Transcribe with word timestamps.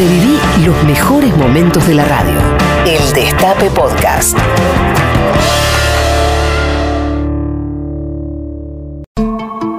Reviví 0.00 0.38
los 0.64 0.82
mejores 0.84 1.36
momentos 1.36 1.86
de 1.86 1.92
la 1.92 2.06
radio. 2.06 2.32
El 2.86 3.12
Destape 3.12 3.68
Podcast. 3.68 4.34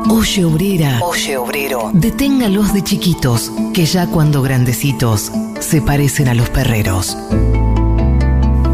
Oye 0.07 0.45
obrera, 0.45 0.99
oye 1.01 1.37
obrero, 1.37 1.89
deténgalos 1.95 2.71
de 2.71 2.83
chiquitos, 2.83 3.51
que 3.73 3.87
ya 3.87 4.05
cuando 4.05 4.43
grandecitos 4.43 5.31
se 5.59 5.81
parecen 5.81 6.27
a 6.27 6.35
los 6.35 6.51
perreros. 6.51 7.17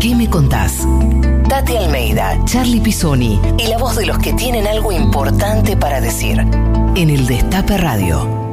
¿Qué 0.02 0.16
me 0.16 0.30
contás? 0.30 0.86
Tati 1.48 1.78
Almeida, 1.78 2.44
Charlie 2.44 2.82
Pisoni 2.82 3.40
y 3.58 3.68
la 3.68 3.78
voz 3.78 3.96
de 3.96 4.06
los 4.06 4.18
que 4.18 4.34
tienen 4.34 4.68
algo 4.68 4.92
importante 4.92 5.78
para 5.78 6.02
decir. 6.02 6.40
En 6.96 7.10
el 7.10 7.26
Destape 7.26 7.78
Radio. 7.78 8.47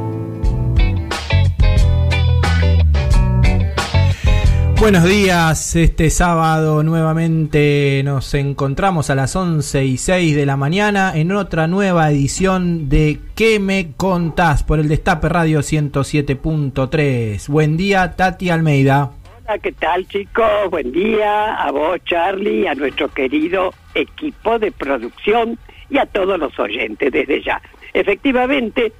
Buenos 4.77 5.05
días, 5.05 5.75
este 5.75 6.09
sábado 6.11 6.83
nuevamente 6.83 8.01
nos 8.03 8.33
encontramos 8.35 9.09
a 9.09 9.15
las 9.15 9.35
11 9.35 9.83
y 9.85 9.97
6 9.97 10.35
de 10.35 10.45
la 10.45 10.57
mañana 10.57 11.13
en 11.15 11.31
otra 11.31 11.65
nueva 11.67 12.11
edición 12.11 12.87
de 12.87 13.19
¿Qué 13.35 13.59
me 13.59 13.93
contás? 13.97 14.63
por 14.63 14.79
el 14.79 14.87
Destape 14.87 15.27
Radio 15.29 15.59
107.3. 15.61 17.47
Buen 17.47 17.77
día, 17.77 18.15
Tati 18.15 18.49
Almeida. 18.51 19.11
Hola, 19.47 19.57
¿qué 19.59 19.71
tal 19.71 20.07
chicos? 20.07 20.69
Buen 20.69 20.91
día 20.91 21.55
a 21.55 21.71
vos, 21.71 21.97
Charlie, 22.05 22.67
a 22.67 22.75
nuestro 22.75 23.07
querido 23.07 23.73
equipo 23.95 24.59
de 24.59 24.71
producción 24.71 25.57
y 25.89 25.97
a 25.97 26.05
todos 26.05 26.37
los 26.37 26.57
oyentes 26.59 27.11
desde 27.11 27.41
ya. 27.41 27.59
Efectivamente, 27.93 28.91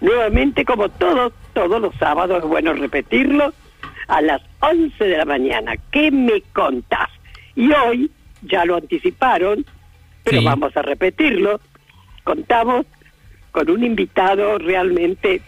nuevamente 0.00 0.64
como 0.64 0.88
todos, 0.90 1.32
todos 1.54 1.80
los 1.80 1.94
sábados, 1.96 2.44
es 2.44 2.48
bueno 2.48 2.72
repetirlo, 2.74 3.52
a 4.08 4.20
las 4.20 4.42
11 4.60 5.04
de 5.04 5.16
la 5.16 5.24
mañana. 5.24 5.74
¿Qué 5.90 6.10
me 6.10 6.40
contás? 6.52 7.08
Y 7.56 7.70
hoy, 7.72 8.10
ya 8.42 8.64
lo 8.64 8.76
anticiparon, 8.76 9.64
pero 10.22 10.38
Sí. 10.40 10.44
vamos 10.44 10.76
a 10.76 10.82
repetirlo, 10.82 11.60
contamos 12.24 12.86
con 13.52 13.70
un 13.70 13.84
invitado 13.84 14.58
realmente 14.58 15.40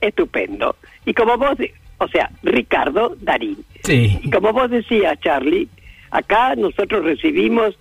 estupendo. 0.00 0.76
Y 1.04 1.14
como 1.14 1.36
vos, 1.38 1.56
o 1.98 2.08
sea, 2.08 2.30
Ricardo 2.42 3.16
Darín. 3.20 3.58
Sí. 3.84 4.18
Y 4.22 4.30
como 4.30 4.52
vos 4.52 4.70
decías, 4.70 5.18
Charlie, 5.20 5.68
acá 6.10 6.54
nosotros 6.56 7.04
recibimos 7.04 7.78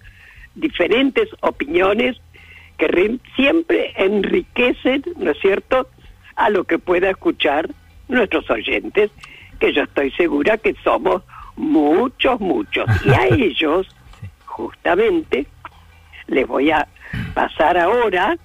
diferentes 0.56 1.28
opiniones 1.42 2.18
que 2.78 2.88
re- 2.88 3.18
siempre 3.36 3.94
enriquecen, 3.98 5.04
¿no 5.18 5.32
es 5.32 5.40
cierto?, 5.40 5.90
a 6.36 6.50
lo 6.50 6.66
que 6.66 6.78
pueda 6.80 7.10
escuchar 7.10 7.70
nuestros 8.10 8.50
oyentes, 8.50 9.10
que 9.60 9.74
yo 9.74 9.84
estoy 9.84 10.12
segura 10.12 10.58
que 10.58 10.76
somos 10.84 11.24
muchos, 11.56 12.40
muchos. 12.40 12.86
Y 13.06 13.10
a 13.12 13.28
ellos, 13.30 13.88
justamente, 14.46 15.46
les 16.28 16.48
voy 16.48 16.72
a 16.72 16.88
pasar 17.34 17.78
ahora 17.78 18.38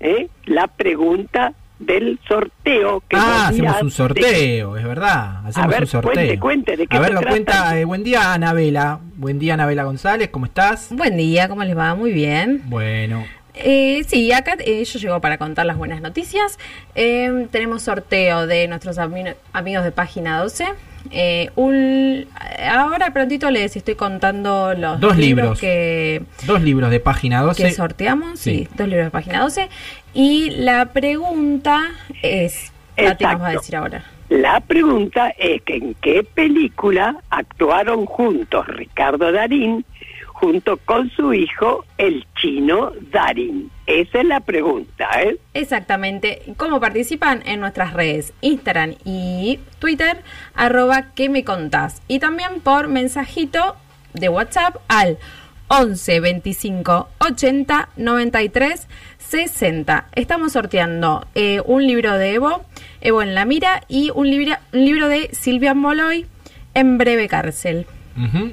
¿eh? 0.00 0.28
la 0.46 0.66
pregunta 0.66 1.52
del 1.78 2.18
sorteo. 2.28 3.02
Que 3.08 3.16
Ah, 3.16 3.48
hacemos 3.48 3.82
un 3.82 3.88
de- 3.88 3.94
sorteo, 3.94 4.76
es 4.76 4.84
verdad. 4.84 5.44
Hacemos 5.46 5.68
ver, 5.68 5.80
un 5.82 5.86
sorteo. 5.88 6.12
cuente, 6.12 6.38
cuente, 6.38 6.76
¿de 6.76 6.86
qué 6.86 6.96
A 6.96 7.00
ver, 7.00 7.12
lo 7.12 7.20
trata? 7.20 7.30
cuenta. 7.30 7.78
eh, 7.78 7.84
buen 7.84 8.04
día, 8.04 8.32
Anabela. 8.32 9.00
Buen 9.16 9.38
día, 9.38 9.54
Anabela 9.54 9.82
González. 9.84 10.28
¿Cómo 10.30 10.46
estás? 10.46 10.88
Buen 10.92 11.16
día, 11.16 11.48
¿cómo 11.48 11.64
les 11.64 11.76
va? 11.76 11.94
Muy 11.96 12.12
bien. 12.12 12.62
Bueno. 12.66 13.24
Eh, 13.54 14.02
sí, 14.06 14.32
acá 14.32 14.56
eh, 14.60 14.82
yo 14.84 14.98
llego 14.98 15.20
para 15.20 15.36
contar 15.38 15.66
las 15.66 15.76
buenas 15.76 16.00
noticias. 16.00 16.58
Eh, 16.94 17.46
tenemos 17.50 17.82
sorteo 17.82 18.46
de 18.46 18.66
nuestros 18.68 18.98
ami- 18.98 19.34
amigos 19.52 19.84
de 19.84 19.92
página 19.92 20.38
12. 20.40 20.66
Eh, 21.10 21.50
un, 21.56 22.26
ahora 22.70 23.12
prontito 23.12 23.50
les 23.50 23.76
estoy 23.76 23.94
contando 23.96 24.72
los 24.74 25.00
Dos 25.00 25.16
libros. 25.18 25.58
que, 25.60 26.22
Dos 26.46 26.62
libros 26.62 26.90
de 26.90 27.00
página 27.00 27.42
12. 27.42 27.62
que 27.64 27.72
sorteamos. 27.72 28.38
Sí. 28.38 28.60
Sí. 28.60 28.68
dos 28.76 28.88
libros 28.88 29.06
de 29.06 29.10
página 29.10 29.40
12. 29.40 29.68
Y 30.14 30.50
la 30.50 30.86
pregunta 30.86 31.90
es... 32.22 32.72
Tati 32.96 33.24
nos 33.24 33.32
va 33.32 33.46
a 33.48 33.52
Exacto. 33.52 33.58
decir 33.60 33.76
ahora. 33.76 34.04
La 34.28 34.60
pregunta 34.60 35.28
es 35.38 35.60
que 35.62 35.76
en 35.76 35.94
qué 36.00 36.22
película 36.22 37.16
actuaron 37.30 38.06
juntos 38.06 38.66
Ricardo 38.66 39.30
Darín 39.32 39.84
junto 40.42 40.76
con 40.78 41.08
su 41.12 41.32
hijo 41.32 41.84
el 41.98 42.26
chino 42.34 42.90
Darín. 43.12 43.70
Esa 43.86 44.22
es 44.22 44.26
la 44.26 44.40
pregunta, 44.40 45.08
¿eh? 45.22 45.38
Exactamente. 45.54 46.42
¿Cómo 46.56 46.80
participan? 46.80 47.44
En 47.46 47.60
nuestras 47.60 47.92
redes 47.92 48.32
Instagram 48.40 48.96
y 49.04 49.60
Twitter, 49.78 50.20
arroba 50.54 51.12
que 51.14 51.28
me 51.28 51.44
contás. 51.44 52.02
Y 52.08 52.18
también 52.18 52.60
por 52.60 52.88
mensajito 52.88 53.76
de 54.14 54.28
WhatsApp 54.28 54.78
al 54.88 55.18
11 55.68 56.18
25 56.18 57.08
80 57.18 57.88
93 57.96 58.88
60. 59.18 60.08
Estamos 60.16 60.54
sorteando 60.54 61.24
eh, 61.36 61.62
un 61.64 61.86
libro 61.86 62.18
de 62.18 62.34
Evo, 62.34 62.64
Evo 63.00 63.22
en 63.22 63.36
la 63.36 63.44
mira, 63.44 63.84
y 63.86 64.10
un, 64.12 64.28
libro 64.28 64.56
un 64.72 64.84
libro 64.84 65.06
de 65.06 65.30
Silvia 65.32 65.74
Moloy, 65.74 66.26
En 66.74 66.98
breve 66.98 67.28
cárcel. 67.28 67.86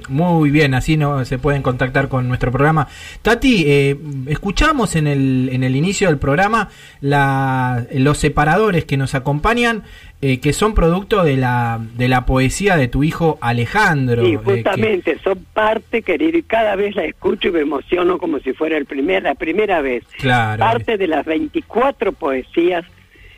Muy 0.09 0.51
bien, 0.51 0.73
así 0.73 0.97
no 0.97 1.23
se 1.25 1.37
pueden 1.37 1.61
contactar 1.61 2.07
con 2.09 2.27
nuestro 2.27 2.51
programa. 2.51 2.87
Tati, 3.21 3.63
eh, 3.67 3.97
escuchamos 4.27 4.95
en 4.95 5.07
el, 5.07 5.49
en 5.51 5.63
el 5.63 5.75
inicio 5.75 6.07
del 6.07 6.17
programa 6.17 6.69
la, 7.01 7.85
los 7.93 8.17
separadores 8.17 8.85
que 8.85 8.97
nos 8.97 9.15
acompañan, 9.15 9.83
eh, 10.21 10.39
que 10.39 10.51
son 10.53 10.73
producto 10.73 11.23
de 11.23 11.37
la, 11.37 11.79
de 11.95 12.07
la 12.09 12.25
poesía 12.25 12.75
de 12.75 12.87
tu 12.87 13.03
hijo 13.03 13.37
Alejandro. 13.41 14.23
Sí, 14.25 14.33
eh, 14.33 14.39
que- 14.45 14.51
justamente, 14.55 15.17
son 15.23 15.45
parte, 15.53 16.01
querido, 16.01 16.37
y 16.37 16.43
cada 16.43 16.75
vez 16.75 16.95
la 16.95 17.05
escucho 17.05 17.47
y 17.47 17.51
me 17.51 17.61
emociono 17.61 18.17
como 18.17 18.39
si 18.39 18.53
fuera 18.53 18.77
el 18.77 18.85
primer, 18.85 19.23
la 19.23 19.35
primera 19.35 19.81
vez. 19.81 20.03
Claro. 20.17 20.59
Parte 20.59 20.97
de 20.97 21.07
las 21.07 21.25
24 21.25 22.11
poesías 22.13 22.85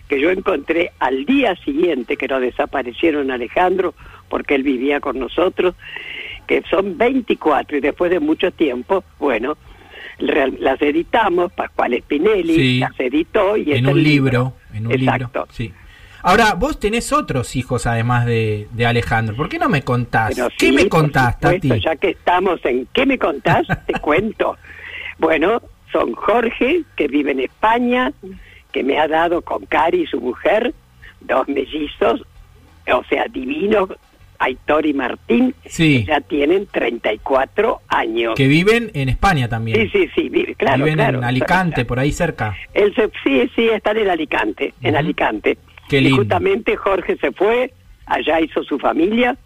que 0.07 0.19
yo 0.19 0.29
encontré 0.29 0.91
al 0.99 1.23
día 1.25 1.55
siguiente 1.63 2.17
que 2.17 2.27
nos 2.27 2.41
desaparecieron 2.41 3.31
Alejandro, 3.31 3.93
porque 4.31 4.55
él 4.55 4.63
vivía 4.63 5.01
con 5.01 5.19
nosotros, 5.19 5.75
que 6.47 6.63
son 6.69 6.97
24 6.97 7.77
y 7.77 7.81
después 7.81 8.09
de 8.09 8.19
mucho 8.21 8.49
tiempo, 8.51 9.03
bueno, 9.19 9.57
las 10.19 10.81
editamos, 10.81 11.51
Pascual 11.51 11.95
Spinelli 11.99 12.55
Sí. 12.55 12.79
las 12.79 12.97
editó 12.99 13.57
y 13.57 13.73
en 13.73 13.87
un 13.87 14.01
libro. 14.01 14.53
En 14.73 14.87
un 14.87 14.93
Exacto. 14.93 15.25
libro. 15.41 15.47
Sí. 15.51 15.73
Ahora, 16.23 16.53
vos 16.53 16.79
tenés 16.79 17.11
otros 17.11 17.55
hijos 17.55 17.85
además 17.87 18.25
de, 18.25 18.67
de 18.71 18.85
Alejandro. 18.85 19.35
¿Por 19.35 19.49
qué 19.49 19.57
no 19.59 19.67
me 19.69 19.81
contás? 19.81 20.33
Pero 20.35 20.49
¿Qué 20.57 20.67
sí, 20.67 20.71
me 20.71 20.87
contás, 20.87 21.33
supuesto, 21.35 21.67
Tati? 21.67 21.81
Ya 21.81 21.95
que 21.95 22.09
estamos 22.11 22.63
en 22.63 22.87
¿Qué 22.93 23.05
me 23.05 23.17
contás? 23.17 23.65
Te 23.87 23.93
cuento. 23.93 24.57
Bueno, 25.17 25.61
son 25.91 26.13
Jorge, 26.13 26.83
que 26.95 27.07
vive 27.07 27.31
en 27.31 27.41
España, 27.41 28.13
que 28.71 28.83
me 28.83 28.97
ha 28.99 29.07
dado 29.07 29.41
con 29.41 29.65
Cari, 29.65 30.05
su 30.05 30.21
mujer, 30.21 30.73
dos 31.21 31.47
mellizos, 31.49 32.21
o 32.91 33.03
sea, 33.09 33.25
divinos, 33.27 33.89
Aitor 34.43 34.85
y 34.85 34.93
Martín, 34.93 35.53
Sí. 35.65 35.99
que 35.99 36.05
ya 36.05 36.21
tienen 36.21 36.65
34 36.65 37.81
años. 37.87 38.33
Que 38.35 38.47
viven 38.47 38.89
en 38.93 39.09
España 39.09 39.47
también. 39.47 39.77
Sí, 39.77 39.89
sí, 39.91 40.09
sí, 40.15 40.29
vive, 40.29 40.55
claro, 40.55 40.83
viven 40.83 40.95
claro. 40.95 41.19
en 41.19 41.23
Alicante, 41.25 41.85
por 41.85 41.99
ahí 41.99 42.11
cerca. 42.11 42.55
Se, 42.73 42.91
sí, 43.23 43.49
sí, 43.55 43.69
están 43.69 43.97
en 43.97 44.09
Alicante, 44.09 44.73
en. 44.81 44.95
Alicante. 44.95 45.57
Qué 45.87 45.97
y 45.99 46.01
lindo. 46.01 46.17
justamente 46.17 46.75
Jorge 46.75 47.17
se 47.17 47.31
fue, 47.31 47.71
allá 48.05 48.39
hizo 48.41 48.63
su 48.63 48.79
familia, 48.79 49.37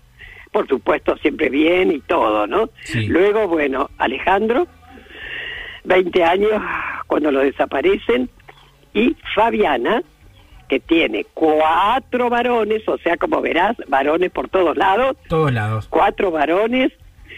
por 0.51 0.67
supuesto 0.67 1.17
siempre 1.17 1.49
bien 1.49 1.91
y 1.91 1.99
todo, 1.99 2.47
¿no? 2.47 2.69
Sí. 2.83 3.07
Luego, 3.07 3.47
bueno, 3.47 3.89
Alejandro, 3.97 4.67
20 5.83 6.23
años 6.23 6.51
cuando 7.07 7.31
lo 7.31 7.39
desaparecen, 7.41 8.29
y 8.93 9.15
Fabiana, 9.35 10.01
que 10.67 10.79
tiene 10.79 11.25
cuatro 11.33 12.29
varones, 12.29 12.87
o 12.87 12.97
sea, 12.97 13.17
como 13.17 13.41
verás, 13.41 13.75
varones 13.87 14.31
por 14.31 14.49
todos 14.49 14.75
lados, 14.77 15.15
Todos 15.29 15.51
lados. 15.53 15.87
cuatro 15.89 16.31
varones, 16.31 16.91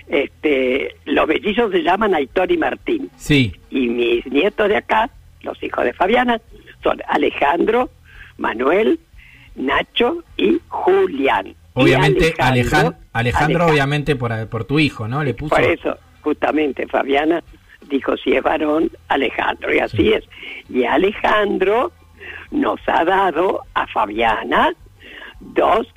este, 0.08 0.96
los 1.06 1.28
mellizos 1.28 1.72
se 1.72 1.84
llaman 1.84 2.16
Aitor 2.16 2.52
y 2.52 2.58
Martín 2.58 3.10
Sí. 3.18 3.54
y 3.70 3.88
mis 3.90 4.26
nietos 4.28 4.70
de 4.70 4.78
acá, 4.78 5.10
los 5.42 5.62
hijos 5.62 5.84
de 5.84 5.94
Fabiana, 5.94 6.40
son 6.84 7.02
Alejandro, 7.08 7.90
Manuel, 8.38 9.00
Nacho 9.56 10.24
y 10.38 10.60
Julián. 10.68 11.48
Y 11.48 11.56
Obviamente, 11.74 12.34
Alejandro, 12.40 12.40
Alejandro, 12.40 12.98
Alejandro, 13.14 13.66
obviamente 13.68 14.16
por, 14.16 14.48
por 14.50 14.64
tu 14.66 14.80
hijo, 14.80 15.08
¿no? 15.08 15.24
Le 15.24 15.34
puso. 15.34 15.56
Por 15.56 15.64
eso, 15.64 15.98
justamente, 16.22 16.88
Fabiana 16.88 17.44
dijo, 17.90 18.16
si 18.18 18.34
es 18.34 18.44
varón, 18.44 18.90
Alejandro, 19.08 19.74
y 19.74 19.80
así 19.80 19.98
Sí. 19.98 20.14
es. 20.14 20.24
Y 20.70 20.86
Alejandro 20.86 21.92
nos 22.52 22.80
ha 22.88 23.04
dado 23.06 23.62
a 23.74 23.88
Fabiana 23.88 24.74
dos 25.40 25.88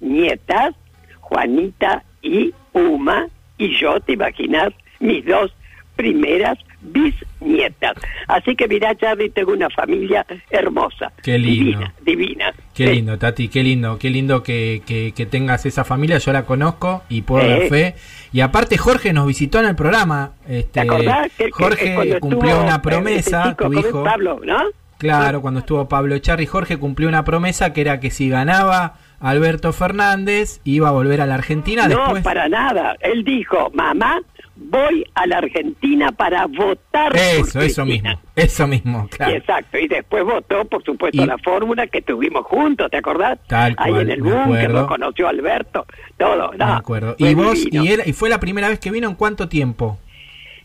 nietas, 0.00 0.74
Juanita 1.20 2.02
y 2.22 2.52
Uma, 2.72 3.26
y 3.58 3.76
yo, 3.78 4.00
te 4.00 4.12
imaginas, 4.12 4.72
mis 5.00 5.24
dos 5.24 5.52
primeras 5.96 6.58
bisnietas. 6.82 7.96
Así 8.28 8.54
que 8.54 8.68
mirá, 8.68 8.94
Charlie, 8.96 9.30
tengo 9.30 9.52
una 9.52 9.70
familia 9.70 10.26
hermosa. 10.50 11.10
Qué 11.22 11.38
lindo. 11.38 11.54
Divina, 11.80 11.94
divina. 12.04 12.52
Qué 12.74 12.86
Sí. 12.88 12.92
lindo, 12.94 13.18
Tati, 13.18 13.48
qué 13.48 13.62
lindo, 13.62 13.98
qué 13.98 14.10
lindo 14.10 14.42
que, 14.42 14.82
que- 14.86 15.12
que 15.16 15.26
tengas 15.26 15.64
esa 15.66 15.84
familia. 15.84 16.18
Yo 16.18 16.32
la 16.32 16.44
conozco 16.44 17.02
y 17.08 17.22
puedo 17.22 17.48
dar 17.48 17.62
Eh. 17.62 17.68
fe. 17.70 17.94
Y 18.32 18.40
aparte, 18.40 18.76
Jorge 18.76 19.12
nos 19.14 19.26
visitó 19.26 19.58
en 19.60 19.66
el 19.66 19.74
programa. 19.76 20.32
Este, 20.46 20.64
¿Te 20.72 20.80
acordás? 20.80 21.32
Que- 21.36 21.50
Jorge 21.50 22.20
cumplió 22.20 22.60
una 22.62 22.82
promesa, 22.82 23.56
tu 23.56 23.72
hijo. 23.72 24.04
Pablo, 24.04 24.40
¿no? 24.44 24.62
Claro, 24.98 25.40
cuando 25.42 25.60
estuvo 25.60 25.88
Pablo 25.88 26.14
Echarri, 26.14 26.46
Jorge 26.46 26.78
cumplió 26.78 27.08
una 27.08 27.24
promesa 27.24 27.72
que 27.72 27.82
era 27.82 28.00
que 28.00 28.10
si 28.10 28.28
ganaba 28.28 28.94
Alberto 29.20 29.72
Fernández 29.72 30.60
iba 30.64 30.88
a 30.88 30.92
volver 30.92 31.20
a 31.20 31.26
la 31.26 31.34
Argentina. 31.34 31.86
No, 31.88 31.98
Después, 32.00 32.22
para 32.24 32.48
nada. 32.48 32.96
Él 33.00 33.24
dijo, 33.24 33.70
mamá, 33.74 34.20
voy 34.56 35.04
a 35.14 35.26
la 35.26 35.38
Argentina 35.38 36.12
para 36.12 36.46
votar. 36.46 37.12
por 37.12 37.16
eso, 37.20 37.60
eso 37.60 37.82
Cristina". 37.82 37.84
mismo, 37.84 38.20
eso 38.34 38.66
mismo, 38.66 39.04
Y 39.10 39.16
claro. 39.16 39.32
Exacto, 39.34 39.78
y 39.78 39.86
después 39.88 40.24
votó, 40.24 40.64
por 40.64 40.82
supuesto, 40.82 41.22
Y- 41.22 41.26
la 41.26 41.36
fórmula 41.38 41.86
que 41.86 42.00
tuvimos 42.02 42.44
juntos, 42.46 42.90
¿te 42.90 42.96
acordás? 42.96 43.38
Tal 43.48 43.74
Ahí 43.78 43.90
cual, 43.92 44.02
en 44.02 44.10
el 44.12 44.22
búnker, 44.22 44.40
acuerdo. 44.42 44.80
lo 44.80 44.86
conoció 44.86 45.28
Alberto, 45.28 45.86
todo, 46.16 46.52
no, 46.54 46.64
acuerdo. 46.74 47.16
fue 47.18 47.30
¿Y 47.30 47.34
vos? 47.34 47.58
Y, 47.70 47.92
era- 47.92 48.06
¿Y 48.08 48.12
fue 48.14 48.28
la 48.30 48.40
primera 48.40 48.68
vez 48.70 48.78
que 48.80 48.90
vino 48.90 49.08
en 49.08 49.14
cuánto 49.14 49.46
tiempo? 49.48 49.98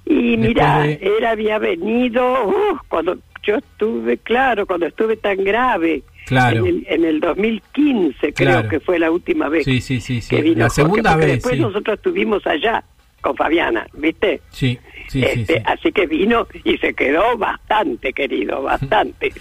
Y 0.05 0.35
mira, 0.37 0.81
de- 0.81 0.99
él 1.17 1.25
había 1.25 1.59
venido 1.59 2.47
uh, 2.47 2.77
cuando 2.89 3.17
yo 3.43 3.55
estuve, 3.57 4.17
claro, 4.17 4.65
cuando 4.65 4.85
estuve 4.87 5.17
tan 5.17 5.43
grave. 5.43 6.03
Claro. 6.27 6.59
En 6.59 6.67
el, 6.67 6.85
en 6.87 7.03
el 7.05 7.19
2015, 7.19 8.33
creo 8.33 8.49
Claro. 8.51 8.69
que 8.69 8.79
fue 8.79 8.99
la 8.99 9.09
última 9.11 9.49
vez 9.49 9.65
Sí, 9.65 9.81
sí, 9.81 9.99
sí, 9.99 10.21
sí. 10.21 10.35
que 10.35 10.41
vino 10.43 10.59
La 10.59 10.69
Jorge, 10.69 10.75
segunda 10.75 11.11
porque 11.13 11.25
vez, 11.25 11.35
Después 11.35 11.59
nosotros 11.59 11.97
estuvimos 11.97 12.45
allá 12.47 12.83
con 13.21 13.35
Fabiana, 13.35 13.87
¿viste? 13.93 14.41
Sí, 14.51 14.77
Este, 15.13 15.45
sí. 15.57 15.63
Así 15.65 15.91
que 15.91 16.05
vino 16.05 16.47
y 16.63 16.77
se 16.77 16.93
quedó 16.93 17.37
bastante 17.37 18.13
querido, 18.13 18.61
bastante. 18.61 19.33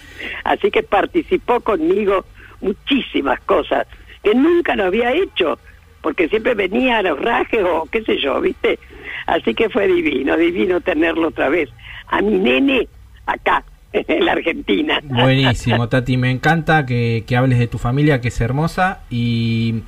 así 0.43 0.69
que 0.71 0.83
participó 0.83 1.59
conmigo 1.61 2.25
muchísimas 2.61 3.39
cosas 3.41 3.87
que 4.23 4.33
nunca 4.35 4.75
lo 4.75 4.85
había 4.85 5.13
hecho, 5.13 5.59
porque 6.01 6.29
siempre 6.29 6.53
venía 6.55 6.97
a 6.97 7.01
los 7.03 7.19
rajes 7.19 7.61
o 7.63 7.87
qué 7.91 8.03
sé 8.03 8.17
yo, 8.19 8.41
¿viste? 8.41 8.79
Así 9.27 9.53
que 9.53 9.69
fue 9.69 9.87
divino, 9.87 10.35
divino 10.37 10.81
tenerlo 10.81 11.27
otra 11.29 11.49
vez. 11.49 11.69
A 12.07 12.21
mi 12.21 12.37
nene 12.37 12.87
acá, 13.25 13.63
en 13.93 14.25
la 14.25 14.31
Argentina. 14.33 14.99
Buenísimo, 15.03 15.89
Tati, 15.89 16.17
me 16.17 16.31
encanta 16.31 16.85
que, 16.85 17.23
que 17.27 17.35
hables 17.35 17.59
de 17.59 17.67
tu 17.67 17.77
familia, 17.77 18.21
que 18.21 18.29
es 18.29 18.39
hermosa. 18.41 19.01
Y 19.09 19.81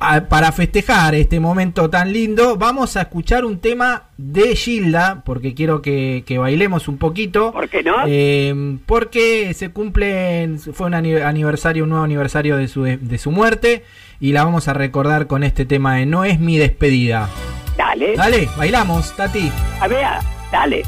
a- 0.00 0.22
para 0.22 0.52
festejar 0.52 1.14
este 1.14 1.38
momento 1.40 1.88
tan 1.88 2.12
lindo, 2.12 2.56
vamos 2.56 2.96
a 2.96 3.02
escuchar 3.02 3.44
un 3.44 3.58
tema 3.60 4.04
de 4.16 4.56
Gilda, 4.56 5.22
porque 5.24 5.54
quiero 5.54 5.80
que, 5.82 6.24
que 6.26 6.38
bailemos 6.38 6.88
un 6.88 6.98
poquito. 6.98 7.52
¿Por 7.52 7.68
qué 7.68 7.82
no? 7.82 7.94
Eh, 8.06 8.78
porque 8.86 9.54
se 9.54 9.70
cumple, 9.70 10.56
fue 10.72 10.86
un 10.88 10.94
ani- 10.94 11.14
aniversario, 11.16 11.84
un 11.84 11.90
nuevo 11.90 12.04
aniversario 12.04 12.56
de 12.56 12.68
su, 12.68 12.82
de 12.84 13.18
su 13.18 13.30
muerte. 13.30 13.84
Y 14.18 14.32
la 14.32 14.44
vamos 14.44 14.66
a 14.68 14.72
recordar 14.72 15.26
con 15.26 15.44
este 15.44 15.66
tema 15.66 15.96
de 15.96 16.06
No 16.06 16.24
es 16.24 16.40
mi 16.40 16.56
despedida. 16.58 17.28
Dale, 17.76 18.16
Dale, 18.16 18.48
bailamos, 18.56 19.14
Tati. 19.14 19.52
a 19.80 19.86
ver, 19.86 20.06
dale. 20.50 20.82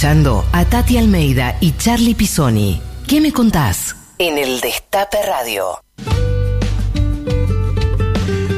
Escuchando 0.00 0.46
a 0.52 0.64
Tati 0.64 0.96
Almeida 0.96 1.58
y 1.60 1.72
Charlie 1.72 2.14
Pisoni. 2.14 2.80
¿Qué 3.06 3.20
me 3.20 3.32
contás? 3.32 3.94
En 4.16 4.38
el 4.38 4.58
Destape 4.62 5.18
Radio. 5.26 5.78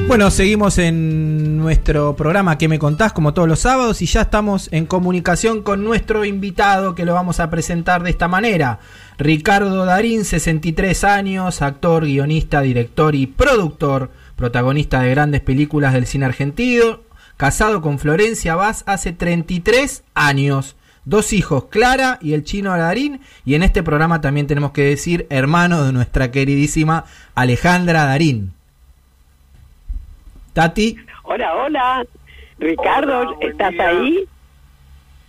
Bueno, 0.06 0.30
seguimos 0.30 0.78
en 0.78 1.58
nuestro 1.58 2.14
programa 2.14 2.58
que 2.58 2.68
me 2.68 2.78
contás 2.78 3.12
como 3.12 3.34
todos 3.34 3.48
los 3.48 3.58
sábados 3.58 4.02
y 4.02 4.06
ya 4.06 4.20
estamos 4.20 4.68
en 4.70 4.86
comunicación 4.86 5.62
con 5.62 5.82
nuestro 5.82 6.24
invitado 6.24 6.94
que 6.94 7.04
lo 7.04 7.14
vamos 7.14 7.40
a 7.40 7.50
presentar 7.50 8.04
de 8.04 8.10
esta 8.10 8.28
manera. 8.28 8.78
Ricardo 9.18 9.84
Darín, 9.84 10.24
63 10.24 11.02
años, 11.02 11.60
actor, 11.60 12.04
guionista, 12.04 12.60
director 12.60 13.16
y 13.16 13.26
productor, 13.26 14.12
protagonista 14.36 15.00
de 15.00 15.10
grandes 15.10 15.40
películas 15.40 15.92
del 15.92 16.06
cine 16.06 16.26
argentino, 16.26 17.00
casado 17.36 17.82
con 17.82 17.98
Florencia 17.98 18.54
Vaz 18.54 18.84
hace 18.86 19.10
33 19.10 20.04
años. 20.14 20.76
Dos 21.04 21.32
hijos, 21.32 21.64
Clara 21.64 22.18
y 22.20 22.32
el 22.34 22.44
chino 22.44 22.76
Darín. 22.76 23.20
Y 23.44 23.54
en 23.54 23.62
este 23.62 23.82
programa 23.82 24.20
también 24.20 24.46
tenemos 24.46 24.70
que 24.72 24.82
decir 24.82 25.26
hermano 25.30 25.84
de 25.84 25.92
nuestra 25.92 26.30
queridísima 26.30 27.04
Alejandra 27.34 28.04
Darín. 28.04 28.52
Tati. 30.52 30.96
Hola, 31.24 31.54
hola. 31.56 32.04
Ricardo, 32.58 33.20
Hola, 33.20 33.36
¿estás 33.40 33.70
día. 33.72 33.88
ahí? 33.88 34.24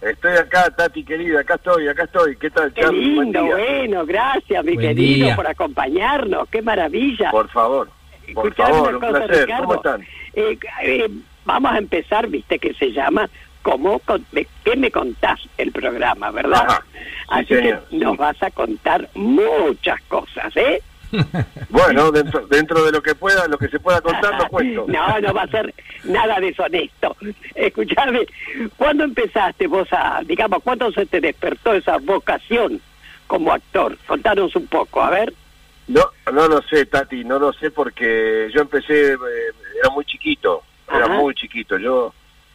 Estoy 0.01 0.33
acá, 0.35 0.69
Tati 0.75 1.03
querida, 1.03 1.39
acá 1.39 1.55
estoy, 1.55 1.87
acá 1.87 2.03
estoy. 2.03 2.35
¿Qué 2.35 2.49
tal, 2.49 2.71
Qué 2.73 2.81
Charlie? 2.81 3.15
Buen 3.15 3.25
lindo, 3.31 3.43
día. 3.43 3.55
bueno, 3.55 4.05
gracias, 4.05 4.65
mi 4.65 4.73
Buen 4.75 4.87
querido, 4.87 5.25
día. 5.27 5.35
por 5.35 5.47
acompañarnos. 5.47 6.47
Qué 6.49 6.61
maravilla. 6.61 7.31
Por 7.31 7.49
favor, 7.49 7.89
por 8.33 8.47
Escuchame 8.47 8.73
favor, 8.73 8.95
una 8.95 9.07
un 9.07 9.13
cosa, 9.13 9.25
placer. 9.25 9.45
Ricardo. 9.45 9.63
¿Cómo 9.67 9.75
están? 9.75 10.01
Eh, 10.33 10.59
eh, 10.83 11.09
vamos 11.45 11.71
a 11.71 11.77
empezar, 11.77 12.27
viste 12.27 12.59
que 12.59 12.73
se 12.73 12.91
llama 12.91 13.29
¿Cómo 13.63 13.99
con- 13.99 14.25
de 14.31 14.47
¿Qué 14.63 14.75
me 14.75 14.91
contás? 14.91 15.39
el 15.57 15.71
programa, 15.71 16.29
¿verdad? 16.31 16.65
Ajá. 16.67 16.83
Sí, 16.93 16.99
Así 17.29 17.45
señor, 17.55 17.85
que 17.89 17.95
nos 17.97 18.17
vas 18.17 18.41
a 18.43 18.51
contar 18.51 19.09
muchas 19.15 19.99
cosas, 20.07 20.55
¿eh? 20.55 20.81
Bueno, 21.69 22.11
dentro, 22.11 22.45
dentro 22.47 22.83
de 22.83 22.91
lo 22.91 23.01
que 23.01 23.15
pueda, 23.15 23.47
lo 23.47 23.57
que 23.57 23.67
se 23.69 23.79
pueda 23.79 24.01
contar, 24.01 24.37
lo 24.37 24.47
cuento. 24.49 24.85
No, 24.87 25.19
no 25.19 25.33
va 25.33 25.43
a 25.43 25.47
ser 25.47 25.73
nada 26.03 26.39
deshonesto. 26.39 27.15
Escuchame, 27.55 28.25
¿cuándo 28.77 29.03
empezaste 29.03 29.67
vos 29.67 29.87
a, 29.91 30.21
digamos, 30.25 30.61
cuándo 30.63 30.91
se 30.91 31.05
te 31.05 31.21
despertó 31.21 31.73
esa 31.73 31.97
vocación 31.97 32.81
como 33.27 33.51
actor? 33.53 33.97
Contanos 34.07 34.55
un 34.55 34.67
poco, 34.67 35.01
a 35.01 35.09
ver. 35.09 35.33
No, 35.87 36.01
no 36.31 36.47
lo 36.47 36.61
sé, 36.63 36.85
Tati, 36.85 37.23
no 37.23 37.39
lo 37.39 37.53
sé 37.53 37.69
porque 37.71 38.49
yo 38.53 38.61
empecé, 38.61 39.13
eh, 39.13 39.17
era 39.81 39.89
muy 39.91 40.05
chiquito, 40.05 40.63
era 40.93 41.07
muy 41.09 41.33
chiquito. 41.35 41.77
Yo, 41.77 42.13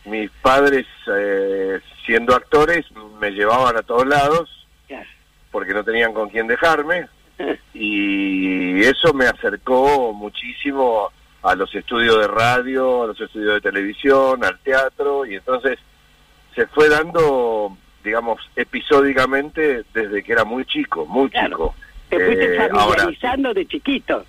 mis 0.08 0.30
padres, 0.42 0.86
eh, 1.14 1.80
siendo 2.06 2.34
actores, 2.34 2.86
me 3.20 3.30
llevaban 3.30 3.76
a 3.76 3.82
todos 3.82 4.06
lados 4.06 4.50
porque 5.50 5.72
no 5.72 5.82
tenían 5.82 6.12
con 6.12 6.28
quién 6.28 6.46
dejarme 6.46 7.08
y 7.74 8.80
eso 8.82 9.14
me 9.14 9.26
acercó 9.26 10.12
muchísimo 10.12 11.10
a 11.42 11.54
los 11.54 11.74
estudios 11.74 12.18
de 12.20 12.26
radio, 12.28 13.04
a 13.04 13.06
los 13.08 13.20
estudios 13.20 13.54
de 13.54 13.60
televisión, 13.62 14.44
al 14.44 14.58
teatro 14.58 15.24
y 15.24 15.36
entonces 15.36 15.78
se 16.54 16.66
fue 16.66 16.88
dando, 16.88 17.76
digamos, 18.04 18.40
episódicamente 18.56 19.84
desde 19.94 20.22
que 20.22 20.32
era 20.32 20.44
muy 20.44 20.64
chico, 20.64 21.06
muy 21.06 21.30
Claro. 21.30 21.48
chico. 21.48 21.74
Te 22.10 22.24
fuiste 22.24 22.56
Eh, 22.56 22.68
ahora, 22.72 23.06
de 23.54 23.66
chiquito. 23.66 24.24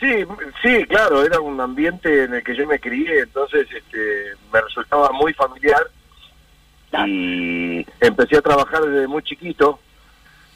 Sí, 0.00 0.24
sí, 0.62 0.84
claro, 0.86 1.22
era 1.22 1.40
un 1.40 1.60
ambiente 1.60 2.24
en 2.24 2.34
el 2.34 2.42
que 2.42 2.56
yo 2.56 2.66
me 2.66 2.80
crié, 2.80 3.20
entonces 3.20 3.68
este, 3.70 4.32
me 4.50 4.62
resultaba 4.62 5.12
muy 5.12 5.34
familiar 5.34 5.82
y 7.06 7.86
empecé 8.00 8.38
a 8.38 8.42
trabajar 8.42 8.82
desde 8.82 9.06
muy 9.06 9.22
chiquito. 9.22 9.78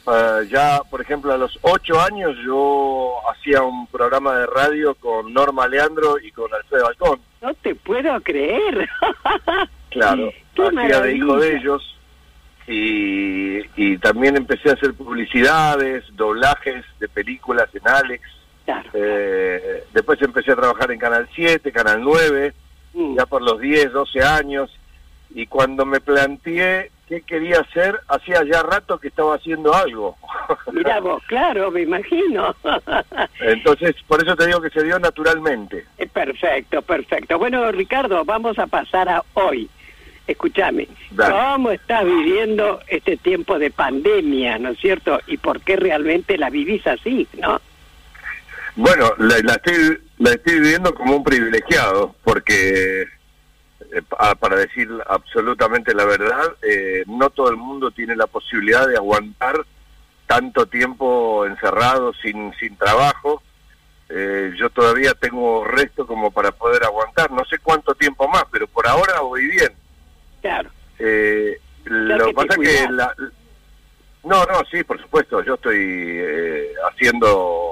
Ah, 0.07 0.41
ya, 0.49 0.81
por 0.89 1.01
ejemplo, 1.01 1.31
a 1.31 1.37
los 1.37 1.57
ocho 1.61 1.99
años 2.01 2.35
yo 2.43 3.13
hacía 3.31 3.61
un 3.61 3.87
programa 3.87 4.35
de 4.35 4.45
radio 4.47 4.95
con 4.95 5.33
Norma 5.33 5.67
Leandro 5.67 6.17
y 6.19 6.31
con 6.31 6.51
Alfredo 6.53 6.87
Alcón. 6.87 7.19
No 7.41 7.53
te 7.53 7.75
puedo 7.75 8.19
creer. 8.21 8.89
Claro, 9.95 10.29
Qué 10.55 10.61
hacía 10.61 10.99
de 10.99 11.15
hijo 11.15 11.37
de 11.37 11.55
ellos 11.55 11.95
y, 12.67 13.59
y 13.77 13.97
también 13.99 14.35
empecé 14.35 14.69
a 14.69 14.73
hacer 14.73 14.93
publicidades, 14.93 16.03
doblajes 16.17 16.83
de 16.99 17.07
películas 17.07 17.69
en 17.73 17.87
Alex. 17.87 18.21
Claro. 18.65 18.89
Eh, 18.93 19.83
después 19.93 20.21
empecé 20.21 20.51
a 20.51 20.55
trabajar 20.55 20.91
en 20.91 20.99
Canal 20.99 21.29
7, 21.35 21.71
Canal 21.71 22.01
9, 22.03 22.53
Mm. 22.93 23.17
ya 23.17 23.25
por 23.25 23.41
los 23.41 23.59
10, 23.59 23.91
12 23.91 24.21
años. 24.23 24.71
Y 25.33 25.47
cuando 25.47 25.85
me 25.85 25.99
planteé 25.99 26.91
qué 27.09 27.21
quería 27.21 27.59
hacer, 27.59 27.99
hacía 28.07 28.41
ya 28.49 28.63
rato 28.63 28.97
que 28.99 29.09
estaba 29.09 29.35
haciendo 29.35 29.73
algo. 29.73 30.15
Mirá 30.71 31.01
vos, 31.01 31.21
claro, 31.27 31.69
me 31.71 31.81
imagino. 31.81 32.55
Entonces, 33.41 33.95
por 34.07 34.23
eso 34.23 34.35
te 34.35 34.47
digo 34.47 34.61
que 34.61 34.69
se 34.69 34.83
dio 34.83 34.97
naturalmente. 34.97 35.85
Eh, 35.97 36.07
Perfecto, 36.07 36.81
perfecto. 36.81 37.37
Bueno, 37.37 37.69
Ricardo, 37.71 38.23
vamos 38.23 38.57
a 38.59 38.67
pasar 38.67 39.09
a 39.09 39.23
hoy. 39.33 39.69
Escúchame. 40.25 40.87
¿cómo 41.15 41.69
estás 41.71 42.03
viviendo 42.03 42.79
este 42.87 43.15
tiempo 43.17 43.59
de 43.59 43.69
pandemia, 43.69 44.57
no 44.57 44.69
es 44.69 44.79
cierto? 44.79 45.19
¿Y 45.27 45.37
por 45.37 45.61
qué 45.61 45.75
realmente 45.75 46.37
la 46.37 46.49
vivís 46.49 46.87
así, 46.87 47.27
no? 47.39 47.61
Bueno, 48.75 49.13
la, 49.19 49.39
la 49.43 49.53
estoy, 49.53 50.01
la 50.17 50.31
estoy 50.31 50.59
viviendo 50.59 50.93
como 50.93 51.15
un 51.17 51.23
privilegiado, 51.23 52.13
porque, 52.23 53.03
eh, 53.03 54.01
pa- 54.09 54.35
para 54.35 54.57
decir 54.57 54.89
absolutamente 55.07 55.93
la 55.93 56.05
verdad, 56.05 56.55
eh, 56.61 57.03
no 57.07 57.29
todo 57.29 57.49
el 57.49 57.57
mundo 57.57 57.91
tiene 57.91 58.15
la 58.15 58.27
posibilidad 58.27 58.87
de 58.87 58.97
aguantar 58.97 59.55
tanto 60.27 60.65
tiempo 60.65 61.45
encerrado, 61.45 62.11
sin, 62.21 62.53
sin 62.59 62.75
trabajo. 62.77 63.41
Eh, 64.09 64.53
yo 64.57 64.69
todavía 64.69 65.13
tengo 65.13 65.63
resto 65.65 66.05
como 66.05 66.29
para 66.31 66.51
poder 66.51 66.83
aguantar, 66.83 67.31
no 67.31 67.43
sé 67.45 67.57
cuánto 67.59 67.95
tiempo 67.95 68.27
más, 68.27 68.43
pero 68.51 68.67
por 68.67 68.87
ahora 68.87 69.21
voy 69.21 69.47
bien. 69.47 69.71
Claro. 70.41 70.69
Eh, 70.99 71.59
lo 71.85 72.27
que 72.27 72.33
pasa 72.33 72.55
que 72.61 72.87
la, 72.91 73.13
no 74.23 74.43
no 74.45 74.63
sí 74.71 74.83
por 74.83 74.99
supuesto 74.99 75.43
yo 75.43 75.53
estoy 75.55 75.77
eh, 75.79 76.73
haciendo 76.89 77.64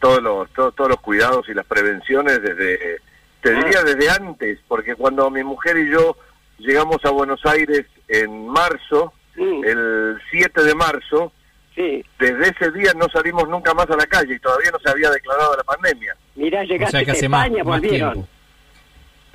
todos 0.00 0.22
los 0.22 0.48
to- 0.50 0.72
todos 0.72 0.90
los 0.90 1.00
cuidados 1.00 1.48
y 1.48 1.54
las 1.54 1.66
prevenciones 1.66 2.40
desde 2.42 2.98
te 3.42 3.50
Ah. 3.54 3.62
diría 3.62 3.82
desde 3.82 4.10
antes 4.10 4.58
porque 4.68 4.94
cuando 4.94 5.30
mi 5.30 5.44
mujer 5.44 5.76
y 5.78 5.90
yo 5.90 6.16
llegamos 6.58 6.98
a 7.04 7.10
Buenos 7.10 7.44
Aires 7.46 7.84
en 8.08 8.48
marzo 8.48 9.12
el 9.36 10.18
7 10.30 10.62
de 10.64 10.74
marzo 10.74 11.32
sí. 11.76 12.04
desde 12.18 12.48
ese 12.48 12.70
día 12.72 12.92
no 12.96 13.08
salimos 13.08 13.48
nunca 13.48 13.72
más 13.74 13.88
a 13.90 13.96
la 13.96 14.06
calle 14.06 14.34
y 14.34 14.38
todavía 14.40 14.70
no 14.72 14.78
se 14.80 14.90
había 14.90 15.10
declarado 15.10 15.56
la 15.56 15.62
pandemia 15.62 16.16
Mirá, 16.34 16.60
O 16.60 16.64
llegaste 16.64 16.90
sea 16.90 17.00
que 17.00 17.12
de 17.12 17.18
hace 17.18 17.28
más, 17.28 17.46
España, 17.46 17.64
más 17.64 17.80
volvieron. 17.80 18.28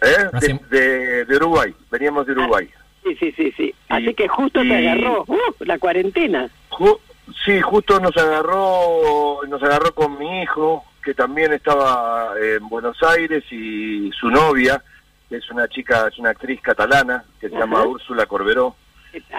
¿eh? 0.01 0.29
Hace- 0.33 0.59
de, 0.69 0.77
de- 0.79 1.25
de 1.25 1.35
Uruguay 1.37 1.73
veníamos 1.91 2.25
de 2.25 2.31
Uruguay 2.33 2.69
Sí, 3.03 3.15
sí, 3.19 3.33
sí, 3.35 3.53
sí. 3.57 3.75
Así 3.89 4.13
que 4.13 4.29
justo 4.29 4.61
te 4.61 4.67
y- 4.67 4.87
agarró 4.87 5.25
uh, 5.27 5.37
la 5.65 5.77
cuarentena. 5.77 6.49
Ju- 6.69 6.99
sí, 7.45 7.61
justo 7.61 7.99
nos 7.99 8.15
agarró, 8.17 9.41
nos 9.47 9.61
agarró 9.63 9.93
con 9.93 10.17
mi 10.17 10.41
hijo, 10.41 10.83
que 11.03 11.13
también 11.13 11.53
estaba 11.53 12.33
en 12.41 12.67
Buenos 12.69 13.01
Aires, 13.03 13.43
y 13.51 14.11
su 14.11 14.29
novia, 14.29 14.83
que 15.29 15.37
es 15.37 15.49
una 15.51 15.67
chica, 15.67 16.07
es 16.07 16.17
una 16.19 16.29
actriz 16.31 16.61
catalana, 16.61 17.23
que 17.39 17.49
se 17.49 17.55
Ajá. 17.55 17.65
llama 17.65 17.83
Úrsula 17.83 18.25
Corberó, 18.25 18.75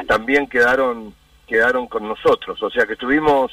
también 0.07 0.47
quedaron, 0.47 1.15
quedaron 1.47 1.87
con 1.89 2.07
nosotros. 2.07 2.63
O 2.63 2.71
sea 2.71 2.87
que 2.87 2.93
estuvimos 2.95 3.51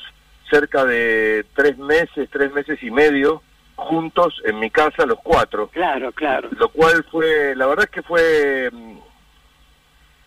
cerca 0.49 0.85
de 0.85 1.45
tres 1.55 1.77
meses, 1.77 2.29
tres 2.31 2.51
meses 2.53 2.81
y 2.83 2.91
medio, 2.91 3.41
juntos 3.75 4.41
en 4.45 4.59
mi 4.59 4.69
casa, 4.69 5.05
los 5.05 5.17
cuatro 5.23 5.67
Claro, 5.69 6.11
claro. 6.11 6.49
lo 6.57 6.69
cual 6.69 7.03
fue, 7.09 7.55
la 7.55 7.65
verdad 7.65 7.85
es 7.85 7.91
que 7.91 8.01
fue 8.03 8.69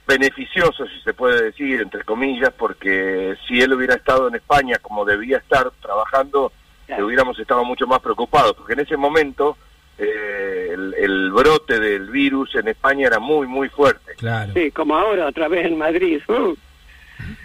beneficioso, 0.07 0.87
si 0.87 1.01
se 1.03 1.15
puede 1.15 1.45
decir, 1.45 1.81
entre 1.81 2.05
comillas, 2.05 2.53
porque 2.57 3.37
si 3.49 3.61
él 3.61 3.73
hubiera 3.73 3.95
estado 3.95 4.29
en 4.29 4.35
España 4.35 4.79
como 4.81 5.05
debía 5.05 5.39
estar 5.39 5.71
trabajando, 5.81 6.53
Claro. 6.87 7.07
hubiéramos 7.07 7.39
estado 7.39 7.65
mucho 7.65 7.87
más 7.87 8.01
preocupados, 8.01 8.53
porque 8.55 8.75
en 8.75 8.81
ese 8.81 8.99
momento 8.99 9.57
eh, 9.97 10.69
el, 10.73 10.93
el 10.99 11.33
brote 11.33 11.81
del 11.81 12.11
virus 12.11 12.55
en 12.57 12.69
España 12.69 13.07
era 13.07 13.19
muy, 13.19 13.47
muy 13.47 13.71
fuerte. 13.71 14.13
Claro. 14.19 14.53
Sí, 14.53 14.71
como 14.71 14.95
ahora 14.95 15.27
otra 15.29 15.49
vez 15.49 15.67
en 15.67 15.79
Madrid. 15.79 16.21
Uh, 16.29 16.55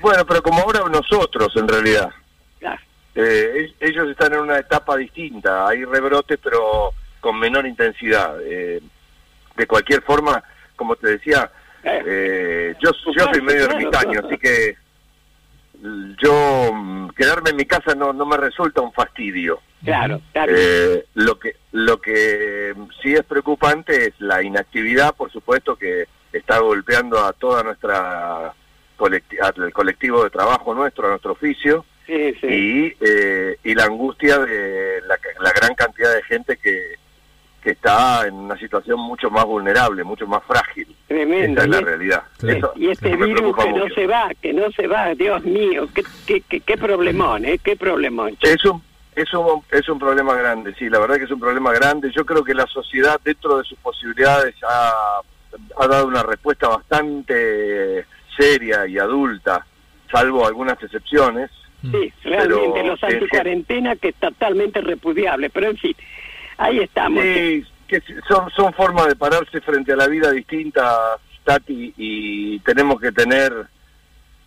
Bueno, 0.02 0.26
pero 0.26 0.42
como 0.42 0.60
ahora 0.62 0.82
nosotros, 0.92 1.56
en 1.56 1.68
realidad. 1.68 2.10
claro. 2.60 2.82
Eh, 3.16 3.72
ellos 3.80 4.10
están 4.10 4.34
en 4.34 4.40
una 4.42 4.58
etapa 4.58 4.98
distinta, 4.98 5.68
hay 5.68 5.86
rebrotes 5.86 6.40
pero 6.44 6.92
con 7.22 7.40
menor 7.40 7.66
intensidad. 7.68 8.36
Eh, 8.44 8.82
de 9.56 9.68
cualquier 9.68 10.02
forma, 10.02 10.44
como 10.76 10.96
te 10.96 11.08
decía, 11.10 11.52
Eh, 11.84 12.04
eh, 12.06 12.76
yo, 12.80 12.92
yo 13.16 13.26
soy 13.32 13.42
medio 13.42 13.66
ermitaño, 13.66 14.20
así 14.26 14.38
que 14.38 14.76
yo 16.22 16.72
mm, 16.74 17.10
quedarme 17.12 17.52
en 17.52 17.56
mi 17.56 17.66
casa 17.66 17.96
no, 17.96 18.12
no 18.14 18.26
me 18.26 18.38
resulta 18.38 18.82
un 18.82 18.92
fastidio. 18.92 19.62
claro, 19.84 20.22
claro. 20.34 20.54
Eh, 20.56 21.06
lo 21.16 21.40
que 21.40 21.56
lo 21.72 22.02
que 22.02 22.74
mm, 22.76 22.88
sí 23.02 23.14
es 23.14 23.24
preocupante 23.24 24.08
es 24.08 24.14
la 24.20 24.44
inactividad, 24.44 25.16
por 25.16 25.32
supuesto, 25.32 25.76
que 25.78 26.06
está 26.34 26.60
golpeando 26.60 27.24
a 27.24 27.32
toda 27.34 27.64
nuestra 27.64 28.54
colecti- 28.98 29.40
al 29.42 29.72
colectivo 29.72 30.24
de 30.24 30.30
trabajo 30.30 30.74
nuestro, 30.76 31.08
a 31.08 31.10
nuestro 31.12 31.32
oficio 31.32 31.86
sí, 32.06 32.34
sí. 32.42 32.48
y, 32.48 32.98
eh, 33.00 33.58
y 33.64 33.74
la 33.74 33.86
angustia 33.86 34.38
de 34.40 35.02
la, 35.08 35.18
la 35.40 35.52
gran 35.54 35.74
cantidad 35.76 36.14
de 36.14 36.24
gente 36.24 36.58
que, 36.58 36.96
que 37.60 37.72
está 37.72 38.28
en 38.28 38.36
una 38.36 38.58
situación 38.58 39.00
mucho 39.00 39.30
más 39.30 39.46
vulnerable, 39.46 40.04
mucho 40.04 40.26
más 40.28 40.44
frágil. 40.46 40.88
Tremendo. 41.08 41.62
Esa 41.62 41.70
es 41.70 41.76
la 41.76 41.82
realidad. 41.82 42.24
Eso- 42.42 42.74
y 42.76 42.90
este 42.90 43.16
virus 43.16 43.56
que 43.56 43.72
no 43.72 43.90
se 43.90 44.08
va, 44.08 44.30
que 44.42 44.54
no 44.54 44.72
se 44.72 44.88
va, 44.88 45.14
Dios 45.16 45.44
mío, 45.44 45.88
qué, 45.94 46.04
qué, 46.26 46.42
qué, 46.42 46.60
qué 46.62 46.78
problemón, 46.78 47.46
¿eh? 47.46 47.60
Qué 47.64 47.76
problemón. 47.76 48.38
Es 48.42 48.64
un, 48.66 48.82
es, 49.16 49.34
un, 49.34 49.62
es 49.72 49.88
un 49.90 50.00
problema 50.00 50.34
grande, 50.36 50.74
sí, 50.78 50.90
la 50.90 51.00
verdad 51.00 51.18
que 51.18 51.24
es 51.26 51.32
un 51.32 51.40
problema 51.40 51.74
grande. 51.74 52.12
Yo 52.16 52.26
creo 52.26 52.44
que 52.44 52.54
la 52.54 52.68
sociedad, 52.68 53.20
dentro 53.24 53.58
de 53.58 53.64
sus 53.66 53.78
posibilidades, 53.80 54.56
ha, 54.68 55.22
ha 55.78 55.88
dado 55.88 56.08
una 56.08 56.24
respuesta 56.24 56.68
bastante 56.70 58.06
seria 58.38 58.88
y 58.88 58.98
adulta, 58.98 59.66
salvo 60.12 60.46
algunas 60.48 60.82
excepciones. 60.82 61.52
Sí, 61.82 62.12
realmente, 62.24 62.72
Pero, 62.74 62.88
los 62.88 63.04
anticuarentena 63.04 63.96
que 63.96 64.10
es 64.10 64.16
totalmente 64.16 64.82
repudiable, 64.82 65.50
pero 65.50 65.68
en 65.70 65.78
fin, 65.78 65.96
ahí 66.60 66.80
estamos. 66.80 67.24
Sí, 67.24 67.66
que 67.88 68.04
son, 68.28 68.50
son 68.52 68.72
formas 68.74 69.08
de 69.08 69.16
pararse 69.16 69.60
frente 69.62 69.94
a 69.94 69.96
la 69.96 70.08
vida 70.08 70.32
distintas, 70.32 71.20
Tati, 71.44 71.94
y 71.98 72.60
tenemos 72.60 73.02
que 73.02 73.12
tener, 73.12 73.52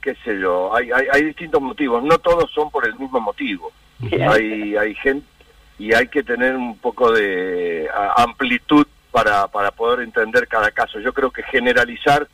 qué 0.00 0.14
sé 0.24 0.38
yo, 0.38 0.74
hay, 0.76 0.92
hay, 0.92 1.06
hay 1.12 1.24
distintos 1.24 1.60
motivos, 1.60 2.04
no 2.04 2.18
todos 2.18 2.48
son 2.52 2.70
por 2.70 2.86
el 2.86 2.94
mismo 2.94 3.20
motivo. 3.20 3.72
hay, 4.28 4.76
hay 4.76 4.94
gente 4.96 5.26
y 5.78 5.92
hay 5.94 6.06
que 6.06 6.22
tener 6.22 6.54
un 6.54 6.78
poco 6.78 7.10
de 7.10 7.88
amplitud 8.16 8.86
para, 9.10 9.48
para 9.48 9.72
poder 9.72 10.00
entender 10.00 10.46
cada 10.46 10.70
caso. 10.70 11.00
Yo 11.00 11.12
creo 11.12 11.30
que 11.30 11.42
generalizar 11.42 12.28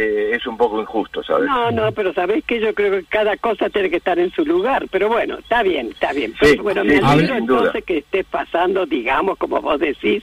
eh, 0.00 0.30
es 0.36 0.46
un 0.46 0.56
poco 0.56 0.80
injusto, 0.80 1.22
¿sabes? 1.24 1.46
No, 1.48 1.70
no, 1.72 1.90
pero 1.92 2.14
sabés 2.14 2.44
que 2.44 2.60
yo 2.60 2.72
creo 2.74 2.92
que 2.92 3.04
cada 3.04 3.36
cosa 3.36 3.68
tiene 3.68 3.90
que 3.90 3.96
estar 3.96 4.18
en 4.18 4.30
su 4.30 4.44
lugar, 4.44 4.86
pero 4.90 5.08
bueno, 5.08 5.38
está 5.38 5.62
bien, 5.62 5.88
está 5.88 6.12
bien. 6.12 6.34
Pero, 6.38 6.62
bueno, 6.62 6.82
sí, 6.82 6.88
me 6.88 6.94
sí, 6.98 7.00
alegro 7.04 7.34
sin 7.36 7.46
duda. 7.46 7.58
entonces 7.58 7.84
que 7.84 7.98
esté 7.98 8.22
pasando, 8.24 8.86
digamos, 8.86 9.36
como 9.38 9.60
vos 9.60 9.80
decís, 9.80 10.22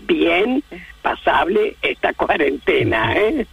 bien, 0.00 0.62
pasable 1.02 1.76
esta 1.82 2.12
cuarentena, 2.12 3.16
¿eh? 3.16 3.46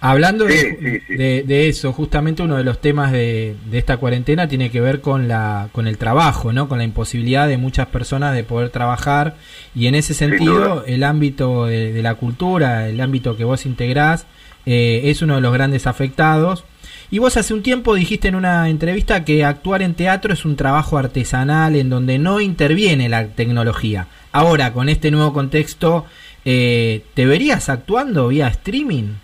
Hablando 0.00 0.44
de, 0.44 0.52
Sí, 0.58 0.68
sí, 0.80 1.00
sí. 1.06 1.14
de- 1.14 1.42
de 1.44 1.68
eso, 1.68 1.92
justamente 1.92 2.42
uno 2.42 2.56
de 2.56 2.64
los 2.64 2.80
temas 2.80 3.12
de, 3.12 3.54
de 3.66 3.78
esta 3.78 3.96
cuarentena 3.98 4.48
tiene 4.48 4.70
que 4.70 4.80
ver 4.80 5.00
con 5.00 5.28
la 5.28 5.68
con 5.72 5.86
el 5.86 5.98
trabajo, 5.98 6.52
¿no? 6.52 6.68
Con 6.68 6.78
la 6.78 6.84
imposibilidad 6.84 7.46
de 7.48 7.58
muchas 7.58 7.86
personas 7.88 8.34
de 8.34 8.42
poder 8.44 8.70
trabajar 8.70 9.34
y 9.74 9.86
en 9.86 9.94
ese 9.94 10.14
sentido 10.14 10.84
el 10.86 11.04
ámbito 11.04 11.66
de, 11.66 11.92
de 11.92 12.02
la 12.02 12.14
cultura, 12.16 12.88
el 12.88 13.00
ámbito 13.00 13.36
que 13.36 13.44
vos 13.44 13.66
integrás, 13.66 14.26
eh, 14.66 15.02
es 15.04 15.22
uno 15.22 15.36
de 15.36 15.40
los 15.40 15.52
grandes 15.52 15.86
afectados. 15.86 16.64
Y 17.10 17.18
vos 17.18 17.36
hace 17.36 17.54
un 17.54 17.62
tiempo 17.62 17.94
dijiste 17.94 18.28
en 18.28 18.34
una 18.34 18.68
entrevista 18.68 19.24
que 19.24 19.44
actuar 19.44 19.82
en 19.82 19.94
teatro 19.94 20.32
es 20.32 20.44
un 20.44 20.56
trabajo 20.56 20.98
artesanal 20.98 21.76
en 21.76 21.90
donde 21.90 22.18
no 22.18 22.40
interviene 22.40 23.08
la 23.08 23.28
tecnología. 23.28 24.08
Ahora, 24.32 24.72
con 24.72 24.88
este 24.88 25.10
nuevo 25.10 25.32
contexto, 25.32 26.06
eh, 26.44 27.04
¿te 27.14 27.26
verías 27.26 27.68
actuando 27.68 28.28
vía 28.28 28.48
streaming? 28.48 29.14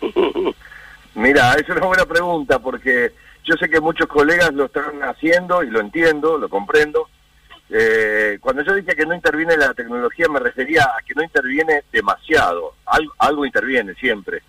Mira, 1.14 1.54
es 1.54 1.68
una 1.68 1.86
buena 1.86 2.06
pregunta 2.06 2.58
porque 2.58 3.12
yo 3.44 3.54
sé 3.56 3.68
que 3.68 3.80
muchos 3.80 4.06
colegas 4.06 4.52
lo 4.54 4.66
están 4.66 5.02
haciendo 5.02 5.62
y 5.62 5.70
lo 5.70 5.80
entiendo, 5.80 6.38
lo 6.38 6.48
comprendo. 6.48 7.08
Eh, 7.68 8.38
cuando 8.40 8.62
yo 8.62 8.74
dije 8.74 8.94
que 8.94 9.06
no 9.06 9.14
interviene 9.14 9.56
la 9.56 9.74
tecnología 9.74 10.28
me 10.28 10.38
refería 10.38 10.84
a 10.84 11.02
que 11.02 11.14
no 11.14 11.22
interviene 11.22 11.82
demasiado, 11.92 12.74
algo, 12.86 13.12
algo 13.18 13.46
interviene 13.46 13.94
siempre. 13.94 14.42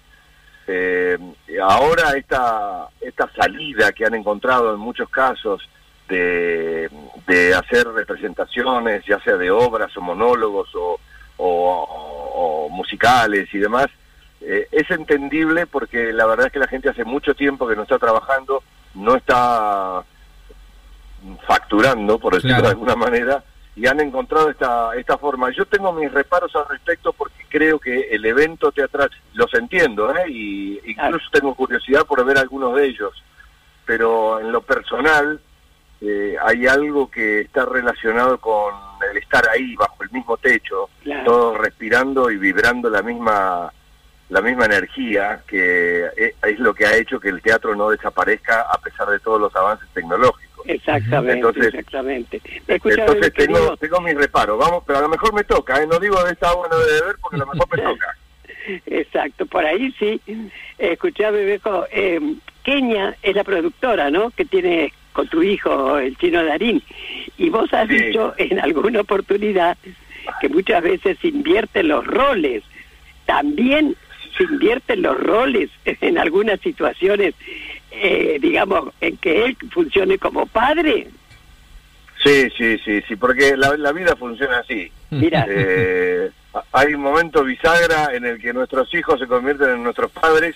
Eh, 0.70 1.18
ahora 1.62 2.12
esta, 2.18 2.90
esta 3.00 3.30
salida 3.34 3.94
que 3.94 4.06
han 4.06 4.16
encontrado 4.16 4.74
en 4.74 4.80
muchos 4.80 5.10
casos 5.10 5.62
de, 6.10 6.90
de 7.26 7.56
hacer 7.56 7.88
representaciones, 7.88 9.04
ya 9.06 9.20
sea 9.22 9.38
de 9.38 9.50
obras 9.52 9.96
o 9.96 10.02
monólogos 10.02 10.70
o, 10.76 11.00
o- 11.38 12.66
o 12.68 12.70
musicales 12.70 13.48
y 13.54 13.58
demás, 13.60 13.88
eh, 14.42 14.68
es 14.72 14.90
entendible 14.92 15.66
porque 15.68 16.12
la 16.14 16.26
verdad 16.26 16.48
es 16.48 16.52
que 16.52 16.60
la 16.60 16.68
gente 16.68 16.90
hace 16.90 17.04
mucho 17.06 17.34
tiempo 17.34 17.68
que 17.68 17.76
no 17.76 17.84
está 17.84 17.98
trabajando, 17.98 18.62
no 18.94 19.16
está 19.16 20.04
facturando, 21.48 22.20
por 22.20 22.34
decirlo 22.36 22.56
Claro. 22.58 22.64
de 22.68 22.70
alguna 22.74 22.96
manera, 22.96 23.44
y 23.78 23.86
han 23.88 24.00
encontrado 24.00 24.50
esta, 24.50 24.96
esta 24.96 25.18
forma. 25.20 25.52
Yo 25.52 25.66
tengo 25.68 25.94
mis 25.94 26.12
reparos 26.12 26.54
al 26.56 26.68
respecto 26.68 27.14
porque 27.14 27.46
creo 27.48 27.80
que 27.80 28.10
el 28.10 28.26
evento 28.26 28.72
teatral, 28.72 29.10
los 29.36 29.54
entiendo, 29.54 30.14
¿eh? 30.16 30.26
y 30.30 30.82
incluso 30.92 31.28
tengo 31.32 31.54
curiosidad 31.54 32.04
por 32.06 32.26
ver 32.26 32.40
algunos 32.40 32.76
de 32.76 32.88
ellos, 32.88 33.14
pero 33.86 34.40
en 34.40 34.52
lo 34.52 34.62
personal 34.62 35.40
eh, 36.02 36.36
hay 36.44 36.66
algo 36.68 37.10
que 37.10 37.42
está 37.42 37.66
relacionado 37.66 38.40
con 38.40 38.74
el 39.12 39.18
estar 39.18 39.48
ahí 39.50 39.76
bajo 39.76 40.04
el 40.04 40.10
mismo 40.12 40.38
techo, 40.38 40.90
Claro. 41.04 41.24
todos 41.26 41.58
respirando 41.60 42.30
y 42.32 42.38
vibrando 42.38 42.90
la 42.90 43.02
misma 43.04 43.72
la 44.30 44.42
misma 44.42 44.66
energía 44.66 45.42
que 45.48 46.04
e- 46.18 46.36
es 46.42 46.60
lo 46.60 46.74
que 46.74 46.86
ha 46.86 46.98
hecho 46.98 47.18
que 47.18 47.30
el 47.30 47.42
teatro 47.42 47.76
no 47.78 47.90
desaparezca 47.92 48.64
a 48.64 48.78
pesar 48.80 49.08
de 49.08 49.20
todos 49.22 49.40
los 49.40 49.56
avances 49.56 49.88
tecnológicos. 49.94 50.47
Exactamente, 50.68 51.34
Entonces- 51.34 51.68
exactamente. 51.68 52.42
Entonces 52.68 53.34
tengo, 53.34 53.78
tengo 53.78 54.02
mis 54.02 54.16
reparos, 54.16 54.58
vamos, 54.58 54.84
pero 54.86 55.00
a 55.00 55.02
lo 55.04 55.10
mejor 55.10 55.34
me 55.34 55.44
toca, 55.44 55.82
¿eh? 55.82 55.88
no 55.88 56.00
digo 56.00 56.22
de 56.24 56.34
esta 56.34 56.50
no 56.54 56.78
de 56.78 56.86
beber 57.00 57.16
porque 57.22 57.36
a 57.38 57.40
lo 57.40 57.48
mejor 57.48 57.68
me 57.78 57.84
toca. 57.84 58.16
Exacto, 58.86 59.46
por 59.46 59.66
ahí 59.66 59.94
sí. 59.98 60.20
Escuchame, 60.78 61.46
viejo, 61.46 61.86
eh, 61.92 62.20
Kenia 62.64 63.16
es 63.24 63.36
la 63.36 63.44
productora, 63.46 64.10
¿no? 64.12 64.30
Que 64.32 64.44
tiene 64.46 64.92
con 65.14 65.28
tu 65.30 65.42
hijo, 65.42 65.98
el 65.98 66.18
chino 66.18 66.44
Darín. 66.44 66.84
Y 67.38 67.50
vos 67.50 67.74
has 67.74 67.88
Sí. 67.88 67.96
dicho 67.98 68.34
en 68.38 68.60
alguna 68.60 69.02
oportunidad 69.02 69.78
que 70.42 70.50
muchas 70.50 70.84
veces 70.84 71.18
invierten 71.24 71.88
los 71.88 72.06
roles. 72.06 72.64
También 73.26 73.96
se 74.38 74.44
invierten 74.44 75.02
los 75.02 75.18
roles 75.18 75.70
en 75.86 76.18
algunas 76.18 76.60
situaciones, 76.60 77.34
eh, 78.02 78.38
digamos, 78.42 78.94
en 79.02 79.18
que 79.18 79.46
él 79.46 79.58
funcione 79.72 80.18
como 80.18 80.46
padre. 80.46 81.08
Sí, 82.24 82.50
sí, 82.58 82.78
sí, 82.80 83.02
sí, 83.08 83.16
porque 83.16 83.56
la, 83.56 83.78
la 83.78 83.92
vida 83.92 84.16
funciona 84.16 84.60
así. 84.60 84.92
Mira, 85.12 85.46
Eh, 85.50 86.32
hay 86.72 86.94
un 86.94 87.02
momento 87.02 87.44
bisagra 87.44 88.14
en 88.16 88.26
el 88.26 88.42
que 88.42 88.54
nuestros 88.54 88.92
hijos 88.96 89.20
se 89.20 89.28
convierten 89.28 89.70
en 89.70 89.84
nuestros 89.84 90.12
padres. 90.12 90.56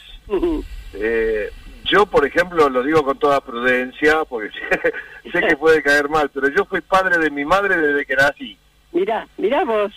Eh, 0.93 1.49
yo, 1.86 2.06
por 2.06 2.25
ejemplo, 2.25 2.69
lo 2.69 2.84
digo 2.84 3.04
con 3.04 3.17
toda 3.19 3.41
prudencia, 3.41 4.23
porque 4.27 4.49
sé, 4.49 5.30
sé 5.32 5.41
que 5.47 5.56
puede 5.58 5.84
caer 5.84 6.10
mal, 6.10 6.30
pero 6.34 6.49
yo 6.49 6.65
fui 6.65 6.82
padre 6.82 7.17
de 7.19 7.30
mi 7.30 7.45
madre 7.45 7.77
desde 7.77 8.06
que 8.06 8.15
nací. 8.15 8.58
mira, 8.91 9.27
mira 9.38 9.63
vos. 9.63 9.93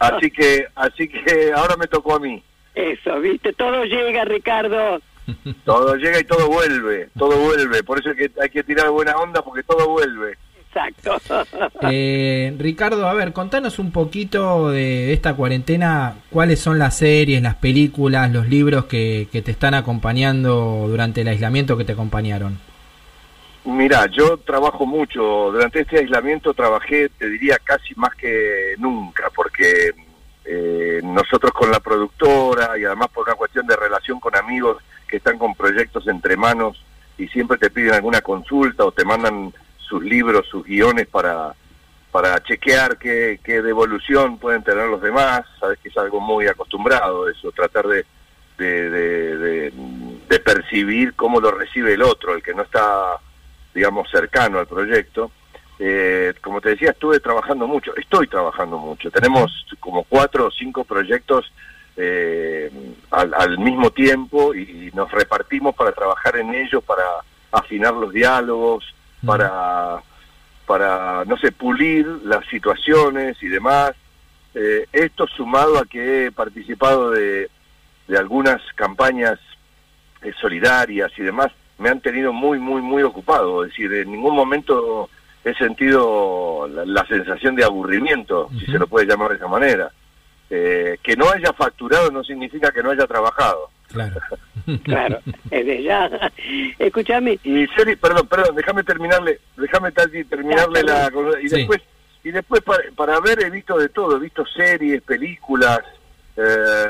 Así 0.00 0.30
que, 0.30 0.66
así 0.74 1.08
que 1.08 1.52
ahora 1.54 1.76
me 1.76 1.86
tocó 1.86 2.16
a 2.16 2.20
mí. 2.20 2.42
Eso, 2.74 3.20
viste, 3.20 3.52
todo 3.52 3.84
llega, 3.84 4.24
Ricardo. 4.24 5.00
Todo 5.64 5.94
llega 5.96 6.20
y 6.20 6.24
todo 6.24 6.48
vuelve, 6.48 7.08
todo 7.18 7.36
vuelve. 7.38 7.82
Por 7.82 7.98
eso 8.00 8.10
es 8.10 8.16
que 8.16 8.40
hay 8.40 8.50
que 8.50 8.62
tirar 8.62 8.90
buena 8.90 9.16
onda 9.16 9.42
porque 9.42 9.62
todo 9.62 9.88
vuelve. 9.88 10.36
Exacto. 10.68 11.16
Eh, 11.90 12.54
Ricardo, 12.58 13.08
a 13.08 13.14
ver, 13.14 13.32
contanos 13.32 13.78
un 13.78 13.90
poquito 13.90 14.70
de 14.70 15.12
esta 15.12 15.34
cuarentena, 15.34 16.14
cuáles 16.30 16.60
son 16.60 16.78
las 16.78 16.96
series, 16.98 17.42
las 17.42 17.56
películas, 17.56 18.30
los 18.30 18.48
libros 18.48 18.84
que, 18.84 19.28
que 19.32 19.42
te 19.42 19.50
están 19.50 19.74
acompañando 19.74 20.86
durante 20.86 21.22
el 21.22 21.28
aislamiento 21.28 21.76
que 21.76 21.84
te 21.84 21.92
acompañaron. 21.92 22.58
Mira, 23.64 24.06
yo 24.06 24.36
trabajo 24.38 24.86
mucho. 24.86 25.50
Durante 25.52 25.80
este 25.80 25.98
aislamiento 25.98 26.54
trabajé, 26.54 27.08
te 27.10 27.28
diría, 27.28 27.58
casi 27.62 27.94
más 27.94 28.14
que 28.14 28.74
nunca, 28.78 29.30
porque 29.34 29.92
eh, 30.44 31.00
nosotros 31.02 31.52
con 31.52 31.70
la 31.70 31.80
productora 31.80 32.78
y 32.78 32.84
además 32.84 33.08
por 33.08 33.26
una 33.26 33.36
cuestión 33.36 33.66
de 33.66 33.76
relación 33.76 34.18
con 34.18 34.34
amigos 34.34 34.82
que 35.10 35.18
están 35.18 35.38
con 35.38 35.54
proyectos 35.54 36.06
entre 36.06 36.36
manos 36.36 36.82
y 37.18 37.28
siempre 37.28 37.58
te 37.58 37.70
piden 37.70 37.94
alguna 37.94 38.22
consulta 38.22 38.84
o 38.84 38.92
te 38.92 39.04
mandan 39.04 39.52
sus 39.76 40.02
libros, 40.02 40.46
sus 40.48 40.64
guiones 40.64 41.08
para, 41.08 41.54
para 42.10 42.42
chequear 42.42 42.96
qué, 42.96 43.40
qué 43.44 43.60
devolución 43.60 44.38
pueden 44.38 44.62
tener 44.62 44.86
los 44.86 45.02
demás. 45.02 45.42
Sabes 45.58 45.78
que 45.80 45.88
es 45.88 45.96
algo 45.98 46.20
muy 46.20 46.46
acostumbrado 46.46 47.28
eso, 47.28 47.52
tratar 47.52 47.86
de, 47.86 48.06
de, 48.56 50.40
percibir 50.44 51.14
cómo 51.14 51.40
lo 51.40 51.50
recibe 51.50 51.94
el 51.94 52.02
otro, 52.02 52.34
el 52.34 52.42
que 52.42 52.54
no 52.54 52.62
está, 52.62 53.18
digamos, 53.74 54.08
cercano 54.10 54.58
al 54.58 54.66
proyecto. 54.66 55.30
Eh, 55.78 56.34
como 56.42 56.60
te 56.60 56.70
decía, 56.70 56.90
estuve 56.90 57.20
trabajando 57.20 57.66
mucho, 57.66 57.94
estoy 57.96 58.26
trabajando 58.26 58.78
mucho. 58.78 59.10
Tenemos 59.10 59.66
como 59.78 60.04
cuatro 60.04 60.46
o 60.46 60.50
cinco 60.50 60.84
proyectos 60.84 61.50
eh, 62.02 62.70
al, 63.10 63.34
al 63.34 63.58
mismo 63.58 63.90
tiempo 63.90 64.54
y 64.54 64.90
nos 64.94 65.10
repartimos 65.10 65.74
para 65.74 65.92
trabajar 65.92 66.36
en 66.36 66.54
ellos, 66.54 66.82
para 66.82 67.04
afinar 67.52 67.92
los 67.92 68.12
diálogos, 68.12 68.84
para, 69.26 70.02
para, 70.66 71.24
no 71.26 71.36
sé, 71.36 71.52
pulir 71.52 72.06
las 72.24 72.46
situaciones 72.46 73.36
y 73.42 73.48
demás. 73.48 73.92
Eh, 74.54 74.86
esto 74.92 75.26
sumado 75.26 75.78
a 75.78 75.84
que 75.84 76.26
he 76.26 76.32
participado 76.32 77.10
de, 77.10 77.50
de 78.08 78.18
algunas 78.18 78.60
campañas 78.74 79.38
eh, 80.22 80.32
solidarias 80.40 81.12
y 81.18 81.22
demás, 81.22 81.52
me 81.78 81.88
han 81.90 82.00
tenido 82.00 82.32
muy, 82.32 82.58
muy, 82.58 82.82
muy 82.82 83.02
ocupado. 83.02 83.64
Es 83.64 83.70
decir, 83.70 83.92
en 83.92 84.10
ningún 84.10 84.34
momento 84.34 85.08
he 85.44 85.54
sentido 85.54 86.68
la, 86.68 86.84
la 86.84 87.06
sensación 87.06 87.54
de 87.54 87.64
aburrimiento, 87.64 88.48
si 88.58 88.66
se 88.66 88.78
lo 88.78 88.86
puede 88.86 89.06
llamar 89.06 89.30
de 89.30 89.36
esa 89.36 89.48
manera. 89.48 89.90
Eh, 90.52 90.98
que 91.02 91.14
no 91.16 91.30
haya 91.30 91.52
facturado 91.52 92.10
no 92.10 92.24
significa 92.24 92.72
que 92.72 92.82
no 92.82 92.90
haya 92.90 93.06
trabajado. 93.06 93.70
Claro. 93.88 94.20
Claro, 94.84 95.18
es 95.50 95.66
de 95.66 95.82
ya. 95.82 96.08
Escúchame, 96.78 97.38
Y 97.42 97.66
Seri, 97.68 97.96
perdón, 97.96 98.28
perdón, 98.28 98.54
déjame 98.54 98.84
terminarle, 98.84 99.40
déjame 99.56 99.90
terminarle 99.90 100.82
Ya, 100.86 101.10
la. 101.10 101.40
Y 101.42 101.48
Sí. 101.48 101.56
después, 101.56 101.80
y 102.22 102.30
después 102.30 102.60
para, 102.62 102.82
para 102.94 103.18
ver 103.20 103.42
he 103.42 103.50
visto 103.50 103.76
de 103.78 103.88
todo, 103.88 104.16
he 104.16 104.20
visto 104.20 104.44
series, 104.46 105.02
películas, 105.02 105.80
eh, 106.36 106.86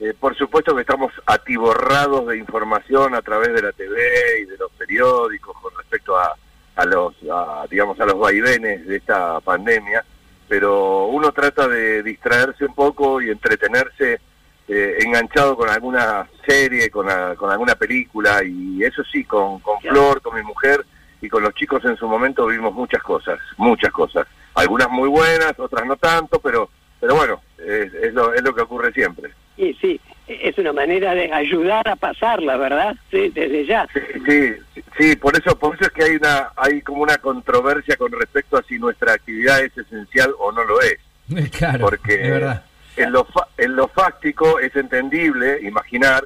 eh, 0.00 0.14
por 0.18 0.34
supuesto 0.36 0.74
que 0.74 0.80
estamos 0.82 1.12
atiborrados 1.26 2.26
de 2.28 2.38
información 2.38 3.14
a 3.14 3.20
través 3.22 3.52
de 3.52 3.62
la 3.62 3.72
TV 3.72 3.96
y 4.42 4.44
de 4.46 4.56
los 4.56 4.70
periódicos 4.72 5.54
con 5.60 5.72
respecto 5.76 6.16
a, 6.16 6.34
a 6.76 6.84
los, 6.86 7.14
a, 7.30 7.66
digamos, 7.70 7.98
a 8.00 8.06
los 8.06 8.18
vaivenes 8.18 8.86
de 8.86 8.96
esta 8.96 9.40
pandemia, 9.40 10.02
pero 10.48 11.06
uno 11.06 11.32
trata 11.32 11.66
de 11.68 12.02
distraerse 12.02 12.64
un 12.64 12.74
poco 12.74 13.20
y 13.20 13.30
entretenerse 13.30 14.20
eh, 14.68 14.98
enganchado 15.00 15.56
con 15.56 15.68
alguna 15.68 16.26
serie, 16.46 16.90
con, 16.90 17.08
a- 17.10 17.34
con 17.36 17.50
alguna 17.50 17.74
película, 17.74 18.42
y 18.44 18.82
eso 18.82 19.02
sí, 19.04 19.24
con, 19.24 19.60
con. 19.60 19.80
Flor, 19.80 20.22
con 20.22 20.34
mi 20.36 20.42
mujer 20.42 20.84
y 21.20 21.28
con 21.28 21.42
los 21.42 21.54
chicos 21.54 21.84
en 21.84 21.96
su 21.96 22.06
momento 22.08 22.46
vimos 22.46 22.72
muchas 22.72 23.02
cosas, 23.02 23.38
muchas 23.56 23.90
cosas. 23.92 24.26
Algunas 24.54 24.88
muy 24.90 25.08
buenas, 25.08 25.52
otras 25.58 25.84
no 25.86 25.96
tanto, 25.96 26.38
pero 26.40 26.68
pero 27.00 27.16
bueno, 27.16 27.40
es, 27.58 27.92
es, 27.92 28.14
lo, 28.14 28.32
es 28.32 28.42
lo 28.42 28.54
que 28.54 28.62
ocurre 28.62 28.90
siempre. 28.92 29.32
Y 29.56 29.74
sí, 29.74 30.00
es 30.26 30.56
una 30.58 30.72
manera 30.72 31.14
de 31.14 31.32
ayudar 31.32 31.86
a 31.88 31.96
pasarla, 31.96 32.56
¿verdad? 32.56 32.96
Sí, 33.10 33.28
desde 33.30 33.66
ya. 33.66 33.86
Sí, 33.92 34.00
sí, 34.26 34.82
sí, 34.98 35.16
por 35.16 35.36
eso, 35.36 35.58
por 35.58 35.74
eso 35.74 35.84
es 35.84 35.90
que 35.90 36.04
hay 36.04 36.16
una, 36.16 36.50
hay 36.56 36.80
como 36.82 37.02
una 37.02 37.18
controversia 37.18 37.96
con 37.96 38.10
respecto 38.12 38.56
a 38.56 38.62
si 38.62 38.78
nuestra 38.78 39.12
actividad 39.12 39.60
es 39.62 39.76
esencial 39.76 40.34
o 40.38 40.50
no 40.52 40.64
lo 40.64 40.80
es. 40.80 40.98
claro. 41.58 41.78
porque 41.80 42.14
es 42.14 42.30
verdad. 42.30 42.64
en 42.96 43.12
lo, 43.12 43.24
fa- 43.24 43.48
en 43.56 43.76
lo 43.76 43.88
fáctico 43.88 44.58
es 44.60 44.74
entendible 44.76 45.58
imaginar 45.62 46.24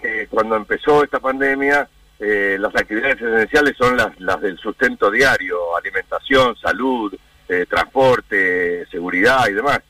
que 0.00 0.26
cuando 0.28 0.56
empezó 0.56 1.04
esta 1.04 1.20
pandemia 1.20 1.88
eh, 2.18 2.56
las 2.58 2.74
actividades 2.74 3.20
esenciales 3.20 3.76
son 3.76 3.96
las, 3.96 4.18
las 4.20 4.40
del 4.40 4.58
sustento 4.58 5.10
diario, 5.10 5.76
alimentación, 5.76 6.56
salud, 6.56 7.14
eh, 7.48 7.64
transporte, 7.68 8.86
seguridad 8.86 9.48
y 9.48 9.52
demás. 9.54 9.80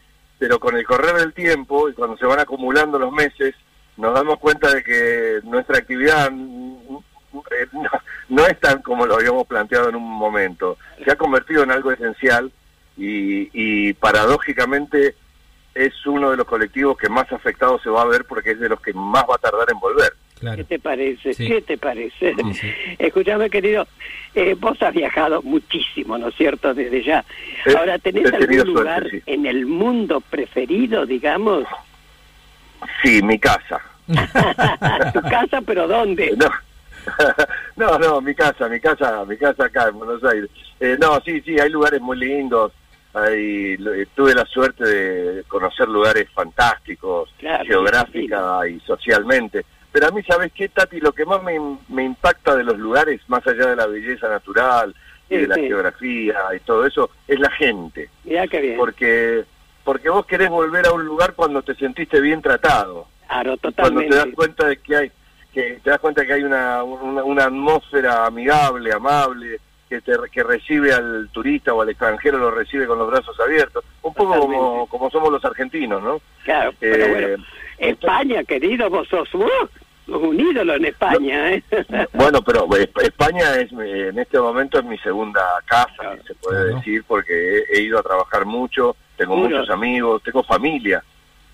Pero 0.40 0.58
con 0.58 0.76
el 0.76 0.84
correr 0.84 1.14
del 1.14 1.32
tiempo 1.32 1.88
y 1.88 1.92
cuando 1.92 2.16
se 2.16 2.26
van 2.26 2.40
acumulando 2.40 2.98
los 2.98 3.12
meses, 3.12 3.54
nos 3.96 4.12
damos 4.12 4.40
cuenta 4.40 4.74
de 4.74 4.82
que 4.82 5.40
nuestra 5.44 5.78
actividad 5.78 6.32
no, 6.32 7.04
no 8.28 8.46
es 8.46 8.58
tan 8.58 8.82
como 8.82 9.06
lo 9.06 9.14
habíamos 9.14 9.46
planteado 9.46 9.90
en 9.90 9.96
un 9.96 10.02
momento. 10.02 10.78
Se 11.04 11.12
ha 11.12 11.16
convertido 11.16 11.62
en 11.62 11.70
algo 11.70 11.92
esencial 11.92 12.50
y, 12.96 13.50
y 13.52 13.92
paradójicamente 13.92 15.14
es 15.74 15.94
uno 16.06 16.30
de 16.30 16.36
los 16.36 16.46
colectivos 16.46 16.96
que 16.96 17.08
más 17.08 17.30
afectado 17.32 17.78
se 17.78 17.90
va 17.90 18.02
a 18.02 18.06
ver 18.06 18.24
porque 18.24 18.52
es 18.52 18.60
de 18.60 18.68
los 18.68 18.80
que 18.80 18.92
más 18.92 19.24
va 19.30 19.36
a 19.36 19.38
tardar 19.38 19.70
en 19.70 19.78
volver. 19.78 20.12
Claro. 20.40 20.56
¿Qué 20.56 20.64
te 20.64 20.78
parece? 20.78 21.34
Sí. 21.34 21.46
¿Qué 21.46 21.60
te 21.62 21.76
parece? 21.78 22.34
Sí, 22.34 22.54
sí. 22.54 22.70
Escúchame, 22.98 23.50
querido, 23.50 23.86
eh, 24.34 24.56
vos 24.58 24.80
has 24.82 24.94
viajado 24.94 25.42
muchísimo, 25.42 26.16
¿no 26.18 26.28
es 26.28 26.34
cierto? 26.34 26.72
Desde 26.74 27.02
ya. 27.04 27.24
He- 27.66 27.76
Ahora, 27.76 27.98
¿tenés 27.98 28.24
algún 28.32 28.46
suerte, 28.54 28.64
lugar 28.64 29.06
sí. 29.10 29.22
en 29.26 29.44
el 29.46 29.66
mundo 29.66 30.20
preferido, 30.22 31.04
digamos? 31.06 31.64
Sí, 33.02 33.22
mi 33.22 33.38
casa. 33.38 33.80
tu 35.12 35.20
casa, 35.22 35.60
pero 35.64 35.86
¿dónde? 35.86 36.34
No. 37.76 37.88
no, 37.92 37.98
no, 37.98 38.20
mi 38.20 38.34
casa, 38.34 38.68
mi 38.68 38.78
casa, 38.78 39.24
mi 39.24 39.36
casa 39.38 39.64
acá 39.64 39.88
en 39.88 39.98
Buenos 39.98 40.22
Aires. 40.22 40.50
Eh, 40.80 40.98
no, 41.00 41.18
sí, 41.24 41.40
sí, 41.40 41.58
hay 41.58 41.70
lugares 41.70 41.98
muy 42.00 42.18
lindos. 42.18 42.72
Hay, 43.14 43.72
eh, 43.74 44.06
tuve 44.14 44.34
la 44.34 44.44
suerte 44.44 44.84
de 44.84 45.44
conocer 45.44 45.88
lugares 45.88 46.28
fantásticos, 46.34 47.30
Claro, 47.38 47.64
geográfica 47.64 48.60
y 48.68 48.78
socialmente. 48.80 49.64
Pero 49.92 50.06
a 50.06 50.10
mí, 50.12 50.22
¿sabes 50.22 50.52
qué, 50.52 50.68
Tati? 50.68 51.00
Lo 51.00 51.12
que 51.12 51.24
más 51.24 51.42
me, 51.42 51.58
me 51.88 52.04
impacta 52.04 52.54
de 52.54 52.64
los 52.64 52.78
lugares, 52.78 53.20
más 53.28 53.44
allá 53.46 53.66
de 53.66 53.76
la 53.76 53.86
belleza 53.86 54.28
natural 54.28 54.94
y 55.28 55.34
Sí, 55.34 55.40
de 55.42 55.46
la 55.48 55.54
sí. 55.56 55.60
geografía 55.66 56.34
y 56.56 56.60
todo 56.60 56.86
eso, 56.86 57.10
es 57.28 57.38
la 57.40 57.50
gente. 57.52 58.08
Mirá 58.24 58.46
qué 58.48 58.60
bien. 58.60 58.76
Porque 58.76 59.44
porque 59.84 60.10
vos 60.10 60.26
querés 60.26 60.48
volver 60.50 60.86
a 60.86 60.92
un 60.92 61.04
lugar 61.04 61.34
cuando 61.34 61.62
te 61.62 61.74
sentiste 61.74 62.20
bien 62.20 62.42
tratado. 62.42 63.06
Claro, 63.26 63.56
cuando 63.58 63.70
totalmente. 63.76 64.10
te 64.10 64.16
das 64.16 64.34
cuenta 64.34 64.66
de 64.66 64.76
que 64.76 64.96
hay 64.96 65.12
que 65.52 65.80
te 65.82 65.90
das 65.90 65.98
cuenta 65.98 66.24
que 66.24 66.32
hay 66.34 66.42
una, 66.44 66.82
una, 66.84 67.24
una 67.24 67.44
atmósfera 67.44 68.26
amigable, 68.26 68.92
amable, 68.92 69.58
que 69.88 70.00
te, 70.00 70.12
que 70.30 70.42
recibe 70.44 70.92
al 70.92 71.28
turista 71.32 71.74
o 71.74 71.82
al 71.82 71.88
extranjero 71.88 72.38
lo 72.38 72.52
recibe 72.52 72.86
con 72.86 72.98
los 72.98 73.10
brazos 73.10 73.38
abiertos, 73.40 73.84
un 74.02 74.14
poco 74.14 74.38
como, 74.38 74.86
como 74.86 75.10
somos 75.10 75.32
los 75.32 75.44
argentinos, 75.44 76.00
¿no? 76.02 76.20
Claro, 76.44 76.72
pero 76.78 77.04
Eh, 77.04 77.10
bueno. 77.28 77.44
España, 77.78 78.44
querido, 78.44 78.90
vos 78.90 79.08
sos 79.08 79.32
uh, 79.34 79.42
sos 80.10 80.22
un 80.22 80.40
ídolo 80.40 80.74
en 80.74 80.84
España, 80.86 81.52
¿eh? 81.54 81.62
Bueno, 82.12 82.42
pero 82.42 82.66
eh, 82.76 82.90
España 83.02 83.54
es 83.56 83.70
en 83.72 84.18
este 84.18 84.38
momento 84.38 84.78
es 84.78 84.84
mi 84.84 84.98
segunda 84.98 85.40
casa, 85.66 85.94
Claro. 85.98 86.22
se 86.26 86.34
puede 86.34 86.62
Claro. 86.64 86.76
decir, 86.76 87.04
porque 87.06 87.32
he, 87.58 87.78
he 87.78 87.82
ido 87.82 87.98
a 87.98 88.02
trabajar 88.02 88.44
mucho, 88.44 88.96
tengo 89.16 89.36
muchos 89.36 89.68
amigos, 89.70 90.22
tengo 90.22 90.42
familia, 90.42 91.02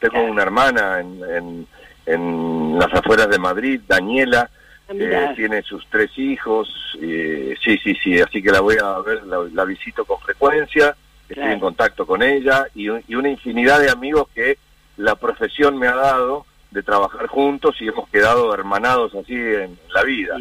tengo 0.01 0.15
Claro. 0.15 0.33
una 0.33 0.43
hermana 0.43 1.01
en, 1.01 1.21
en, 1.37 1.67
en 2.07 2.79
las 2.79 2.93
afueras 2.95 3.29
de 3.29 3.39
Madrid, 3.39 3.81
Daniela, 3.87 4.51
Ah, 4.89 4.93
eh, 4.95 5.33
tiene 5.35 5.63
sus 5.63 5.85
tres 5.91 6.17
hijos, 6.17 6.69
eh, 7.03 7.57
sí, 7.61 7.77
sí, 7.83 7.97
sí, 8.05 8.21
así 8.21 8.41
que 8.41 8.53
la 8.53 8.61
voy 8.61 8.77
a 8.81 9.01
ver, 9.01 9.25
la, 9.25 9.39
la 9.53 9.65
visito 9.65 10.05
con 10.05 10.21
frecuencia, 10.21 10.95
estoy 11.23 11.35
Claro. 11.35 11.53
en 11.55 11.59
contacto 11.59 12.07
con 12.07 12.23
ella 12.23 12.69
y, 12.73 12.89
un- 12.89 13.03
y 13.09 13.17
una 13.17 13.29
infinidad 13.29 13.81
de 13.81 13.91
amigos 13.91 14.29
que 14.33 14.59
la 14.97 15.17
profesión 15.17 15.77
me 15.77 15.89
ha 15.89 15.97
dado 15.97 16.47
de 16.77 16.83
trabajar 16.83 17.27
juntos 17.27 17.75
y 17.81 17.89
hemos 17.89 18.07
quedado 18.11 18.53
hermanados 18.53 19.15
así 19.15 19.35
en 19.35 19.79
la 19.95 20.03
vida. 20.03 20.37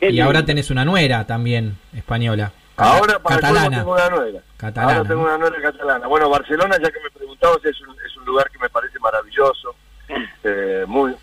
Y 0.00 0.20
ahora 0.20 0.44
tenés 0.44 0.70
una 0.70 0.84
nuera 0.84 1.26
también 1.26 1.78
española. 1.94 2.52
Ahora 2.76 3.18
para 3.18 3.40
catalana. 3.40 3.78
tengo 3.78 3.92
una 3.94 4.10
nuera. 4.10 4.40
Catalana, 4.58 4.98
Ahora 4.98 5.08
tengo 5.08 5.22
una 5.22 5.38
nuera 5.38 5.62
catalana. 5.62 6.06
Bueno, 6.06 6.28
Barcelona, 6.28 6.76
ya 6.76 6.90
que 6.90 7.00
me 7.00 7.10
preguntabas, 7.10 7.64
es 7.64 7.80
un, 7.80 7.96
es 8.06 8.16
un 8.18 8.26
lugar 8.26 8.50
que 8.50 8.58
me 8.58 8.68
parece 8.68 8.98
maravilloso, 8.98 9.74
eh, 10.44 10.84
muy 10.86 11.14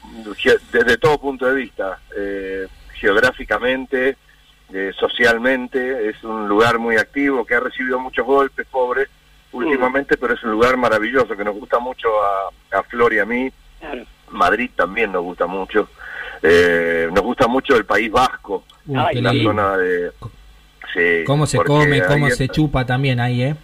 desde 0.71 0.97
todo 0.97 1.19
punto 1.19 1.45
de 1.45 1.54
vista, 1.54 1.99
eh, 2.17 2.67
geográficamente, 2.95 4.17
eh, 4.73 4.91
socialmente, 4.99 6.10
es 6.10 6.23
un 6.23 6.47
lugar 6.47 6.80
muy 6.80 6.97
activo 6.97 7.45
que 7.45 7.54
ha 7.54 7.60
recibido 7.60 7.99
muchos 7.99 8.25
golpes, 8.25 8.65
pobre, 8.65 9.08
últimamente, 9.51 10.17
pero 10.17 10.34
es 10.34 10.43
un 10.43 10.51
lugar 10.51 10.75
maravilloso 10.75 11.38
que 11.38 11.43
nos 11.43 11.56
gusta 11.56 11.78
mucho 11.78 12.10
a, 12.21 12.80
a 12.80 12.84
Flor 12.84 13.13
y 13.13 13.19
a 13.19 13.25
mí. 13.25 13.51
Claro. 13.80 14.06
Madrid 14.36 14.69
también 14.76 15.12
nos 15.12 15.24
gusta 15.24 15.45
mucho. 15.48 15.89
Eh, 16.41 17.10
nos 17.12 17.24
gusta 17.24 17.48
mucho 17.48 17.76
el 17.76 17.86
País 17.86 18.12
Vasco, 18.12 18.63
Uy, 18.86 18.98
Ay, 19.00 19.15
qué 19.15 19.21
la 19.21 19.34
lindo. 19.34 19.50
zona 19.52 19.78
de... 19.78 20.12
sí, 20.93 21.24
Cómo 21.26 21.45
se 21.48 21.58
come, 21.60 22.04
cómo 22.06 22.30
se 22.30 22.48
chupa 22.50 22.86
también 22.86 23.19
ahí, 23.19 23.41
¿eh? 23.43 23.56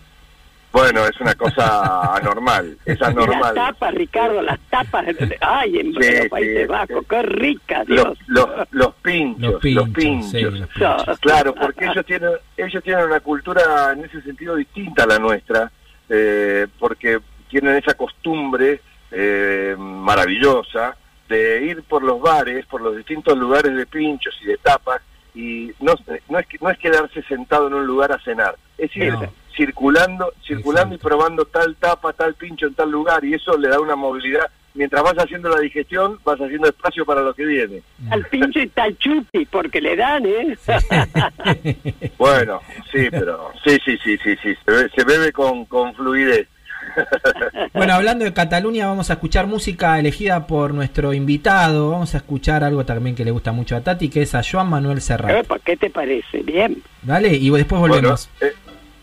Bueno, 0.71 1.05
es 1.05 1.19
una 1.19 1.35
cosa 1.35 2.15
anormal, 2.15 2.77
es 2.85 2.95
Y 2.95 2.99
las 3.01 3.09
anormal. 3.09 3.53
tapas, 3.53 3.93
Ricardo, 3.93 4.41
las 4.41 4.57
tapas. 4.69 5.05
Ay, 5.41 5.79
en 5.79 5.93
Sí, 5.93 6.11
los 6.17 6.27
Países 6.29 6.61
sí. 6.61 6.65
Bajos, 6.65 7.05
qué 7.09 7.21
rica, 7.23 7.83
Dios. 7.83 8.17
Los, 8.27 8.47
los, 8.47 8.67
los 8.71 8.95
pinchos, 8.95 9.51
Los 9.51 9.61
pinchos, 9.89 10.31
sí, 10.31 10.41
los 10.41 10.53
pinchos. 10.69 11.19
Claro, 11.19 11.53
porque 11.53 11.85
ellos 11.85 12.05
tienen, 12.05 12.31
ellos 12.55 12.81
tienen 12.83 13.05
una 13.05 13.19
cultura 13.19 13.91
en 13.91 14.05
ese 14.05 14.21
sentido 14.21 14.55
distinta 14.55 15.03
a 15.03 15.07
la 15.07 15.19
nuestra, 15.19 15.69
eh, 16.09 16.67
porque 16.79 17.19
tienen 17.49 17.75
esa 17.75 17.93
costumbre 17.93 18.79
eh, 19.11 19.75
maravillosa 19.77 20.95
de 21.29 21.63
ir 21.65 21.83
por 21.83 22.03
los 22.03 22.19
bares, 22.21 22.65
por 22.65 22.81
los 22.81 22.95
distintos 22.97 23.37
lugares 23.37 23.75
de 23.75 23.85
pinchos 23.85 24.35
y 24.41 24.45
de 24.47 24.57
tapas, 24.57 25.01
y 25.33 25.71
no, 25.79 25.93
no, 26.29 26.39
es, 26.39 26.47
que- 26.47 26.57
no 26.59 26.69
es 26.69 26.77
quedarse 26.77 27.21
sentado 27.23 27.67
en 27.67 27.73
un 27.73 27.85
lugar 27.85 28.11
a 28.11 28.19
cenar, 28.19 28.55
es 28.77 28.95
ir 28.97 29.13
No. 29.13 29.31
circulando, 29.55 30.33
circulando 30.45 30.95
y 30.95 30.97
probando 30.97 31.45
tal 31.45 31.75
tapa, 31.75 32.11
tal 32.13 32.33
pincho 32.35 32.67
en 32.67 32.73
tal 32.73 32.91
lugar, 32.91 33.23
y 33.23 33.33
eso 33.35 33.57
le 33.57 33.69
da 33.69 33.79
una 33.79 33.95
movilidad. 33.95 34.49
Mientras 34.73 35.03
vas 35.03 35.15
haciendo 35.17 35.49
la 35.49 35.59
digestión, 35.59 36.17
vas 36.23 36.39
haciendo 36.39 36.69
espacio 36.69 37.05
para 37.05 37.19
lo 37.21 37.33
que 37.33 37.43
viene. 37.45 37.81
Al 38.09 38.25
pinche 38.27 38.61
y 38.63 38.67
tal 38.67 38.97
chupi, 38.97 39.45
porque 39.45 39.81
le 39.81 39.97
dan, 39.97 40.25
¿eh? 40.25 40.57
Bueno, 42.17 42.61
sí, 42.91 43.07
pero 43.11 43.51
sí, 43.63 43.77
sí, 43.83 43.97
sí, 44.03 44.17
sí, 44.17 44.35
sí, 44.41 44.55
se, 44.65 44.71
be- 44.71 44.89
se 44.89 45.03
bebe 45.03 45.31
con, 45.31 45.65
con 45.65 45.93
fluidez. 45.95 46.47
Bueno, 47.73 47.93
hablando 47.93 48.25
de 48.25 48.33
Cataluña, 48.33 48.87
vamos 48.87 49.09
a 49.09 49.13
escuchar 49.13 49.47
música 49.47 49.97
elegida 49.99 50.45
por 50.47 50.73
nuestro 50.73 51.13
invitado. 51.13 51.91
Vamos 51.91 52.13
a 52.13 52.17
escuchar 52.17 52.63
algo 52.63 52.85
también 52.85 53.15
que 53.15 53.23
le 53.25 53.31
gusta 53.31 53.51
mucho 53.51 53.75
a 53.75 53.81
Tati, 53.81 54.09
que 54.09 54.21
es 54.23 54.35
a 54.35 54.41
Joan 54.43 54.69
Manuel 54.69 55.01
Serrat. 55.01 55.31
Epa, 55.45 55.59
¿Qué 55.59 55.77
te 55.77 55.89
parece? 55.89 56.43
Bien. 56.43 56.81
Dale, 57.01 57.29
y 57.29 57.49
después 57.49 57.79
volvemos. 57.79 58.29
eh, 58.41 58.53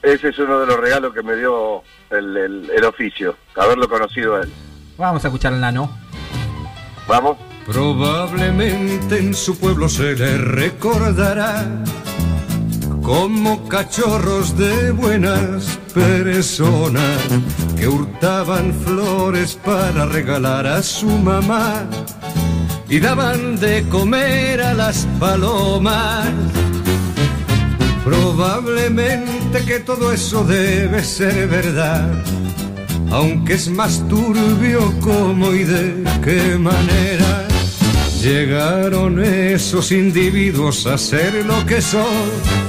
ese 0.03 0.29
es 0.29 0.39
uno 0.39 0.61
de 0.61 0.67
los 0.67 0.79
regalos 0.79 1.13
que 1.15 1.23
me 1.23 1.35
dio 1.37 1.83
el, 2.11 2.37
el, 2.37 2.71
el 2.77 2.85
oficio, 2.85 3.37
haberlo 3.57 3.89
conocido 3.89 4.37
a 4.37 4.43
él. 4.43 4.53
Vamos 4.97 5.25
a 5.25 5.29
escuchar 5.29 5.53
al 5.55 5.61
nano. 5.61 5.91
¿Vamos? 7.07 7.37
Probablemente 7.67 9.19
en 9.19 9.35
su 9.35 9.59
pueblo 9.59 9.89
se 9.89 10.15
le 10.15 10.39
recordará 10.39 11.67
como 13.09 13.67
cachorros 13.69 14.55
de 14.59 14.91
buenas 14.91 15.79
personas 15.95 17.19
que 17.75 17.89
hurtaban 17.89 18.75
flores 18.85 19.59
para 19.65 20.05
regalar 20.05 20.67
a 20.67 20.83
su 20.83 21.07
mamá 21.07 21.87
y 22.87 23.01
daban 23.01 23.59
de 23.59 23.83
comer 23.89 24.61
a 24.61 24.75
las 24.75 25.07
palomas. 25.19 26.29
Probablemente 28.05 29.65
que 29.65 29.81
todo 29.81 30.13
eso 30.13 30.45
debe 30.45 31.03
ser 31.03 31.49
verdad, 31.49 32.11
aunque 33.11 33.55
es 33.55 33.71
más 33.71 34.07
turbio 34.09 34.93
cómo 35.01 35.55
y 35.55 35.65
de 35.65 36.05
qué 36.23 36.59
manera 36.59 37.49
llegaron 38.21 39.25
esos 39.25 39.93
individuos 39.93 40.87
a 40.87 40.99
ser 40.99 41.47
lo 41.47 41.65
que 41.65 41.81
son 41.81 42.69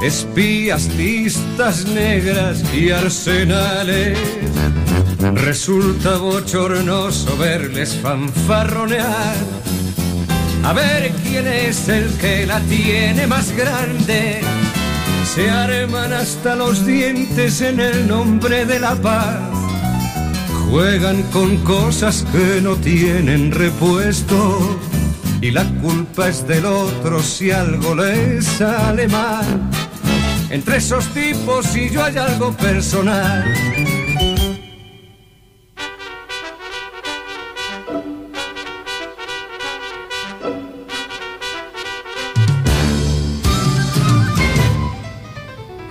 espías, 0.00 0.88
listas 0.96 1.86
negras 1.86 2.62
y 2.72 2.90
arsenales. 2.90 4.18
Resulta 5.34 6.18
bochornoso 6.18 7.36
verles 7.36 7.96
fanfarronear. 8.02 9.34
A 10.64 10.72
ver 10.72 11.10
quién 11.24 11.46
es 11.46 11.88
el 11.88 12.08
que 12.18 12.46
la 12.46 12.60
tiene 12.60 13.26
más 13.26 13.52
grande. 13.56 14.40
Se 15.34 15.50
arman 15.50 16.12
hasta 16.12 16.56
los 16.56 16.86
dientes 16.86 17.60
en 17.60 17.80
el 17.80 18.06
nombre 18.06 18.64
de 18.64 18.78
la 18.78 18.94
paz. 18.96 19.38
Juegan 20.70 21.22
con 21.24 21.56
cosas 21.58 22.24
que 22.32 22.60
no 22.60 22.76
tienen 22.76 23.50
repuesto. 23.50 24.78
Y 25.40 25.52
la 25.52 25.64
culpa 25.80 26.28
es 26.28 26.46
del 26.46 26.66
otro 26.66 27.22
si 27.22 27.50
algo 27.52 27.94
les 27.94 28.44
sale 28.44 29.06
mal 29.08 29.68
entre 30.50 30.76
esos 30.78 31.06
tipos 31.12 31.76
y 31.76 31.90
yo 31.90 32.04
hay 32.04 32.16
algo 32.16 32.52
personal. 32.52 33.44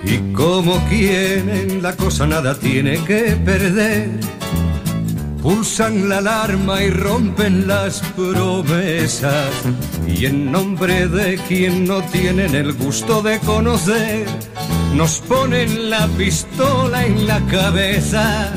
Y 0.04 0.32
como 0.32 0.82
quieren 0.88 1.82
la 1.82 1.94
cosa 1.94 2.26
nada 2.26 2.54
tiene 2.54 3.04
que 3.04 3.36
perder. 3.44 4.10
Pulsan 5.42 6.08
la 6.08 6.18
alarma 6.18 6.82
y 6.82 6.90
rompen 6.90 7.68
las 7.68 8.00
promesas. 8.16 9.50
Y 10.06 10.26
en 10.26 10.50
nombre 10.50 11.06
de 11.06 11.36
quien 11.46 11.86
no 11.86 12.02
tienen 12.02 12.54
el 12.56 12.72
gusto 12.72 13.22
de 13.22 13.38
conocer, 13.40 14.26
nos 14.94 15.20
ponen 15.20 15.90
la 15.90 16.08
pistola 16.08 17.06
en 17.06 17.26
la 17.26 17.40
cabeza. 17.46 18.52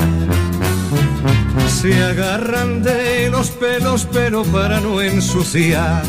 Se 1.68 2.04
agarran 2.04 2.82
de 2.82 3.30
los 3.30 3.52
pelos 3.52 4.08
pero 4.12 4.44
para 4.44 4.80
no 4.80 5.02
ensuciar, 5.02 6.04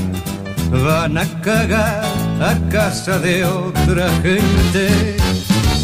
van 0.71 1.19
a 1.19 1.41
cagar 1.43 2.05
a 2.41 2.59
casa 2.71 3.19
de 3.19 3.45
otra 3.45 4.09
gente. 4.23 5.17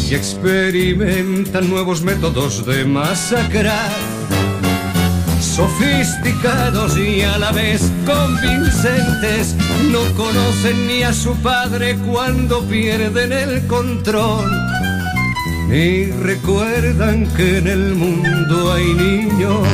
Y 0.09 0.15
experimentan 0.15 1.69
nuevos 1.69 2.01
métodos 2.01 2.65
de 2.65 2.83
masacrar 2.85 4.18
sofisticados 5.59 6.97
y 6.97 7.21
a 7.21 7.37
la 7.37 7.51
vez 7.51 7.91
convincentes, 8.05 9.57
no 9.91 9.99
conocen 10.15 10.87
ni 10.87 11.03
a 11.03 11.11
su 11.11 11.35
padre 11.41 11.97
cuando 11.97 12.63
pierden 12.63 13.33
el 13.33 13.67
control, 13.67 14.49
ni 15.67 16.05
recuerdan 16.05 17.27
que 17.35 17.57
en 17.57 17.67
el 17.67 17.95
mundo 17.95 18.73
hay 18.73 18.93
niños, 18.93 19.67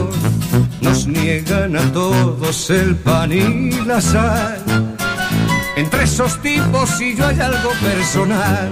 nos 0.82 1.06
niegan 1.06 1.76
a 1.76 1.92
todos 1.92 2.70
el 2.72 2.96
pan 2.96 3.32
y 3.32 3.72
la 3.86 4.02
sal. 4.02 4.58
Entre 5.76 6.04
esos 6.04 6.42
tipos 6.42 7.00
y 7.00 7.16
yo 7.16 7.28
hay 7.28 7.40
algo 7.40 7.70
personal 7.82 8.72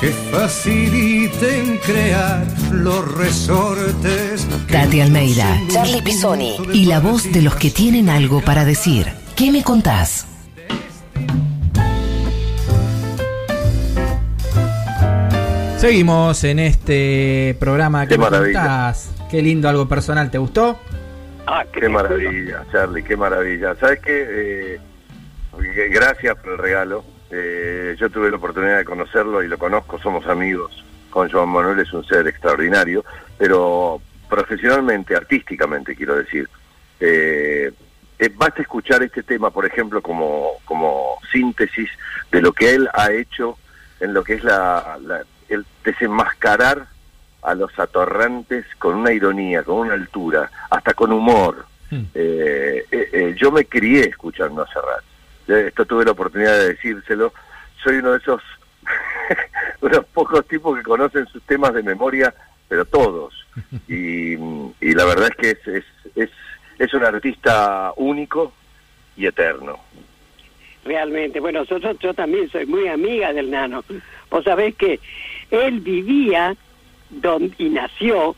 que 0.00 0.10
faciliten 0.10 1.78
crear 1.78 2.44
los 2.70 3.16
resortes. 3.16 4.46
Tati 4.70 5.00
Almeida, 5.00 5.60
Charlie 5.68 6.02
Pisoni 6.02 6.56
y 6.72 6.86
la 6.86 7.00
voz 7.00 7.30
de 7.32 7.42
los 7.42 7.56
que 7.56 7.70
tienen 7.70 8.08
algo 8.08 8.40
para 8.40 8.64
decir. 8.64 9.06
¿Qué 9.34 9.50
me 9.50 9.62
contás? 9.62 10.26
Seguimos 15.78 16.42
en 16.44 16.58
este 16.58 17.56
programa 17.58 18.06
Qué 18.06 18.16
que 18.16 18.20
contás. 18.20 19.10
Qué 19.30 19.42
lindo 19.42 19.68
algo 19.68 19.88
personal, 19.88 20.30
¿te 20.30 20.38
gustó? 20.38 20.78
Ah, 21.46 21.64
Qué 21.72 21.88
maravilla, 21.88 22.64
Charlie, 22.70 23.02
qué 23.02 23.16
maravilla. 23.16 23.74
¿Sabes 23.80 24.00
qué? 24.00 24.26
Eh, 24.28 24.80
gracias 25.90 26.36
por 26.36 26.52
el 26.52 26.58
regalo. 26.58 27.04
Eh, 27.30 27.96
yo 27.98 28.08
tuve 28.10 28.30
la 28.30 28.36
oportunidad 28.36 28.78
de 28.78 28.84
conocerlo 28.84 29.42
y 29.42 29.48
lo 29.48 29.58
conozco, 29.58 29.98
somos 29.98 30.26
amigos. 30.26 30.84
Con 31.10 31.30
Joan 31.30 31.48
Manuel 31.48 31.80
es 31.80 31.92
un 31.92 32.04
ser 32.04 32.26
extraordinario, 32.26 33.04
pero 33.38 34.00
profesionalmente, 34.28 35.16
artísticamente, 35.16 35.94
quiero 35.96 36.16
decir. 36.16 36.48
Eh, 37.00 37.70
eh, 38.18 38.30
basta 38.34 38.62
escuchar 38.62 39.02
este 39.02 39.22
tema, 39.22 39.50
por 39.50 39.64
ejemplo, 39.64 40.02
como, 40.02 40.52
como 40.64 41.18
síntesis 41.30 41.88
de 42.32 42.42
lo 42.42 42.52
que 42.52 42.74
él 42.74 42.88
ha 42.92 43.12
hecho 43.12 43.56
en 44.00 44.12
lo 44.12 44.22
que 44.24 44.34
es 44.34 44.44
la, 44.44 44.98
la- 45.02 45.22
el 45.48 45.64
desenmascarar 45.84 46.86
a 47.42 47.54
los 47.54 47.76
atorrantes 47.78 48.66
con 48.78 48.96
una 48.96 49.12
ironía, 49.12 49.62
con 49.62 49.76
una 49.78 49.94
altura, 49.94 50.50
hasta 50.70 50.92
con 50.94 51.12
humor. 51.12 51.64
Hmm. 51.90 52.02
Eh, 52.14 52.84
eh, 52.90 53.34
yo 53.38 53.50
me 53.50 53.64
crié 53.64 54.08
escuchando 54.08 54.62
a 54.62 54.66
Serrat. 54.66 55.04
Esto 55.48 55.84
tuve 55.86 56.04
la 56.04 56.12
oportunidad 56.12 56.58
de 56.58 56.68
decírselo. 56.68 57.32
Soy 57.82 57.96
uno 57.96 58.12
de 58.12 58.18
esos, 58.18 58.42
unos 59.80 60.04
pocos 60.06 60.46
tipos 60.46 60.76
que 60.76 60.82
conocen 60.82 61.26
sus 61.26 61.42
temas 61.42 61.72
de 61.74 61.82
memoria, 61.82 62.34
pero 62.68 62.84
todos. 62.84 63.46
y, 63.88 64.34
y 64.34 64.94
la 64.94 65.04
verdad 65.04 65.30
es 65.30 65.36
que 65.36 65.50
es, 65.50 65.68
es, 65.68 65.84
es, 66.14 66.30
es 66.78 66.94
un 66.94 67.04
artista 67.04 67.92
único 67.96 68.52
y 69.16 69.26
eterno. 69.26 69.78
Realmente, 70.84 71.40
bueno, 71.40 71.60
nosotros, 71.60 71.98
yo 72.00 72.14
también 72.14 72.50
soy 72.50 72.64
muy 72.66 72.88
amiga 72.88 73.32
del 73.32 73.50
nano. 73.50 73.84
Vos 74.30 74.44
sabés 74.44 74.74
que 74.76 75.00
él 75.50 75.80
vivía 75.80 76.56
donde, 77.10 77.54
y 77.58 77.68
nació 77.68 78.36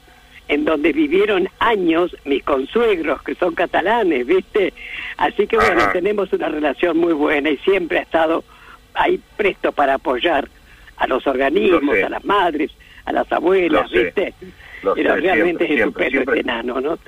en 0.51 0.65
donde 0.65 0.93
vivieron 0.93 1.49
años 1.61 2.15
mis 2.25 2.43
consuegros, 2.43 3.23
que 3.23 3.37
son 3.37 3.55
catalanes, 3.55 4.27
¿viste? 4.27 4.73
Así 5.17 5.47
que 5.47 5.57
bueno, 5.57 5.81
Ajá. 5.81 5.93
tenemos 5.93 6.33
una 6.33 6.49
relación 6.49 6.99
muy 6.99 7.13
buena 7.13 7.51
y 7.51 7.57
siempre 7.59 7.99
ha 8.01 8.03
estado 8.03 8.43
ahí 8.95 9.21
presto 9.37 9.71
para 9.71 9.95
apoyar 9.95 10.49
a 10.97 11.07
los 11.07 11.25
organismos, 11.29 11.83
Lo 11.97 12.07
a 12.07 12.11
las 12.11 12.25
madres, 12.25 12.73
a 13.05 13.13
las 13.13 13.31
abuelas, 13.31 13.89
Lo. 13.93 14.03
¿viste? 14.03 14.35
Lo 14.83 14.95
Pero 14.97 15.15
sé, 15.15 15.21
realmente 15.21 15.67
siempre, 15.69 15.77
es 15.77 15.81
estupendo 15.87 16.11
siempre. 16.11 16.41
este 16.41 16.47
nano, 16.53 16.81
¿no? 16.81 16.99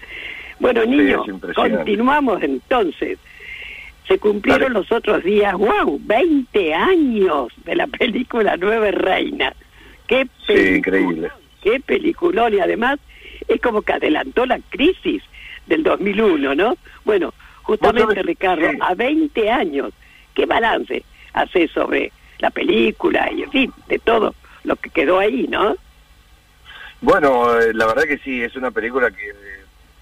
Bueno, 0.61 0.85
niños, 0.85 1.27
continuamos 1.57 2.41
entonces. 2.45 3.19
Se 4.07 4.19
cumplieron 4.19 4.73
Dale. 4.73 4.75
los 4.75 4.93
otros 4.93 5.25
días, 5.25 5.53
wow, 5.55 5.99
20 6.05 6.75
años 6.75 7.49
de 7.65 7.75
la 7.75 7.89
película 7.89 8.57
Nueva 8.57 8.93
Reina. 8.93 9.53
Qué 10.07 10.29
Sí, 10.47 10.53
película, 10.53 10.77
increíble. 10.79 11.31
Qué 11.63 11.81
peliculón 11.81 12.55
y 12.55 12.61
además 12.61 12.99
es 13.49 13.61
como 13.61 13.83
que 13.83 13.93
adelantó 13.93 14.47
la 14.47 14.59
crisis 14.71 15.23
del 15.67 15.83
2001, 15.83 16.55
¿no? 16.55 16.77
Bueno, 17.05 17.33
justamente 17.63 18.23
Ricardo, 18.23 18.69
a 18.81 18.95
20 18.95 19.51
años, 19.51 19.93
¿qué 20.35 20.47
balance 20.47 21.05
hace 21.33 21.69
sobre 21.69 22.13
la 22.39 22.51
película 22.51 23.31
y 23.33 23.43
en 23.43 23.51
fin, 23.51 23.73
de 23.89 23.99
todo 23.99 24.35
lo 24.65 24.77
que 24.77 24.91
quedó 24.91 25.19
ahí, 25.19 25.47
¿no? 25.49 25.77
Bueno, 27.01 27.59
eh, 27.59 27.73
la 27.75 27.87
verdad 27.87 28.05
que 28.05 28.19
sí, 28.19 28.43
es 28.43 28.55
una 28.57 28.71
película 28.71 29.11
que 29.11 29.33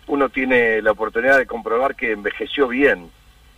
uno 0.07 0.29
tiene 0.29 0.83
la 0.83 0.93
oportunidad 0.93 1.39
de 1.39 1.47
comprobar 1.47 1.95
que 1.95 2.13
envejeció 2.13 2.69
bien, 2.69 3.11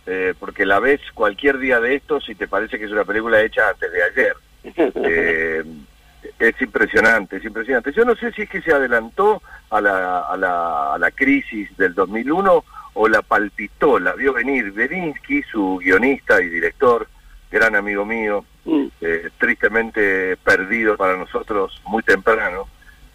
eh, 0.05 0.33
porque 0.39 0.65
la 0.65 0.79
ves 0.79 1.01
cualquier 1.13 1.57
día 1.57 1.79
de 1.79 1.95
estos 1.95 2.29
y 2.29 2.35
te 2.35 2.47
parece 2.47 2.77
que 2.77 2.85
es 2.85 2.91
una 2.91 3.05
película 3.05 3.41
hecha 3.41 3.69
antes 3.69 3.91
de 3.91 4.03
ayer. 4.03 4.35
Eh, 4.95 5.61
es 6.39 6.61
impresionante, 6.61 7.37
es 7.37 7.45
impresionante. 7.45 7.91
Yo 7.93 8.05
no 8.05 8.15
sé 8.15 8.31
si 8.31 8.43
es 8.43 8.49
que 8.49 8.61
se 8.61 8.73
adelantó 8.73 9.41
a 9.69 9.81
la, 9.81 10.19
a 10.21 10.37
la, 10.37 10.93
a 10.93 10.97
la 10.97 11.11
crisis 11.11 11.75
del 11.77 11.93
2001 11.93 12.65
o 12.95 13.07
la 13.07 13.21
palpitó, 13.21 13.99
la 13.99 14.13
vio 14.13 14.33
venir. 14.33 14.71
Berinsky, 14.71 15.43
su 15.43 15.79
guionista 15.81 16.41
y 16.41 16.49
director, 16.49 17.07
gran 17.51 17.75
amigo 17.75 18.05
mío, 18.05 18.45
Mm. 18.65 18.85
eh, 19.01 19.29
tristemente 19.37 20.37
perdido 20.37 20.95
para 20.95 21.17
nosotros 21.17 21.81
muy 21.85 22.01
temprano. 22.01 22.67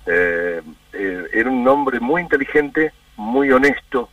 Eh, 0.05 0.61
eh, 0.93 1.25
era 1.33 1.49
un 1.51 1.67
hombre 1.67 2.01
muy 2.01 2.21
inteligente, 2.21 2.93
muy 3.17 3.51
honesto, 3.51 4.11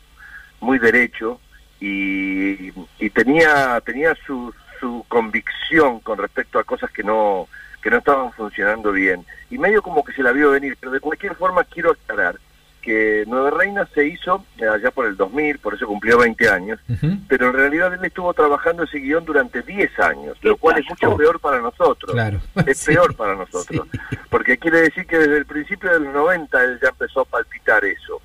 muy 0.62 0.80
derecho 0.80 1.42
y, 1.82 2.72
y 3.00 3.10
tenía 3.14 3.82
tenía 3.82 4.16
su, 4.26 4.54
su 4.80 5.04
convicción 5.10 6.00
con 6.00 6.18
respecto 6.18 6.58
a 6.58 6.64
cosas 6.64 6.90
que 6.92 7.04
no 7.04 7.48
que 7.86 7.92
no 7.92 7.98
estaban 8.00 8.34
funcionando 8.34 8.92
bien 8.92 9.24
y 9.52 9.60
medio 9.60 9.84
como 9.84 10.04
que 10.04 10.12
se 10.14 10.24
la 10.24 10.32
vio 10.32 10.50
venir 10.50 10.76
pero 10.80 10.92
de 10.92 11.00
cualquier 11.00 11.36
forma 11.36 11.64
quiero 11.66 11.92
aclarar 11.92 12.40
que 12.82 13.24
Nueva 13.28 13.52
Reina 13.52 13.88
se 13.94 14.08
hizo 14.08 14.44
eh, 14.58 14.66
allá 14.68 14.90
por 14.90 15.06
el 15.06 15.16
2000 15.16 15.60
por 15.60 15.76
eso 15.76 15.86
cumplió 15.86 16.18
20 16.18 16.50
años 16.50 16.80
pero 17.28 17.50
en 17.50 17.54
realidad 17.54 17.94
él 17.94 18.04
estuvo 18.04 18.34
trabajando 18.34 18.86
ese 18.86 18.98
guion 18.98 19.24
durante 19.24 19.62
10 19.62 20.00
años, 20.00 20.36
¿Qué 20.42 20.48
lo 20.48 20.58
cual 20.58 20.80
es 20.80 20.86
mucho 20.90 21.16
peor 21.16 21.40
para 21.40 21.60
nosotros. 21.60 22.12
Claro. 22.12 22.40
Es 22.66 22.80
Sí. 22.86 22.94
peor 22.94 23.16
para 23.16 23.36
nosotros. 23.36 23.88
Porque 24.32 24.58
quiere 24.58 24.82
decir 24.82 25.06
que 25.06 25.20
desde 25.20 25.38
el 25.38 25.46
principio 25.46 25.92
de 25.92 26.00
los 26.00 26.12
90 26.12 26.64
él 26.64 26.80
ya 26.82 26.90
empezó 26.90 27.22
a 27.22 27.26
palpitar 27.26 27.86
eso. 27.86 28.20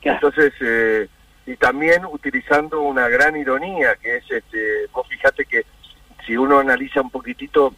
Claro. 0.00 0.16
Entonces, 0.16 0.54
eh, 0.62 1.08
y 1.46 1.56
también 1.56 2.06
utilizando 2.06 2.80
una 2.80 3.08
gran 3.08 3.36
ironía, 3.36 3.96
que 3.96 4.16
es, 4.16 4.30
este, 4.30 4.86
vos 4.94 5.06
fíjate 5.08 5.44
que 5.44 5.66
si 6.26 6.38
uno 6.38 6.58
analiza 6.58 7.02
un 7.02 7.10
poquitito 7.10 7.74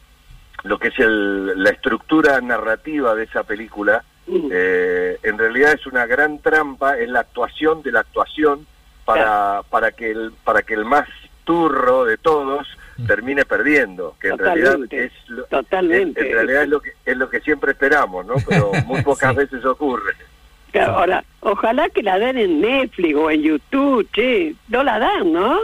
lo 0.65 0.79
que 0.79 0.89
es 0.89 0.99
el, 0.99 1.63
la 1.63 1.71
estructura 1.71 2.41
narrativa 2.41 3.15
de 3.15 3.25
esa 3.25 3.43
película, 3.45 4.03
Mm. 4.29 4.49
eh, 4.51 5.19
en 5.23 5.39
realidad 5.39 5.73
es 5.75 5.87
una 5.87 6.05
gran 6.05 6.41
trampa 6.41 6.99
en 6.99 7.13
la 7.13 7.21
actuación 7.21 7.81
de 7.85 7.93
la 7.93 8.01
actuación 8.01 8.67
para, 9.05 9.63
para 9.71 9.93
que 9.93 10.11
el 10.11 10.33
para 10.43 10.63
que 10.63 10.75
el 10.75 10.85
más 10.85 11.09
turro 11.45 12.05
de 12.05 12.19
todos 12.19 12.67
termine 13.07 13.45
perdiendo 13.45 14.17
que 14.21 14.27
en 14.31 14.39
realidad 14.39 14.79
es 14.91 15.13
lo, 15.29 15.45
totalmente. 15.45 16.21
en, 16.23 16.27
en 16.27 16.33
realidad 16.33 16.63
es 16.65 16.69
lo 16.69 16.81
que 16.81 16.91
es 17.05 17.17
lo 17.17 17.31
que 17.31 17.39
siempre 17.41 17.71
esperamos 17.71 18.27
no 18.27 18.35
pero 18.49 18.73
muy 18.87 19.01
pocas 19.03 19.31
Sí. 19.31 19.37
veces 19.37 19.65
ocurre 19.65 20.15
Ahora, 20.75 21.25
ojalá 21.41 21.89
que 21.91 22.03
la 22.03 22.19
den 22.19 22.37
en 22.37 22.61
Netflix 22.61 23.15
o 23.17 23.31
en 23.31 23.43
YouTube, 23.43 24.07
che, 24.13 24.57
no 24.69 24.83
la 24.83 24.99
dan, 24.99 25.33
¿no? 25.33 25.57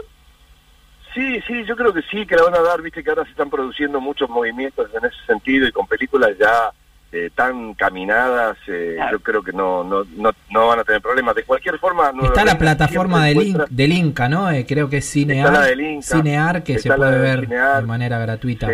Sí, 1.15 1.41
sí, 1.47 1.65
yo 1.65 1.77
creo 1.77 1.93
que 1.93 2.03
sí, 2.03 2.27
que 2.27 2.37
la 2.37 2.45
van 2.45 2.55
a 2.55 2.61
dar, 2.63 2.81
viste 2.81 3.03
que 3.05 3.11
ahora 3.11 3.25
se 3.25 3.31
están 3.31 3.51
produciendo 3.51 4.01
muchos 4.01 4.31
movimientos 4.31 4.89
en 4.95 5.05
ese 5.05 5.17
sentido 5.27 5.67
y 5.67 5.73
con 5.73 5.87
películas 5.87 6.31
ya 6.41 6.71
eh, 7.13 7.29
tan 7.35 7.75
caminadas, 7.75 8.57
eh, 8.69 8.95
Claro. 8.97 9.19
yo 9.19 9.23
creo 9.23 9.43
que 9.43 9.53
no, 9.53 9.85
no, 9.85 10.05
no, 10.17 10.31
no 10.51 10.67
van 10.69 10.79
a 10.79 10.85
tener 10.85 11.03
problemas. 11.03 11.35
De 11.35 11.45
cualquier 11.45 11.79
forma... 11.79 12.11
Nueva 12.13 12.29
Está 12.29 12.45
la 12.47 12.57
plataforma 12.57 13.27
del, 13.27 13.93
Inca, 13.93 14.29
¿no? 14.31 14.51
Eh, 14.51 14.65
creo 14.67 14.89
que 14.89 14.99
es 14.99 15.11
Cinear. 15.11 15.49
Está 15.49 15.61
la 15.61 15.67
del 15.67 15.81
Inca, 15.83 16.07
Cinear 16.07 16.63
que 16.65 16.79
se 16.79 16.91
puede 16.95 17.19
ver 17.19 17.41
Cinear. 17.41 17.83
de 17.83 17.87
manera 17.87 18.19
gratuita. 18.19 18.69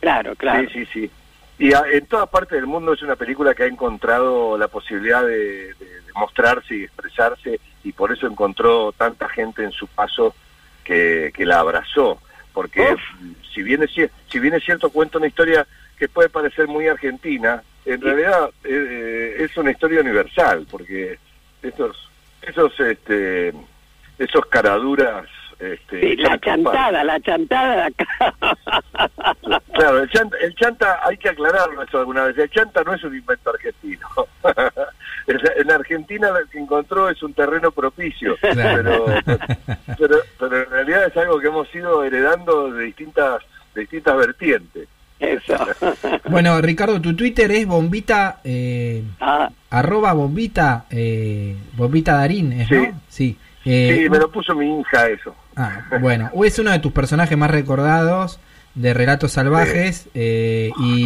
Claro, 0.00 0.34
claro. 0.36 0.68
Sí, 0.70 0.84
sí, 0.84 0.86
sí. 0.92 1.10
Y 1.58 1.72
a- 1.72 1.84
en 1.90 2.04
todas 2.06 2.28
partes 2.28 2.52
del 2.58 2.66
mundo 2.66 2.92
es 2.92 3.00
una 3.02 3.16
película 3.16 3.54
que 3.54 3.62
ha 3.62 3.66
encontrado 3.66 4.58
la 4.58 4.68
posibilidad 4.68 5.22
de, 5.22 5.36
de- 5.38 5.74
de 5.74 6.12
mostrarse 6.14 6.76
y 6.76 6.84
expresarse 6.84 7.58
y 7.82 7.92
por 7.92 8.12
eso 8.12 8.26
encontró 8.26 8.92
tanta 8.92 9.28
gente 9.30 9.64
en 9.64 9.72
su 9.72 9.86
paso 9.86 10.34
que, 10.88 11.30
que 11.34 11.44
la 11.44 11.60
abrazó. 11.60 12.18
Porque 12.54 12.80
Uf. 12.80 13.00
si 13.54 13.62
bien, 13.62 13.82
es, 13.82 13.90
si 13.92 14.38
bien 14.38 14.54
es 14.54 14.64
cierto, 14.64 14.88
cuenta 14.88 15.18
una 15.18 15.26
historia 15.26 15.66
que 15.98 16.08
puede 16.08 16.30
parecer 16.30 16.66
muy 16.66 16.88
argentina, 16.88 17.62
en 17.84 18.00
realidad 18.00 18.50
eh, 18.64 19.36
es 19.38 19.56
una 19.58 19.70
historia 19.70 20.00
universal, 20.00 20.66
porque 20.70 21.18
esos, 21.62 22.10
esos, 22.42 22.80
este, 22.80 23.52
esos 24.18 24.46
caraduras... 24.46 25.28
Este, 25.58 26.00
Sí, 26.00 26.16
la 26.16 26.38
chantada, 26.38 27.02
la 27.04 27.20
chantada 27.20 27.76
de 27.76 27.82
acá. 27.82 28.34
Claro, 29.74 30.00
el 30.00 30.10
chanta, 30.10 30.36
el 30.40 30.54
chanta, 30.56 31.00
hay 31.04 31.16
que 31.16 31.28
aclararlo 31.28 31.82
eso 31.82 31.98
alguna 31.98 32.24
vez, 32.24 32.36
el 32.38 32.50
chanta 32.50 32.82
no 32.82 32.94
es 32.94 33.02
un 33.04 33.14
invento 33.16 33.50
argentino. 33.50 34.06
En- 35.28 35.38
en 35.60 35.70
Argentina 35.70 36.30
lo 36.30 36.46
que 36.48 36.58
encontró 36.58 37.10
es 37.10 37.22
un 37.22 37.34
terreno 37.34 37.70
propicio, 37.70 38.34
pero, 38.40 39.04
pero, 39.98 40.16
pero 40.38 40.62
en 40.62 40.70
realidad 40.70 41.04
es 41.06 41.16
algo 41.18 41.38
que 41.38 41.48
hemos 41.48 41.74
ido 41.74 42.02
heredando 42.02 42.72
de 42.72 42.84
distintas, 42.84 43.42
de 43.74 43.82
distintas 43.82 44.16
vertientes. 44.16 44.88
Eso. 45.20 45.54
Bueno, 46.30 46.58
Ricardo, 46.62 46.98
tu 47.02 47.14
Twitter 47.14 47.50
es 47.50 47.66
bombita, 47.66 48.40
eh, 48.42 49.02
Ah, 49.20 49.50
arroba 49.68 50.14
bombita, 50.14 50.86
eh, 50.90 51.54
bombita 51.76 52.14
Darín, 52.14 52.52
¿es, 52.52 52.68
Sí. 52.68 52.74
¿no? 52.76 53.00
Sí. 53.08 53.38
Eh, 53.66 53.98
Sí, 54.04 54.08
me 54.08 54.18
lo 54.18 54.30
puso 54.30 54.54
mi 54.54 54.80
hija 54.80 55.08
eso. 55.08 55.34
Ah, 55.60 55.82
bueno, 56.00 56.30
o 56.34 56.44
es 56.44 56.56
uno 56.60 56.70
de 56.70 56.78
tus 56.78 56.92
personajes 56.92 57.36
más 57.36 57.50
recordados 57.50 58.38
de 58.76 58.94
Relatos 58.94 59.32
Salvajes 59.32 60.08
eh, 60.14 60.70
y 60.78 61.04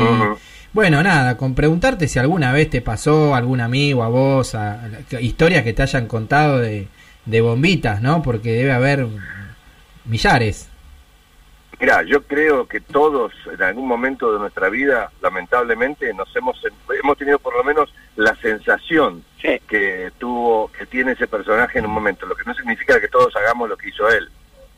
bueno, 0.74 1.02
nada, 1.02 1.38
con 1.38 1.54
preguntarte 1.54 2.06
si 2.06 2.18
alguna 2.18 2.52
vez 2.52 2.68
te 2.68 2.82
pasó 2.82 3.34
algún 3.34 3.62
amigo 3.62 4.02
a 4.02 4.08
vos, 4.08 4.54
a, 4.54 4.74
a- 4.84 5.20
historias 5.20 5.64
que 5.64 5.72
te 5.72 5.82
hayan 5.82 6.06
contado 6.06 6.58
de, 6.58 6.86
de 7.24 7.40
bombitas, 7.40 8.02
¿no? 8.02 8.22
Porque 8.22 8.52
debe 8.52 8.72
haber 8.72 9.06
millares. 10.04 10.68
Mira, 11.80 12.02
yo 12.04 12.22
creo 12.22 12.66
que 12.68 12.80
todos 12.80 13.32
en 13.52 13.62
algún 13.62 13.88
momento 13.88 14.32
de 14.32 14.38
nuestra 14.38 14.68
vida, 14.68 15.10
lamentablemente, 15.20 16.12
nos 16.14 16.34
hemos 16.36 16.60
hemos 17.02 17.18
tenido 17.18 17.38
por 17.38 17.56
lo 17.56 17.64
menos 17.64 17.92
la 18.16 18.36
sensación 18.36 19.24
sí. 19.40 19.58
que 19.66 20.12
tuvo, 20.18 20.70
que 20.70 20.86
tiene 20.86 21.12
ese 21.12 21.26
personaje 21.26 21.78
en 21.78 21.86
un 21.86 21.92
momento, 21.92 22.26
lo 22.26 22.36
que 22.36 22.44
no 22.44 22.54
significa 22.54 23.00
que 23.00 23.08
todos 23.08 23.34
hagamos 23.34 23.68
lo 23.68 23.76
que 23.76 23.88
hizo 23.88 24.08
él, 24.10 24.28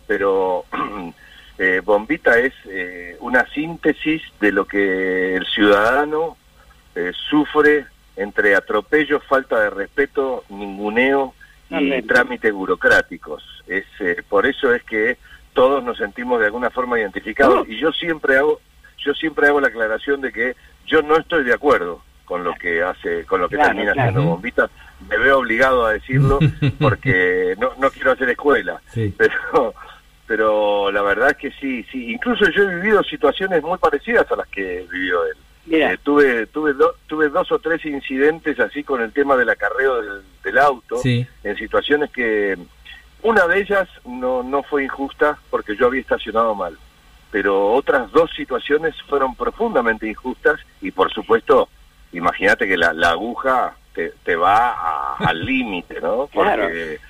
pero 0.06 0.64
eh, 1.58 1.80
Bombita 1.84 2.38
es 2.38 2.52
eh, 2.66 3.16
una 3.20 3.46
síntesis 3.50 4.22
de 4.40 4.52
lo 4.52 4.64
que 4.66 5.36
el 5.36 5.46
ciudadano 5.46 6.36
eh, 6.94 7.12
sufre 7.30 7.86
entre 8.16 8.54
atropellos, 8.54 9.22
falta 9.24 9.58
de 9.60 9.70
respeto, 9.70 10.44
ninguneo 10.48 11.34
y 11.70 12.02
trámites 12.02 12.52
burocráticos. 12.52 13.42
Es 13.66 13.84
eh, 13.98 14.22
por 14.28 14.46
eso 14.46 14.72
es 14.72 14.82
que 14.84 15.16
todos 15.54 15.82
nos 15.82 15.96
sentimos 15.98 16.38
de 16.40 16.46
alguna 16.46 16.70
forma 16.70 16.98
identificados 17.00 17.60
Oh. 17.60 17.64
y 17.66 17.78
yo 17.78 17.90
siempre 17.92 18.36
hago 18.36 18.60
yo 18.98 19.12
siempre 19.14 19.48
hago 19.48 19.60
la 19.60 19.68
aclaración 19.68 20.20
de 20.20 20.32
que 20.32 20.54
yo 20.86 21.02
no 21.02 21.16
estoy 21.16 21.44
de 21.44 21.52
acuerdo 21.54 22.02
con 22.24 22.42
lo 22.44 22.54
que 22.54 22.82
hace 22.82 23.24
con 23.24 23.40
lo 23.40 23.48
que 23.48 23.56
Claro, 23.56 23.70
termina 23.70 23.92
claro. 23.92 24.10
haciendo 24.10 24.30
Bombita 24.30 24.70
me 25.08 25.18
veo 25.18 25.38
obligado 25.38 25.84
a 25.86 25.92
decirlo 25.92 26.38
porque 26.80 27.54
no, 27.58 27.72
no 27.78 27.90
quiero 27.90 28.12
hacer 28.12 28.28
escuela 28.30 28.80
Sí. 28.92 29.12
pero 29.16 29.74
pero 30.26 30.90
la 30.90 31.02
verdad 31.02 31.30
es 31.30 31.36
que 31.36 31.50
sí 31.52 31.84
sí. 31.90 32.12
Incluso 32.12 32.48
yo 32.50 32.62
he 32.62 32.76
vivido 32.76 33.02
situaciones 33.02 33.62
muy 33.62 33.78
parecidas 33.78 34.30
a 34.30 34.36
las 34.36 34.48
que 34.48 34.86
vivió 34.90 35.24
él. 35.24 35.36
Eh, 35.70 35.96
tuve 36.02 36.46
tuve 36.46 36.74
tuve 37.06 37.30
dos 37.30 37.50
o 37.50 37.58
tres 37.58 37.84
incidentes 37.86 38.60
así 38.60 38.84
con 38.84 39.00
el 39.00 39.12
tema 39.12 39.34
del 39.34 39.48
acarreo 39.48 40.02
del, 40.02 40.22
del 40.42 40.58
auto 40.58 41.00
en 41.02 41.56
situaciones 41.56 42.10
que 42.10 42.58
una 43.22 43.46
de 43.46 43.60
ellas 43.60 43.88
no 44.04 44.42
no 44.42 44.62
fue 44.62 44.84
injusta 44.84 45.38
porque 45.48 45.74
yo 45.74 45.86
había 45.86 46.02
estacionado 46.02 46.54
mal 46.54 46.76
pero 47.30 47.72
otras 47.72 48.12
dos 48.12 48.30
situaciones 48.36 48.94
fueron 49.08 49.34
profundamente 49.36 50.06
injustas 50.06 50.60
y 50.82 50.90
por 50.90 51.10
supuesto 51.10 51.70
imagínate 52.12 52.68
que 52.68 52.76
la, 52.76 52.92
la 52.92 53.12
aguja 53.12 53.74
te, 53.94 54.12
te 54.22 54.36
va 54.36 55.16
al 55.16 55.46
límite 55.46 55.98
no 55.98 56.28
porque 56.34 57.00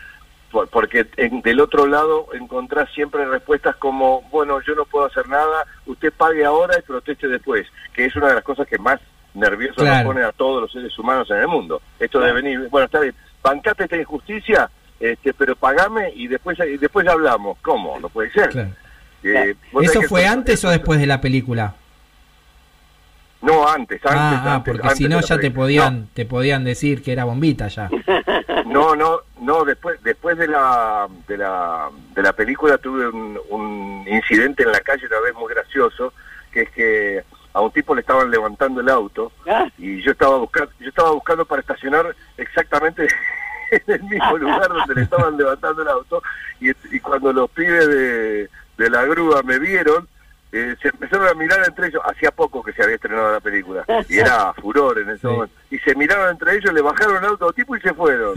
porque 0.70 1.06
del 1.42 1.60
otro 1.60 1.86
lado 1.86 2.28
encontrás 2.32 2.88
siempre 2.94 3.24
respuestas 3.26 3.76
como, 3.76 4.22
bueno, 4.30 4.60
yo 4.60 4.74
no 4.74 4.84
puedo 4.84 5.06
hacer 5.06 5.28
nada, 5.28 5.66
usted 5.86 6.12
pague 6.12 6.44
ahora 6.44 6.78
y 6.78 6.82
proteste 6.82 7.28
después, 7.28 7.66
que 7.92 8.06
es 8.06 8.16
una 8.16 8.28
de 8.28 8.34
las 8.34 8.44
cosas 8.44 8.66
que 8.66 8.78
más 8.78 9.00
nervioso 9.34 9.84
nos 9.84 10.02
pone 10.04 10.22
a 10.22 10.32
todos 10.32 10.62
los 10.62 10.72
seres 10.72 10.96
humanos 10.98 11.28
en 11.30 11.38
el 11.38 11.48
mundo. 11.48 11.82
Esto 11.98 12.20
de 12.20 12.32
venir, 12.32 12.68
bueno, 12.70 12.86
está 12.86 13.00
bien, 13.00 13.14
bancate 13.42 13.84
esta 13.84 13.96
injusticia, 13.96 14.70
este, 15.00 15.34
pero 15.34 15.56
pagame 15.56 16.12
y 16.14 16.28
después 16.28 16.58
y 16.60 16.76
después 16.76 17.06
hablamos. 17.06 17.58
¿Cómo? 17.60 17.98
No 17.98 18.08
puede 18.08 18.30
ser. 18.30 18.72
Eh, 19.22 19.54
¿Eso 19.80 20.02
fue 20.02 20.26
antes 20.26 20.64
o 20.64 20.70
después 20.70 21.00
de 21.00 21.06
la 21.06 21.20
película? 21.20 21.74
No, 23.44 23.68
antes, 23.68 24.00
antes. 24.04 24.18
Ah, 24.18 24.54
ah 24.54 24.64
porque 24.64 24.90
si 24.90 25.08
no 25.08 25.20
ya 25.20 25.38
te 25.38 25.50
podían, 25.50 26.08
te 26.14 26.24
podían 26.24 26.64
decir 26.64 27.02
que 27.02 27.12
era 27.12 27.24
bombita 27.24 27.68
ya. 27.68 27.90
No, 28.66 28.94
no, 28.96 29.20
no. 29.40 29.64
Después, 29.64 30.02
después 30.02 30.36
de 30.38 30.48
la, 30.48 31.08
de 31.28 31.38
la, 31.38 31.90
de 32.14 32.22
la 32.22 32.32
película 32.32 32.78
tuve 32.78 33.08
un, 33.08 34.04
incidente 34.06 34.62
en 34.62 34.72
la 34.72 34.80
calle 34.80 35.06
una 35.06 35.20
vez 35.20 35.34
muy 35.34 35.52
gracioso, 35.52 36.12
que 36.52 36.62
es 36.62 36.70
que 36.70 37.24
a 37.52 37.60
un 37.60 37.70
tipo 37.70 37.94
le 37.94 38.02
estaban 38.02 38.30
levantando 38.30 38.80
el 38.80 38.88
auto 38.88 39.32
ah. 39.48 39.66
y 39.78 40.02
yo 40.02 40.12
estaba 40.12 40.36
buscando, 40.36 40.70
yo 40.80 40.88
estaba 40.88 41.12
buscando 41.12 41.44
para 41.44 41.60
estacionar 41.60 42.14
exactamente 42.36 43.06
en 43.70 43.82
el 43.86 44.02
mismo 44.02 44.36
lugar 44.36 44.68
donde 44.68 44.94
le 44.94 45.02
estaban 45.02 45.36
levantando 45.36 45.82
el 45.82 45.88
auto 45.88 46.22
y, 46.60 46.70
y 46.94 47.00
cuando 47.00 47.32
los 47.32 47.48
pibes 47.50 47.88
de, 47.88 48.50
de 48.76 48.90
la 48.90 49.04
grúa 49.04 49.42
me 49.42 49.58
vieron 49.58 50.06
eh, 50.56 50.76
se 50.80 50.88
empezaron 50.88 51.26
a 51.26 51.34
mirar 51.34 51.64
entre 51.66 51.88
ellos, 51.88 52.00
hacía 52.04 52.30
poco 52.30 52.62
que 52.62 52.72
se 52.72 52.82
había 52.84 52.94
estrenado 52.94 53.32
la 53.32 53.40
película, 53.40 53.84
y 54.08 54.18
era 54.18 54.52
furor 54.54 55.00
en 55.00 55.10
ese 55.10 55.26
momento, 55.26 55.54
y 55.68 55.78
se 55.78 55.96
miraron 55.96 56.30
entre 56.30 56.56
ellos, 56.56 56.72
le 56.72 56.80
bajaron 56.80 57.16
el 57.16 57.30
auto 57.30 57.52
tipo 57.52 57.76
y 57.76 57.80
se 57.80 57.92
fueron. 57.92 58.34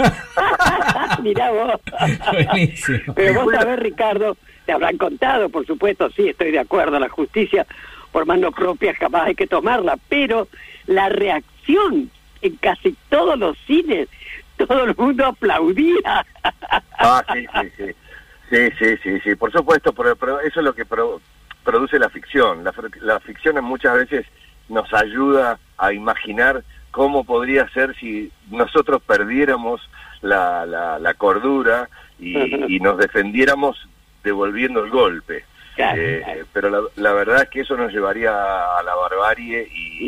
Mirá 1.22 1.51
vos. 1.51 1.80
Pero 3.15 3.43
vos 3.43 3.53
sabés, 3.53 3.80
Ricardo, 3.80 4.36
te 4.65 4.72
habrán 4.72 4.97
contado, 4.97 5.49
por 5.49 5.68
supuesto, 5.68 6.09
sí, 6.09 6.30
estoy 6.30 6.49
de 6.49 6.59
acuerdo, 6.59 6.99
la 6.99 7.09
justicia 7.09 7.68
por 8.11 8.26
mano 8.26 8.51
propia 8.51 8.95
jamás 8.95 9.28
hay 9.28 9.36
que 9.36 9.45
tomarla, 9.45 9.97
pero 10.09 10.47
la 10.88 11.09
reacción 11.09 12.09
en 12.41 12.55
casi 12.55 12.95
todos 13.09 13.38
los 13.38 13.55
cines, 13.59 14.09
todo 14.57 14.86
el 14.86 14.95
mundo 14.95 15.28
aplaudía. 15.28 16.26
ah, 16.97 17.24
sí, 17.32 17.45
sí, 17.45 17.72
sí. 17.78 17.93
Sí, 18.49 18.70
sí, 18.80 18.97
sí, 19.03 19.20
sí, 19.24 19.36
por 19.36 19.51
supuesto, 19.51 19.91
pero, 19.91 20.15
pero 20.15 20.39
eso 20.39 20.61
es 20.61 20.65
lo 20.65 20.74
que 20.74 20.86
produce 21.68 21.99
la 21.99 22.09
ficción. 22.09 22.63
La, 22.63 22.74
la 23.01 23.20
ficción 23.20 23.61
muchas 23.61 23.93
veces 23.95 24.26
nos 24.70 24.93
ayuda 24.93 25.59
a 25.78 25.91
imaginar 25.91 26.63
cómo 26.91 27.26
podría 27.26 27.68
ser 27.72 27.93
si 27.97 28.32
nosotros 28.49 29.01
perdiéramos 29.05 29.82
la, 30.22 30.65
la, 30.65 31.13
cordura 31.15 31.89
y, 32.20 32.80
nos 32.80 32.97
defendiéramos 32.97 33.86
devolviendo 34.24 34.82
el 34.86 34.89
golpe. 34.89 35.43
Eh, 35.78 36.45
pero 36.53 36.70
la, 36.70 36.80
la, 36.95 37.11
verdad 37.11 37.43
es 37.43 37.49
que 37.49 37.61
eso 37.61 37.76
nos 37.76 37.91
llevaría 37.91 38.32
a 38.32 38.82
la 38.82 38.95
barbarie 38.95 39.68
y 39.70 40.07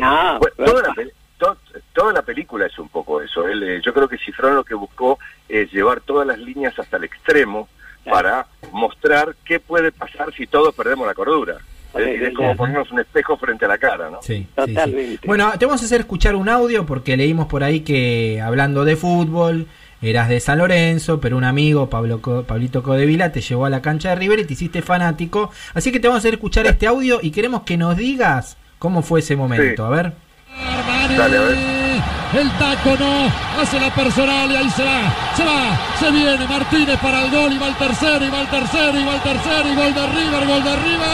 toda, 0.56 0.82
la, 0.82 1.56
toda 1.92 2.12
la 2.12 2.22
película 2.22 2.66
es 2.66 2.78
un 2.78 2.88
poco 2.88 3.20
eso. 3.20 3.46
Eh, 3.46 3.82
yo 3.84 3.92
creo 3.92 4.08
que 4.08 4.16
Cifrón 4.16 4.54
lo 4.56 4.64
que 4.64 4.74
buscó 4.74 5.18
es 5.46 5.70
llevar 5.70 6.00
todas 6.00 6.26
las 6.26 6.38
líneas 6.38 6.76
hasta 6.78 6.96
el 6.96 7.04
extremo 7.04 7.68
para 8.04 8.46
mostrar 8.72 9.34
qué 9.44 9.60
puede 9.60 9.92
pasar 9.92 10.32
si 10.34 10.46
todos 10.46 10.74
perdemos 10.74 11.06
la 11.06 11.14
cordura. 11.14 11.58
Es 11.94 12.06
decir, 12.06 12.22
es 12.22 12.34
como 12.34 12.56
ponernos 12.56 12.90
un 12.92 13.00
espejo 13.00 13.36
frente 13.36 13.64
a 13.64 13.68
la 13.68 13.78
cara, 13.78 14.10
¿no? 14.10 14.22
Sí, 14.22 14.46
Totalmente. 14.54 15.26
Bueno, 15.26 15.52
te 15.58 15.66
vamos 15.66 15.82
a 15.82 15.84
hacer 15.84 16.00
escuchar 16.00 16.36
un 16.36 16.48
audio 16.48 16.86
porque 16.86 17.16
leímos 17.16 17.46
por 17.46 17.64
ahí 17.64 17.80
que 17.80 18.40
hablando 18.40 18.84
de 18.84 18.94
fútbol, 18.94 19.66
eras 20.00 20.28
de 20.28 20.38
San 20.38 20.58
Lorenzo, 20.58 21.20
pero 21.20 21.36
un 21.36 21.44
amigo, 21.44 21.90
Pablo 21.90 22.20
Pablito 22.46 22.82
Codevila, 22.82 23.32
te 23.32 23.40
llevó 23.40 23.66
a 23.66 23.70
la 23.70 23.82
cancha 23.82 24.10
de 24.10 24.16
River 24.16 24.38
y 24.38 24.44
te 24.44 24.52
hiciste 24.52 24.82
fanático. 24.82 25.50
Así 25.74 25.90
que 25.90 25.98
te 25.98 26.06
vamos 26.06 26.18
a 26.18 26.22
hacer 26.22 26.34
escuchar 26.34 26.66
este 26.66 26.86
audio 26.86 27.18
y 27.20 27.32
queremos 27.32 27.62
que 27.62 27.76
nos 27.76 27.96
digas 27.96 28.56
cómo 28.78 29.02
fue 29.02 29.20
ese 29.20 29.34
momento. 29.34 29.84
A 29.84 29.90
ver. 29.90 30.12
Dale, 31.16 31.36
a 31.36 31.40
ver. 31.40 31.58
El 32.32 32.50
taco 32.58 32.96
no. 32.98 33.26
Hace 33.60 33.80
la 33.80 33.90
personal 33.94 34.50
y 34.50 34.56
ahí 34.56 34.70
se 34.70 34.84
va. 34.84 35.12
Se 35.36 35.44
va. 35.44 35.78
Se 35.98 36.10
viene 36.10 36.46
Martínez 36.46 36.98
para 37.00 37.24
el 37.24 37.30
gol. 37.30 37.52
Y 37.52 37.58
va 37.58 37.68
el 37.68 37.76
tercero. 37.76 38.24
Y 38.24 38.30
va 38.30 38.40
el 38.42 38.48
tercero. 38.48 38.98
Y 38.98 39.04
va 39.04 39.14
el 39.14 39.20
tercero. 39.22 39.68
Y 39.68 39.74
gol 39.74 39.94
de 39.94 40.06
River. 40.06 40.46
Gol 40.46 40.64
de 40.64 40.76
River. 40.76 41.08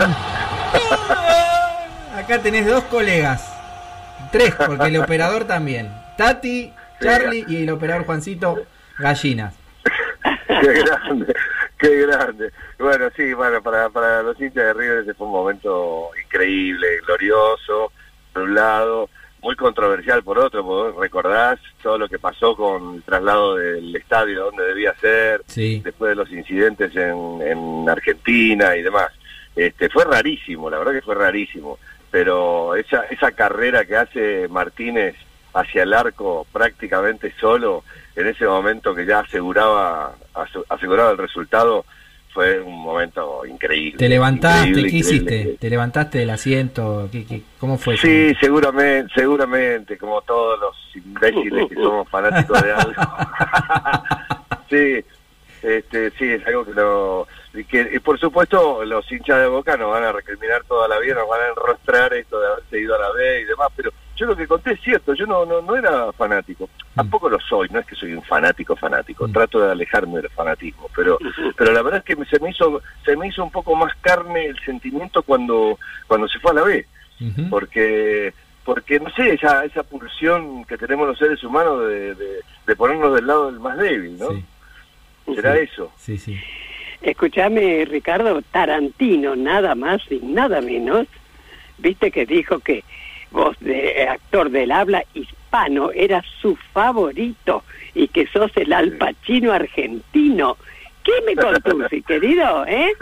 Acá 2.18 2.38
tenés 2.42 2.66
dos 2.66 2.84
colegas. 2.84 3.52
Tres, 4.30 4.54
porque 4.54 4.86
el 4.86 4.98
operador 4.98 5.44
también. 5.44 5.90
Tati, 6.16 6.72
Charlie 7.00 7.44
y 7.48 7.62
el 7.62 7.70
operador 7.70 8.06
Juancito 8.06 8.58
Gallinas. 8.98 9.54
Qué 10.46 10.82
grande, 10.82 11.34
qué 11.80 12.06
grande. 12.06 12.50
Bueno, 12.78 13.08
sí, 13.16 13.32
bueno, 13.34 13.62
para, 13.62 13.88
para 13.90 14.22
los 14.22 14.40
hinchas 14.40 14.64
de 14.64 14.74
River 14.74 14.98
ese 14.98 15.14
fue 15.14 15.26
un 15.26 15.32
momento 15.32 16.10
increíble, 16.24 16.86
glorioso 17.06 17.92
por 18.32 18.42
un 18.42 18.54
lado, 18.54 19.08
muy 19.42 19.56
controversial 19.56 20.22
por 20.22 20.38
otro, 20.38 20.62
vos 20.62 20.94
recordás 20.96 21.58
todo 21.82 21.98
lo 21.98 22.08
que 22.08 22.18
pasó 22.18 22.54
con 22.54 22.96
el 22.96 23.02
traslado 23.02 23.56
del 23.56 23.94
estadio 23.96 24.44
donde 24.44 24.64
debía 24.64 24.94
ser, 25.00 25.42
después 25.46 26.10
de 26.10 26.14
los 26.14 26.30
incidentes 26.30 26.94
en, 26.94 27.40
en 27.42 27.88
Argentina 27.88 28.76
y 28.76 28.82
demás. 28.82 29.10
Este, 29.56 29.88
fue 29.88 30.04
rarísimo, 30.04 30.70
la 30.70 30.78
verdad 30.78 30.92
que 30.92 31.02
fue 31.02 31.14
rarísimo, 31.14 31.78
pero 32.10 32.76
esa, 32.76 33.04
esa 33.04 33.32
carrera 33.32 33.84
que 33.84 33.96
hace 33.96 34.48
Martínez 34.48 35.16
hacia 35.54 35.82
el 35.82 35.94
arco 35.94 36.46
prácticamente 36.52 37.34
solo, 37.40 37.84
en 38.14 38.26
ese 38.28 38.46
momento 38.46 38.94
que 38.94 39.06
ya 39.06 39.20
aseguraba, 39.20 40.14
aseguraba 40.68 41.10
el 41.12 41.18
resultado, 41.18 41.84
fue 42.32 42.60
un 42.60 42.82
momento 42.82 43.44
increíble. 43.44 43.98
¿Te 43.98 44.08
levantaste? 44.08 44.72
¿Qué 44.72 44.96
hiciste? 44.96 45.56
¿Te 45.58 45.70
levantaste 45.70 46.18
del 46.18 46.30
asiento? 46.30 47.08
¿Qué, 47.10 47.42
cómo 47.58 47.76
fue? 47.76 47.96
Sí, 47.96 48.34
seguramente, 48.40 49.12
seguramente, 49.14 49.98
como 49.98 50.22
todos 50.22 50.60
los 50.60 50.76
imbéciles 50.94 51.68
que 51.68 51.74
somos 51.74 52.08
fanáticos 52.08 52.62
de 52.62 52.72
algo. 52.72 52.92
sí, 54.70 55.04
este, 55.62 56.10
sí, 56.12 56.24
es 56.32 56.46
algo 56.46 56.64
que. 56.64 57.64
Que, 57.64 57.90
y 57.94 57.98
por 57.98 58.18
supuesto, 58.20 58.84
los 58.84 59.10
hinchas 59.10 59.40
de 59.40 59.48
Boca 59.48 59.76
nos 59.76 59.90
van 59.90 60.04
a 60.04 60.12
recriminar 60.12 60.62
toda 60.64 60.86
la 60.86 61.00
vida, 61.00 61.16
nos 61.16 61.28
van 61.28 61.40
a 61.40 61.48
enrostrar 61.48 62.14
esto 62.14 62.38
de 62.38 62.46
haberse 62.46 62.80
ido 62.80 62.94
a 62.94 62.98
la 62.98 63.10
B 63.10 63.40
y 63.40 63.44
demás, 63.44 63.68
pero 63.74 63.90
yo 64.20 64.26
lo 64.26 64.36
que 64.36 64.46
conté 64.46 64.72
es 64.72 64.80
cierto, 64.82 65.14
yo 65.14 65.24
no, 65.26 65.46
no, 65.46 65.62
no 65.62 65.74
era 65.74 66.12
fanático, 66.12 66.66
mm. 66.66 66.94
tampoco 66.96 67.30
lo 67.30 67.40
soy, 67.40 67.68
no 67.70 67.78
es 67.78 67.86
que 67.86 67.96
soy 67.96 68.12
un 68.12 68.22
fanático 68.22 68.76
fanático, 68.76 69.26
mm. 69.26 69.32
trato 69.32 69.60
de 69.60 69.72
alejarme 69.72 70.20
del 70.20 70.30
fanatismo, 70.30 70.90
pero, 70.94 71.18
pero 71.56 71.72
la 71.72 71.82
verdad 71.82 72.04
es 72.06 72.16
que 72.16 72.24
se 72.26 72.38
me 72.38 72.50
hizo, 72.50 72.82
se 73.04 73.16
me 73.16 73.28
hizo 73.28 73.42
un 73.42 73.50
poco 73.50 73.74
más 73.74 73.94
carne 74.02 74.44
el 74.44 74.58
sentimiento 74.60 75.22
cuando, 75.22 75.78
cuando 76.06 76.28
se 76.28 76.38
fue 76.38 76.50
a 76.50 76.54
la 76.54 76.62
B, 76.62 76.86
porque 77.48 78.32
porque 78.64 79.00
no 79.00 79.10
sé, 79.10 79.32
esa, 79.32 79.64
esa 79.64 79.82
pulsión 79.82 80.64
que 80.64 80.76
tenemos 80.76 81.08
los 81.08 81.18
seres 81.18 81.42
humanos 81.42 81.88
de, 81.88 82.14
de, 82.14 82.76
ponernos 82.76 83.14
del 83.14 83.26
lado 83.26 83.50
del 83.50 83.58
más 83.58 83.76
débil, 83.76 84.16
¿no? 84.18 84.28
¿Será 85.34 85.58
eso? 85.58 85.90
Sí, 85.96 86.16
sí. 86.18 86.38
Escúchame, 87.00 87.84
Ricardo, 87.86 88.40
Tarantino, 88.42 89.34
nada 89.34 89.74
más 89.74 90.02
y 90.10 90.18
nada 90.18 90.60
menos, 90.60 91.06
viste 91.78 92.10
que 92.10 92.26
dijo 92.26 92.60
que 92.60 92.84
vos 93.30 93.56
de 93.60 94.08
actor 94.08 94.50
del 94.50 94.72
habla 94.72 95.04
hispano 95.14 95.90
era 95.92 96.22
su 96.40 96.56
favorito 96.72 97.64
y 97.94 98.08
que 98.08 98.26
sos 98.28 98.50
el 98.56 98.72
alpachino 98.72 99.52
argentino. 99.52 100.56
¿Qué 101.02 101.12
me 101.26 101.34
contursi, 101.34 102.02
querido? 102.06 102.64
¿Eh? 102.66 102.92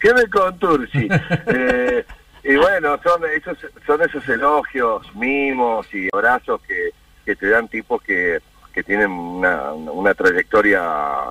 ¿Qué 0.00 0.14
me 0.14 0.26
contursi? 0.26 1.08
eh, 1.46 2.04
y 2.44 2.56
bueno, 2.56 2.98
son 3.02 3.22
esos, 3.34 3.58
son 3.86 4.02
esos 4.02 4.26
elogios, 4.28 5.14
mimos 5.14 5.92
y 5.94 6.08
abrazos 6.12 6.60
que, 6.62 6.90
que 7.24 7.36
te 7.36 7.48
dan 7.48 7.68
tipos 7.68 8.02
que, 8.02 8.38
que 8.72 8.82
tienen 8.82 9.10
una, 9.10 9.72
una 9.72 10.14
trayectoria 10.14 10.82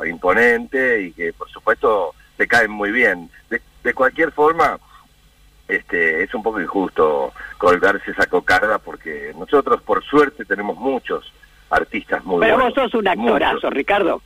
imponente 0.08 1.02
y 1.02 1.12
que 1.14 1.34
por 1.34 1.50
supuesto 1.50 2.14
te 2.38 2.48
caen 2.48 2.72
muy 2.72 2.92
bien. 2.92 3.30
De, 3.50 3.62
de 3.84 3.94
cualquier 3.94 4.32
forma, 4.32 4.78
este, 5.70 6.24
es 6.24 6.34
un 6.34 6.44
poco 6.44 6.60
injusto 6.60 7.32
colgarse 7.58 8.12
esa 8.12 8.26
cocarda 8.26 8.80
porque 8.80 9.34
nosotros 9.38 9.82
por 9.84 10.04
suerte 10.04 10.44
tenemos 10.44 10.76
muchos 10.78 11.32
artistas 11.70 12.26
muy 12.26 12.42
Pero 12.42 12.56
buenos. 12.56 12.76
vos 12.76 12.84
sos 12.92 13.00
un 13.00 13.08
actorazo, 13.08 13.70
Ricardo. 13.70 14.22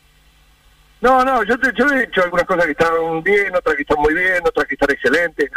No, 1.02 1.26
no, 1.26 1.44
yo, 1.44 1.60
te, 1.60 1.74
yo 1.74 1.86
he 1.90 2.06
hecho 2.06 2.24
algunas 2.24 2.46
cosas 2.46 2.66
que 2.66 2.72
están 2.72 3.22
bien, 3.22 3.54
otras 3.54 3.76
que 3.76 3.82
están 3.82 4.00
muy 4.00 4.14
bien, 4.14 4.42
otras 4.46 4.66
que 4.66 4.76
están 4.76 4.92
excelentes. 4.92 5.52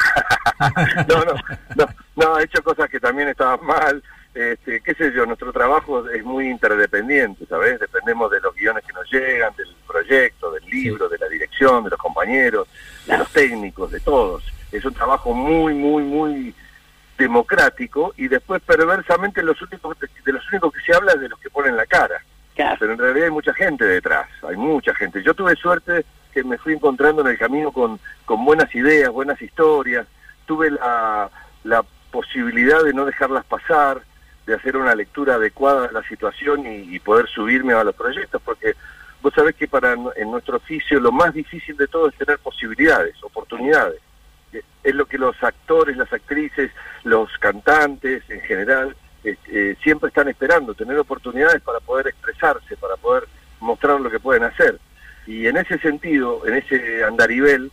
no, 1.09 1.25
no, 1.25 1.35
no, 1.77 1.87
no, 2.17 2.39
he 2.41 2.45
hecho 2.45 2.61
cosas 2.65 2.91
que 2.91 2.99
también 2.99 3.29
estaban 3.29 3.65
mal. 3.65 4.03
Este, 4.35 4.81
qué 4.81 4.95
sé 4.95 5.13
yo, 5.15 5.25
nuestro 5.25 5.53
trabajo 5.53 6.11
es 6.11 6.25
muy 6.25 6.49
interdependiente, 6.49 7.47
¿sabes? 7.47 7.79
Dependemos 7.79 8.29
de 8.33 8.41
los 8.41 8.57
guiones 8.57 8.85
que 8.85 8.93
nos 8.93 9.09
llegan, 9.11 9.55
del 9.57 9.69
proyecto, 9.87 10.51
del 10.51 10.65
libro, 10.65 11.09
de 11.09 11.17
la 11.17 11.29
dirección, 11.29 11.85
de 11.85 11.91
los 11.91 11.99
compañeros, 12.01 12.67
de 13.07 13.17
los 13.17 13.33
técnicos, 13.33 13.93
de 13.93 14.01
todos. 14.01 14.43
Es 14.73 14.85
un 14.85 14.95
trabajo 14.95 15.33
muy, 15.33 15.75
muy, 15.75 16.03
muy 16.03 16.55
democrático 17.19 18.13
y 18.17 18.29
después 18.29 18.63
perversamente 18.63 19.43
los 19.43 19.61
únicos, 19.63 19.97
de 19.99 20.33
los 20.33 20.47
únicos 20.51 20.73
que 20.73 20.81
se 20.81 20.95
habla 20.95 21.13
es 21.13 21.21
de 21.21 21.29
los 21.29 21.39
que 21.41 21.51
ponen 21.51 21.77
la 21.77 21.87
cara. 21.87 22.23
Pero 22.79 22.93
en 22.93 22.99
realidad 22.99 23.27
hay 23.27 23.33
mucha 23.33 23.53
gente 23.55 23.85
detrás, 23.85 24.29
hay 24.49 24.57
mucha 24.57 24.95
gente. 24.95 25.23
Yo 25.23 25.35
tuve 25.35 25.57
suerte 25.57 26.05
que 26.33 26.43
me 26.43 26.59
fui 26.59 26.73
encontrando 26.75 27.23
en 27.23 27.29
el 27.29 27.39
camino 27.39 27.71
con, 27.71 28.01
con 28.25 28.45
buenas 28.45 28.75
ideas, 28.75 29.11
buenas 29.11 29.41
historias. 29.41 30.07
Tuve 30.47 30.71
la, 30.71 31.31
la 31.65 31.85
posibilidad 32.11 32.83
de 32.83 32.95
no 32.95 33.05
dejarlas 33.05 33.45
pasar, 33.45 34.03
de 34.47 34.55
hacer 34.55 34.77
una 34.77 34.95
lectura 34.95 35.35
adecuada 35.35 35.89
de 35.89 35.93
la 35.93 36.03
situación 36.09 36.65
y, 36.67 36.99
poder 37.01 37.29
subirme 37.29 37.75
a 37.75 37.85
los 37.85 37.95
proyectos, 37.95 38.41
porque 38.43 38.75
vos 39.21 39.35
sabés 39.35 39.55
que 39.57 39.69
para 39.69 39.93
en 39.93 40.31
nuestro 40.31 40.57
oficio 40.57 41.01
lo 41.01 41.13
más 41.13 41.35
difícil 41.35 41.77
de 41.77 41.89
todo 41.89 42.09
es 42.09 42.15
tener 42.15 42.39
posibilidades, 42.39 43.23
oportunidades. 43.23 44.01
Eh, 44.57 44.63
es 44.83 44.95
lo 44.95 45.07
que 45.07 45.19
los 45.19 45.43
actores, 45.43 45.97
las 45.97 46.13
actrices, 46.13 46.71
los 47.05 47.31
cantantes 47.39 48.23
en 48.29 48.41
general 48.43 48.97
eh, 49.25 49.77
siempre 49.83 50.09
están 50.09 50.29
esperando, 50.29 50.75
tener 50.75 50.97
oportunidades 50.99 51.61
para 51.63 51.81
poder 51.81 52.07
expresarse, 52.07 52.77
para 52.77 52.97
poder 52.97 53.25
mostrar 53.61 54.01
lo 54.01 54.11
que 54.11 54.21
pueden 54.21 54.45
hacer. 54.45 54.79
Y 55.27 55.47
en 55.49 55.57
ese 55.57 55.79
sentido, 55.79 56.47
en 56.47 56.55
ese 56.55 57.03
andarivel, 57.05 57.73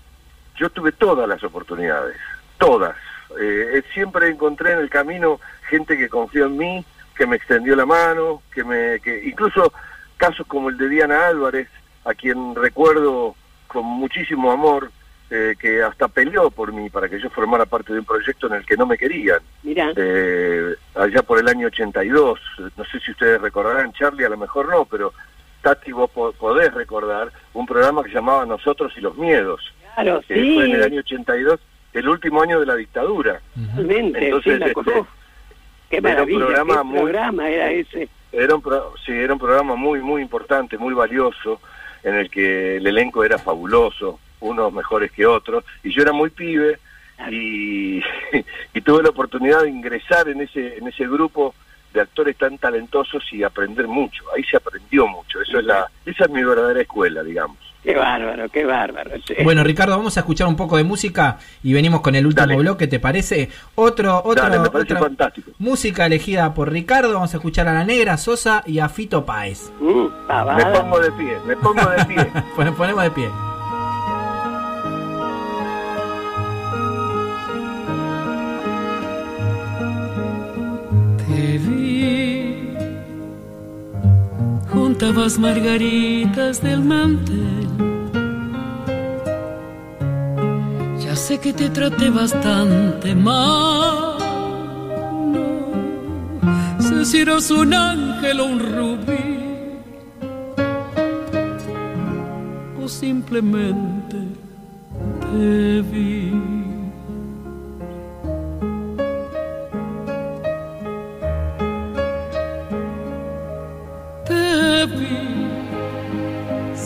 yo 0.55 0.69
tuve 0.71 0.91
todas 0.91 1.29
las 1.29 1.43
oportunidades, 1.43 2.17
todas. 2.57 2.95
Eh, 3.39 3.83
siempre 3.93 4.29
encontré 4.29 4.73
en 4.73 4.79
el 4.79 4.89
camino 4.89 5.39
gente 5.69 5.97
que 5.97 6.09
confió 6.09 6.47
en 6.47 6.57
mí, 6.57 6.85
que 7.15 7.27
me 7.27 7.35
extendió 7.35 7.75
la 7.75 7.85
mano, 7.85 8.41
que 8.51 8.63
me, 8.63 8.99
que 8.99 9.25
incluso 9.25 9.71
casos 10.17 10.47
como 10.47 10.69
el 10.69 10.77
de 10.77 10.89
Diana 10.89 11.27
Álvarez, 11.27 11.67
a 12.05 12.15
quien 12.15 12.55
recuerdo 12.55 13.35
con 13.67 13.85
muchísimo 13.85 14.51
amor, 14.51 14.91
eh, 15.29 15.55
que 15.59 15.81
hasta 15.81 16.07
peleó 16.07 16.51
por 16.51 16.71
mí 16.71 16.89
para 16.89 17.09
que 17.09 17.19
yo 17.19 17.29
formara 17.29 17.65
parte 17.65 17.93
de 17.93 17.99
un 17.99 18.05
proyecto 18.05 18.47
en 18.47 18.53
el 18.53 18.65
que 18.65 18.77
no 18.77 18.85
me 18.85 18.97
querían. 18.97 19.39
Eh, 19.65 20.75
allá 20.95 21.23
por 21.23 21.39
el 21.39 21.47
año 21.47 21.67
82, 21.67 22.39
no 22.77 22.85
sé 22.85 22.99
si 22.99 23.11
ustedes 23.11 23.41
recordarán, 23.41 23.93
Charlie 23.93 24.25
a 24.25 24.29
lo 24.29 24.37
mejor 24.37 24.69
no, 24.69 24.85
pero 24.85 25.13
Tati 25.61 25.91
vos 25.91 26.11
podés 26.11 26.73
recordar 26.73 27.31
un 27.53 27.65
programa 27.65 28.03
que 28.03 28.09
se 28.09 28.15
llamaba 28.15 28.45
Nosotros 28.45 28.93
y 28.97 29.01
los 29.01 29.17
Miedos. 29.17 29.73
Claro, 29.95 30.21
que 30.27 30.35
Fue 30.35 30.65
en 30.65 30.75
el 30.75 30.83
año 30.83 30.99
82, 30.99 31.59
el 31.93 32.09
último 32.09 32.41
año 32.41 32.59
de 32.59 32.65
la 32.65 32.75
dictadura. 32.75 33.41
Entonces, 33.55 34.61
este, 34.61 34.73
Qué 35.89 36.01
maravilla, 36.01 36.45
programa 36.45 36.83
qué 36.83 36.99
programa 36.99 37.49
era 37.49 37.71
ese. 37.71 38.09
Era 38.31 38.55
un, 38.55 38.63
sí, 39.05 39.11
era 39.11 39.33
un 39.33 39.39
programa 39.39 39.75
muy, 39.75 40.01
muy 40.01 40.21
importante, 40.21 40.77
muy 40.77 40.93
valioso, 40.93 41.61
en 42.03 42.15
el 42.15 42.29
que 42.29 42.77
el 42.77 42.87
elenco 42.87 43.23
era 43.23 43.37
fabuloso 43.37 44.19
unos 44.43 44.71
mejores 44.71 45.11
que 45.11 45.25
otros, 45.25 45.63
y 45.83 45.91
yo 45.93 46.01
era 46.01 46.11
muy 46.11 46.29
pibe 46.29 46.79
y, 47.31 47.97
y 48.73 48.81
tuve 48.81 49.03
la 49.03 49.09
oportunidad 49.09 49.63
de 49.63 49.69
ingresar 49.69 50.27
en 50.29 50.41
ese, 50.41 50.77
en 50.77 50.87
ese 50.87 51.07
grupo 51.07 51.55
de 51.93 52.01
actores 52.01 52.37
tan 52.37 52.57
talentosos 52.57 53.23
y 53.31 53.43
aprender 53.43 53.87
mucho. 53.87 54.23
Ahí 54.35 54.43
se 54.43 54.57
aprendió 54.57 55.07
mucho. 55.07 55.41
Eso 55.41 55.59
es 55.59 55.65
la, 55.65 55.87
esa 56.05 56.25
es 56.25 56.31
mi 56.31 56.43
verdadera 56.43 56.81
escuela, 56.81 57.23
digamos. 57.23 57.57
Qué 57.83 57.95
bárbaro, 57.95 58.47
qué 58.47 58.63
bárbaro. 58.65 59.11
Bueno, 59.43 59.61
Ricardo, 59.63 59.97
vamos 59.97 60.15
a 60.15 60.21
escuchar 60.21 60.47
un 60.47 60.55
poco 60.55 60.77
de 60.77 60.85
música 60.85 61.37
y 61.61 61.73
venimos 61.73 61.99
con 61.99 62.15
el 62.15 62.25
último 62.25 62.57
bloque, 62.57 62.87
¿te 62.87 62.99
parece? 62.99 63.49
Otro, 63.75 64.21
otro, 64.23 64.49
me 64.49 64.69
parece 64.69 64.95
fantástico. 64.95 65.51
Música 65.59 66.05
elegida 66.05 66.53
por 66.53 66.71
Ricardo, 66.71 67.13
vamos 67.13 67.33
a 67.33 67.37
escuchar 67.37 67.67
a 67.67 67.73
La 67.73 67.83
Negra 67.83 68.17
Sosa 68.17 68.63
y 68.65 68.79
a 68.79 68.87
Fito 68.87 69.25
Páez. 69.25 69.69
Mm, 69.81 70.07
me 70.55 70.65
pongo 70.65 70.99
de 70.99 71.11
pie, 71.11 71.37
me 71.45 71.57
pongo 71.57 71.89
de 71.89 72.05
pie. 72.05 72.31
Ponemos 72.55 73.03
de 73.03 73.11
pie. 73.11 73.52
Juntabas 84.93 85.39
margaritas 85.39 86.61
del 86.61 86.81
mantel. 86.83 87.67
Ya 91.03 91.15
sé 91.15 91.39
que 91.39 91.51
te 91.51 91.69
traté 91.69 92.11
bastante 92.11 93.15
mal. 93.15 94.17
No 96.77 96.81
sé 96.81 97.05
si 97.05 97.17
eras 97.21 97.49
un 97.49 97.73
ángel 97.73 98.39
o 98.39 98.45
un 98.45 98.59
rubí. 98.59 99.33
O 102.83 102.87
simplemente 102.87 104.17
te 105.21 105.81
vi. 105.81 106.62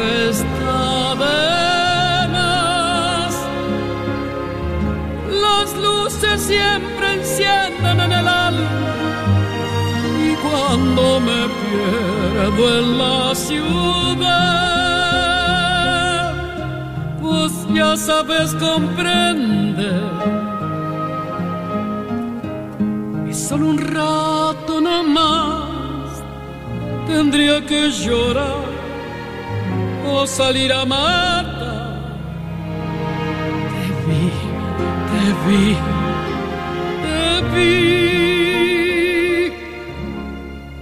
esta 0.00 1.14
venas. 1.14 2.52
Las 5.30 5.74
luces 5.76 6.40
siempre 6.42 7.14
encienden 7.14 8.00
en 8.00 8.12
el 8.12 8.28
alma 8.28 8.94
y 10.26 10.34
cuando 10.36 11.20
me 11.20 11.48
pierdo 11.60 12.78
en 12.78 12.98
la 12.98 13.34
ciudad, 13.34 14.28
pues 17.20 17.52
ya 17.74 17.96
sabes 17.96 18.54
comprender. 18.54 20.02
Y 23.28 23.34
solo 23.34 23.66
un 23.66 23.78
rato 23.78 24.80
nomás 24.80 26.22
tendría 27.06 27.64
que 27.66 27.90
llorar 27.90 28.77
salir 30.26 30.72
a 30.72 30.84
matar. 30.84 31.78
Te 33.74 33.84
vi, 34.06 34.24
te 35.10 35.22
vi, 35.44 35.64
te 37.04 37.20
vi. 37.52 37.72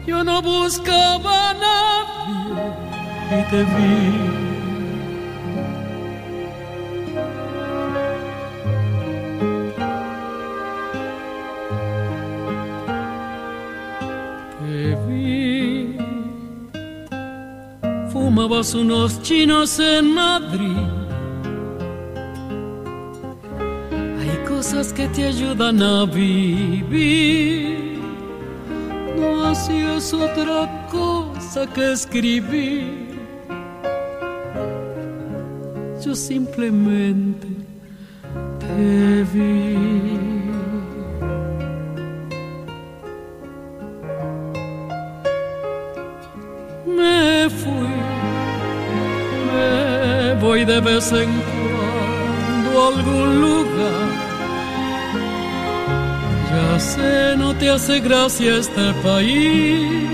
Yo 0.07 0.18
no 0.24 0.37
buscaba 0.43 1.51
a 1.51 1.55
nadie 1.55 2.64
y 3.39 3.43
te 3.51 3.61
vi. 3.64 4.37
Unos 18.74 19.22
chinos 19.22 19.78
en 19.78 20.12
Madrid. 20.12 20.76
Hay 24.20 24.37
cosas 24.47 24.93
que 24.93 25.09
te 25.09 25.24
ayudan 25.24 25.82
a 25.82 26.05
vivir. 26.05 27.99
No 29.18 29.47
hacías 29.47 30.12
otra 30.12 30.87
cosa 30.91 31.66
que 31.72 31.93
escribir. 31.93 33.16
Yo 36.05 36.14
simplemente 36.14 37.49
te 38.61 39.24
vi. 39.32 40.36
De 50.77 50.83
vez 50.83 51.11
en 51.12 51.31
cuando 51.49 52.87
algún 52.91 53.41
lugar. 53.41 54.09
Ya 56.51 56.81
sé, 56.81 57.37
no 57.39 57.55
te 57.55 57.70
hace 57.70 58.01
gracia 58.01 58.59
este 58.59 58.87
país. 59.03 60.09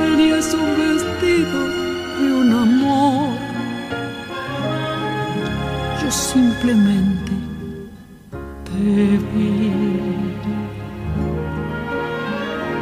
Tenías 0.00 0.48
un 0.62 0.68
vestido 0.82 1.58
de 2.18 2.28
un 2.42 2.50
amor. 2.66 3.36
Yo 6.00 6.10
simplemente 6.10 7.32
te 8.68 8.90
vi. 9.32 9.72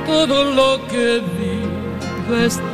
Todo 0.06 0.38
lo 0.58 0.70
que 0.88 1.22
digo 1.38 2.36
está 2.48 2.69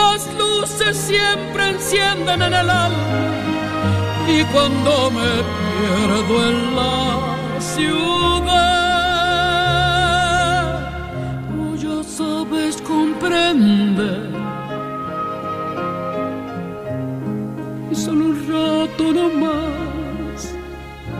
Las 0.00 0.20
luces 0.42 0.94
siempre 0.96 1.62
encienden 1.70 2.38
en 2.42 2.54
el 2.54 2.70
alma 2.70 3.28
y 4.28 4.44
cuando 4.52 5.10
me 5.10 5.32
pierdo 5.58 6.34
en 6.50 6.58
la 6.76 6.96
ciudad, 7.58 8.68
tú 11.50 11.62
ya 11.84 11.98
sabes 12.04 12.74
comprender. 12.82 14.30
Y 17.90 17.94
solo 17.94 18.22
un 18.26 18.36
rato 18.52 19.04
nomás 19.20 20.38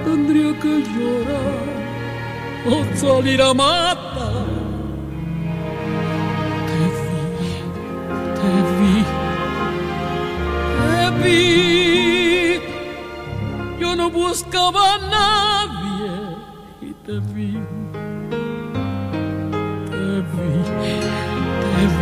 tendría 0.05 0.51
que 0.63 0.75
llorar 0.93 1.69
o 2.71 2.73
salir 2.97 3.41
a 3.43 3.55
matar. 3.55 3.98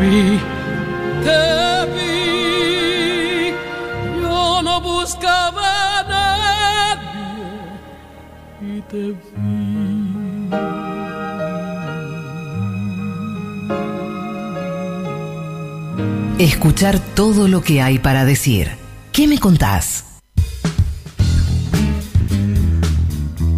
Vi, 0.01 0.39
te 1.25 1.43
vi. 1.95 3.53
Yo 4.21 4.63
no 4.63 4.81
buscaba 4.81 5.99
a 5.99 6.03
nadie 7.01 7.17
y 8.77 8.81
te 8.83 9.03
vi. 9.13 9.57
Escuchar 16.39 16.99
todo 17.15 17.49
lo 17.49 17.63
que 17.63 17.81
hay 17.81 17.99
para 17.99 18.25
decir. 18.25 18.71
¿Qué 19.13 19.27
me 19.27 19.39
contás? 19.39 20.06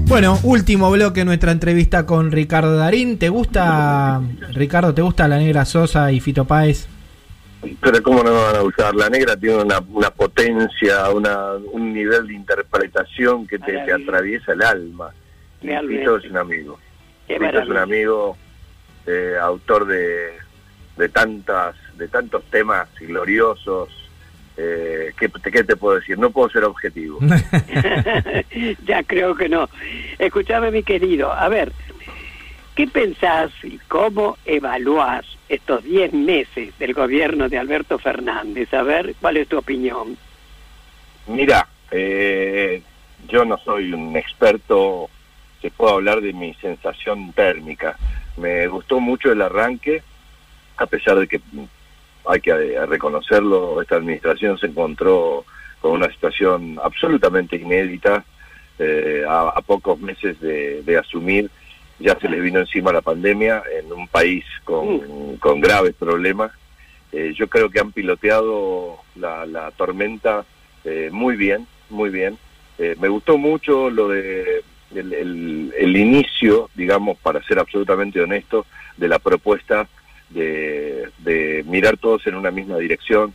Bueno, 0.09 0.39
último 0.43 0.91
bloque 0.91 1.21
de 1.21 1.27
nuestra 1.27 1.53
entrevista 1.53 2.07
con 2.07 2.33
Ricardo 2.33 2.79
Darín. 2.79 3.19
¿Te 3.19 3.29
gusta, 3.29 4.23
Ricardo, 4.55 4.95
te 4.95 5.03
gusta 5.03 5.29
la 5.29 5.37
negra 5.37 5.67
Sosa 5.67 6.11
y 6.11 6.19
Fito 6.21 6.47
Páez? 6.47 6.89
Pero 7.83 8.03
cómo 8.03 8.23
no 8.23 8.31
me 8.33 8.43
van 8.43 8.57
a 8.57 8.61
gustar, 8.61 8.95
la 8.95 9.11
negra 9.11 9.37
tiene 9.37 9.63
una, 9.63 9.81
una 9.81 10.11
potencia, 10.11 11.11
una, 11.11 11.53
un 11.73 11.93
nivel 11.93 12.27
de 12.27 12.35
interpretación 12.35 13.47
que 13.47 13.59
te, 13.59 13.73
te 13.73 13.93
atraviesa 13.93 14.53
el 14.53 14.63
alma. 14.63 15.11
Y. 15.61 15.69
Fito 15.69 16.17
es 16.17 16.25
un 16.25 16.39
amigo. 16.39 16.79
Fito 17.27 17.45
es 17.45 17.69
un 17.69 17.77
amigo, 17.77 18.39
eh, 19.07 19.35
autor 19.39 19.87
de, 19.87 20.31
de 20.97 21.09
tantas, 21.11 21.77
de 21.99 22.09
tantos 22.09 22.45
temas 22.45 22.89
gloriosos. 22.99 24.08
Eh, 24.61 25.13
¿qué, 25.17 25.31
¿Qué 25.53 25.63
te 25.63 25.77
puedo 25.77 26.01
decir? 26.01 26.19
No 26.19 26.31
puedo 26.31 26.51
ser 26.51 26.65
objetivo. 26.65 27.21
ya 28.85 29.03
creo 29.05 29.37
que 29.37 29.49
no. 29.49 29.69
Escúchame, 30.19 30.73
mi 30.73 30.83
querido. 30.83 31.33
A 31.33 31.49
ver, 31.49 31.73
¿qué 32.75 32.89
pensás 32.89 33.53
y 33.63 33.79
cómo 33.87 34.37
evaluás 34.45 35.25
estos 35.49 35.85
10 35.85 36.13
meses 36.13 36.77
del 36.79 36.93
gobierno 36.93 37.49
de 37.49 37.57
Alberto 37.57 37.99
Fernández? 38.01 38.75
A 38.75 38.83
ver, 38.83 39.15
¿cuál 39.21 39.37
es 39.37 39.47
tu 39.47 39.59
opinión? 39.59 40.17
Mira, 41.29 41.69
eh, 41.93 42.83
yo 43.29 43.45
no 43.45 43.59
soy 43.59 43.93
un 43.93 44.17
experto 44.17 45.09
que 45.63 45.71
puedo 45.71 45.95
hablar 45.95 46.21
de 46.21 46.33
mi 46.33 46.53
sensación 46.55 47.33
térmica. 47.33 47.97
Me 48.37 48.67
gustó 48.67 48.99
mucho 48.99 49.31
el 49.31 49.41
arranque, 49.41 50.03
a 50.77 50.87
pesar 50.87 51.17
de 51.19 51.29
que 51.29 51.41
hay 52.29 52.41
que 52.41 52.51
eh, 52.51 52.87
reconocerlo, 52.87 53.81
esta 53.83 53.97
administración 53.97 54.59
se 54.59 54.67
encontró 54.67 55.45
con 55.81 55.93
una 55.93 56.09
situación 56.11 56.79
absolutamente 56.83 57.57
inédita 57.57 58.25
eh, 58.79 59.25
a, 59.29 59.49
a 59.57 59.61
pocos 59.63 59.99
meses 60.01 60.41
de, 60.41 60.83
de 60.83 60.99
asumir. 60.99 61.51
Ya 62.01 62.17
se 62.21 62.29
les 62.29 62.41
vino 62.43 62.61
encima 62.61 62.93
la 62.93 63.01
pandemia 63.03 63.63
en 63.81 63.93
un 63.93 64.07
país 64.09 64.45
con, 64.65 65.37
con 65.39 65.61
graves 65.61 65.95
problemas. 65.99 66.53
Eh, 67.11 67.33
yo 67.37 67.49
creo 67.49 67.71
que 67.71 67.81
han 67.81 67.91
piloteado 67.93 68.99
la, 69.17 69.47
la 69.47 69.71
tormenta 69.73 70.45
eh, 70.85 71.09
muy 71.13 71.37
bien, 71.37 71.67
muy 71.91 72.11
bien. 72.11 72.39
Me 73.01 73.09
gustó 73.09 73.39
mucho 73.39 73.91
lo 73.91 74.09
de 74.09 74.63
el, 74.95 75.13
el- 75.13 75.75
el 75.77 75.97
inicio, 75.97 76.71
digamos, 76.77 77.19
para 77.19 77.43
ser 77.43 77.59
absolutamente 77.59 78.21
honesto, 78.21 78.67
de 78.97 79.09
la 79.09 79.19
propuesta 79.19 79.89
de, 80.31 81.09
de 81.19 81.65
mirar 81.67 81.97
todos 81.97 82.27
en 82.27 82.35
una 82.35 82.51
misma 82.51 82.79
dirección, 82.79 83.35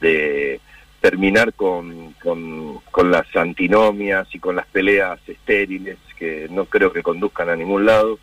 de 0.00 0.60
terminar 1.00 1.52
con, 1.52 2.12
con, 2.14 2.78
con 2.90 3.10
las 3.10 3.34
antinomias 3.36 4.26
y 4.34 4.38
con 4.38 4.56
las 4.56 4.66
peleas 4.66 5.20
estériles 5.26 5.98
que 6.18 6.48
no 6.50 6.64
creo 6.64 6.92
que 6.92 7.02
conduzcan 7.02 7.50
a 7.50 7.56
ningún 7.56 7.84
lado. 7.84 8.18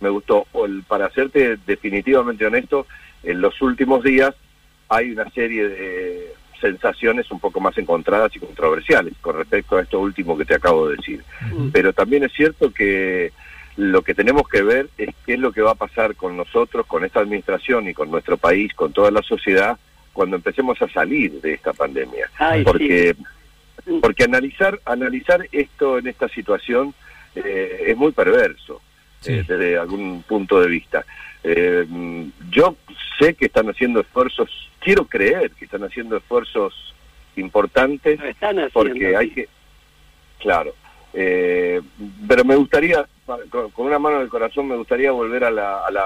Me 0.00 0.08
gustó, 0.08 0.46
para 0.88 1.10
serte 1.10 1.56
definitivamente 1.66 2.44
honesto, 2.44 2.86
en 3.22 3.40
los 3.40 3.60
últimos 3.62 4.02
días 4.02 4.34
hay 4.88 5.12
una 5.12 5.30
serie 5.30 5.68
de 5.68 6.32
sensaciones 6.60 7.30
un 7.30 7.38
poco 7.38 7.60
más 7.60 7.76
encontradas 7.78 8.34
y 8.34 8.40
controversiales 8.40 9.14
con 9.20 9.36
respecto 9.36 9.76
a 9.76 9.82
esto 9.82 10.00
último 10.00 10.36
que 10.36 10.44
te 10.44 10.54
acabo 10.54 10.88
de 10.88 10.96
decir. 10.96 11.22
Pero 11.72 11.92
también 11.92 12.24
es 12.24 12.32
cierto 12.32 12.72
que 12.72 13.32
lo 13.76 14.02
que 14.02 14.14
tenemos 14.14 14.48
que 14.48 14.62
ver 14.62 14.88
es 14.96 15.14
qué 15.24 15.34
es 15.34 15.38
lo 15.38 15.52
que 15.52 15.60
va 15.60 15.72
a 15.72 15.76
pasar 15.76 16.16
con 16.16 16.36
nosotros, 16.36 16.86
con 16.86 17.04
esta 17.04 17.20
administración 17.20 17.88
y 17.88 17.94
con 17.94 18.10
nuestro 18.10 18.36
país, 18.36 18.72
con 18.74 18.92
toda 18.92 19.10
la 19.10 19.22
sociedad, 19.22 19.78
cuando 20.12 20.36
empecemos 20.36 20.80
a 20.80 20.88
salir 20.88 21.40
de 21.40 21.54
esta 21.54 21.74
pandemia. 21.74 22.30
Ay, 22.38 22.64
porque 22.64 23.14
sí. 23.84 23.98
porque 24.00 24.24
analizar 24.24 24.80
analizar 24.86 25.46
esto 25.52 25.98
en 25.98 26.06
esta 26.06 26.28
situación 26.28 26.94
eh, 27.34 27.84
es 27.88 27.96
muy 27.96 28.12
perverso 28.12 28.80
eh, 29.26 29.44
desde 29.46 29.76
algún 29.76 30.22
punto 30.22 30.60
de 30.60 30.68
vista. 30.68 31.04
Eh, 31.44 31.86
yo 32.50 32.76
sé 33.18 33.34
que 33.34 33.46
están 33.46 33.68
haciendo 33.68 34.00
esfuerzos, 34.00 34.50
quiero 34.80 35.04
creer 35.04 35.50
que 35.50 35.66
están 35.66 35.84
haciendo 35.84 36.16
esfuerzos 36.16 36.94
importantes 37.36 38.18
Lo 38.18 38.26
están 38.26 38.58
haciendo. 38.58 38.72
porque 38.72 39.16
hay 39.16 39.30
que, 39.30 39.48
claro, 40.38 40.74
eh, 41.18 41.80
pero 42.28 42.44
me 42.44 42.56
gustaría, 42.56 43.06
con, 43.48 43.70
una 43.86 43.98
mano 43.98 44.16
en 44.16 44.22
el 44.24 44.28
corazón, 44.28 44.68
me 44.68 44.76
gustaría 44.76 45.10
volver 45.12 45.44
a 45.44 45.50
la, 45.50 45.86
a 45.86 45.90
la, 45.90 46.02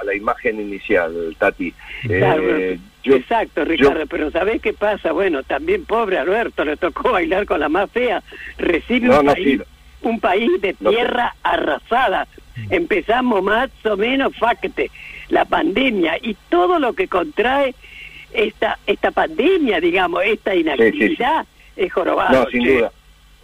a 0.00 0.04
la 0.04 0.14
imagen 0.14 0.58
inicial, 0.58 1.36
Tati. 1.38 1.74
Eh, 2.08 2.78
yo- 3.02 3.16
Exacto, 3.16 3.62
Ricardo, 3.66 4.00
yo- 4.00 4.06
pero 4.06 4.30
¿sabés 4.30 4.62
qué 4.62 4.72
pasa? 4.72 5.12
Bueno, 5.12 5.42
también 5.42 5.84
pobre 5.84 6.16
Alberto, 6.18 6.64
le 6.64 6.78
tocó 6.78 7.12
bailar 7.12 7.44
con 7.44 7.60
la 7.60 7.68
más 7.68 7.90
fea. 7.90 8.22
Recibe 8.56 9.08
No, 9.08 9.20
un, 9.20 9.26
no, 9.26 9.32
país, 9.34 9.60
sí. 9.60 9.64
un 10.00 10.18
país 10.20 10.50
de 10.62 10.72
tierra 10.72 11.34
arrasada. 11.42 12.26
Empezamos 12.70 13.42
más 13.42 13.68
o 13.84 13.96
menos, 13.98 14.34
fácate, 14.38 14.90
la 15.28 15.44
pandemia 15.44 16.16
y 16.22 16.34
todo 16.48 16.78
lo 16.78 16.94
que 16.94 17.06
contrae 17.08 17.74
esta 18.32 18.78
esta 18.86 19.10
pandemia, 19.10 19.78
digamos, 19.80 20.22
esta 20.24 20.54
inactividad, 20.54 21.44
es 21.76 21.92
jorobado. 21.92 22.44
No, 22.44 22.50
sin 22.50 22.64
che. 22.64 22.74
duda. 22.78 22.92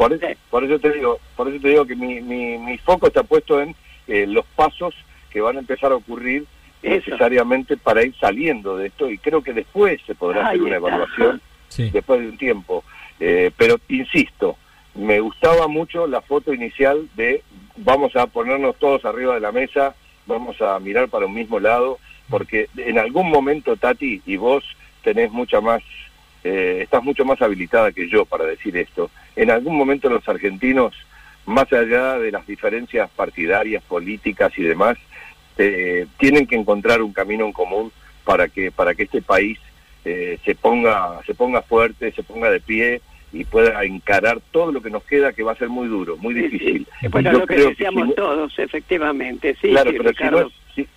Por 0.00 0.14
eso, 0.14 0.26
por 0.48 0.64
eso 0.64 0.78
te 0.78 0.92
digo, 0.92 1.18
por 1.36 1.46
eso 1.48 1.60
te 1.60 1.68
digo 1.68 1.84
que 1.84 1.94
mi, 1.94 2.22
mi, 2.22 2.56
mi 2.56 2.78
foco 2.78 3.08
está 3.08 3.22
puesto 3.22 3.60
en 3.60 3.76
eh, 4.08 4.26
los 4.26 4.46
pasos 4.56 4.94
que 5.30 5.42
van 5.42 5.56
a 5.56 5.60
empezar 5.60 5.92
a 5.92 5.96
ocurrir 5.96 6.46
Eso. 6.82 6.94
necesariamente 7.10 7.76
para 7.76 8.02
ir 8.02 8.14
saliendo 8.18 8.78
de 8.78 8.86
esto 8.86 9.10
y 9.10 9.18
creo 9.18 9.42
que 9.42 9.52
después 9.52 10.00
se 10.06 10.14
podrá 10.14 10.48
Ahí 10.48 10.56
hacer 10.56 10.62
una 10.62 10.76
está. 10.76 10.88
evaluación 10.88 11.42
Sí. 11.68 11.90
después 11.90 12.18
de 12.18 12.28
un 12.30 12.38
tiempo. 12.38 12.82
Eh, 13.20 13.50
pero 13.58 13.76
insisto, 13.90 14.56
me 14.94 15.20
gustaba 15.20 15.68
mucho 15.68 16.06
la 16.06 16.22
foto 16.22 16.54
inicial 16.54 17.06
de 17.14 17.42
vamos 17.76 18.16
a 18.16 18.26
ponernos 18.26 18.76
todos 18.78 19.04
arriba 19.04 19.34
de 19.34 19.40
la 19.40 19.52
mesa, 19.52 19.94
vamos 20.26 20.62
a 20.62 20.78
mirar 20.80 21.08
para 21.10 21.26
un 21.26 21.34
mismo 21.34 21.60
lado, 21.60 21.98
porque 22.30 22.68
en 22.78 22.98
algún 22.98 23.28
momento, 23.28 23.76
Tati, 23.76 24.22
y 24.24 24.36
vos 24.36 24.64
tenés 25.04 25.30
mucha 25.30 25.60
más, 25.60 25.82
eh, 26.44 26.80
estás 26.82 27.02
mucho 27.02 27.24
más 27.24 27.40
habilitada 27.42 27.92
que 27.92 28.08
yo 28.08 28.24
para 28.24 28.44
decir 28.44 28.76
esto, 28.76 29.10
en 29.36 29.50
algún 29.50 29.76
momento 29.76 30.08
los 30.08 30.26
argentinos, 30.28 30.94
más 31.46 31.72
allá 31.72 32.18
de 32.18 32.30
las 32.30 32.46
diferencias 32.46 33.10
partidarias, 33.10 33.82
políticas 33.84 34.52
y 34.56 34.62
demás, 34.62 34.96
eh, 35.58 36.06
tienen 36.18 36.46
que 36.46 36.56
encontrar 36.56 37.02
un 37.02 37.12
camino 37.12 37.44
en 37.44 37.52
común 37.52 37.92
para 38.24 38.48
que 38.48 38.70
para 38.70 38.94
que 38.94 39.02
este 39.02 39.20
país 39.20 39.58
eh, 40.04 40.38
se 40.44 40.54
ponga 40.54 41.20
se 41.26 41.34
ponga 41.34 41.62
fuerte, 41.62 42.12
se 42.12 42.22
ponga 42.22 42.50
de 42.50 42.60
pie 42.60 43.02
y 43.32 43.44
pueda 43.44 43.84
encarar 43.84 44.40
todo 44.50 44.72
lo 44.72 44.82
que 44.82 44.90
nos 44.90 45.04
queda 45.04 45.32
que 45.32 45.42
va 45.42 45.52
a 45.52 45.56
ser 45.56 45.68
muy 45.68 45.88
duro, 45.88 46.16
muy 46.16 46.34
difícil. 46.34 46.86
sí. 47.00 47.08
Bueno, 47.08 47.32
Yo 47.32 47.38
lo 47.40 47.46
que 47.46 47.56
deseamos 47.56 48.08
si 48.08 48.14
todos, 48.14 48.58
efectivamente. 48.58 49.56
Sí, 49.60 49.68
claro, 49.68 49.90
sí, 49.90 49.96
pero 49.98 50.12
si 50.14 50.24
no, 50.24 50.40
es, 50.40 50.88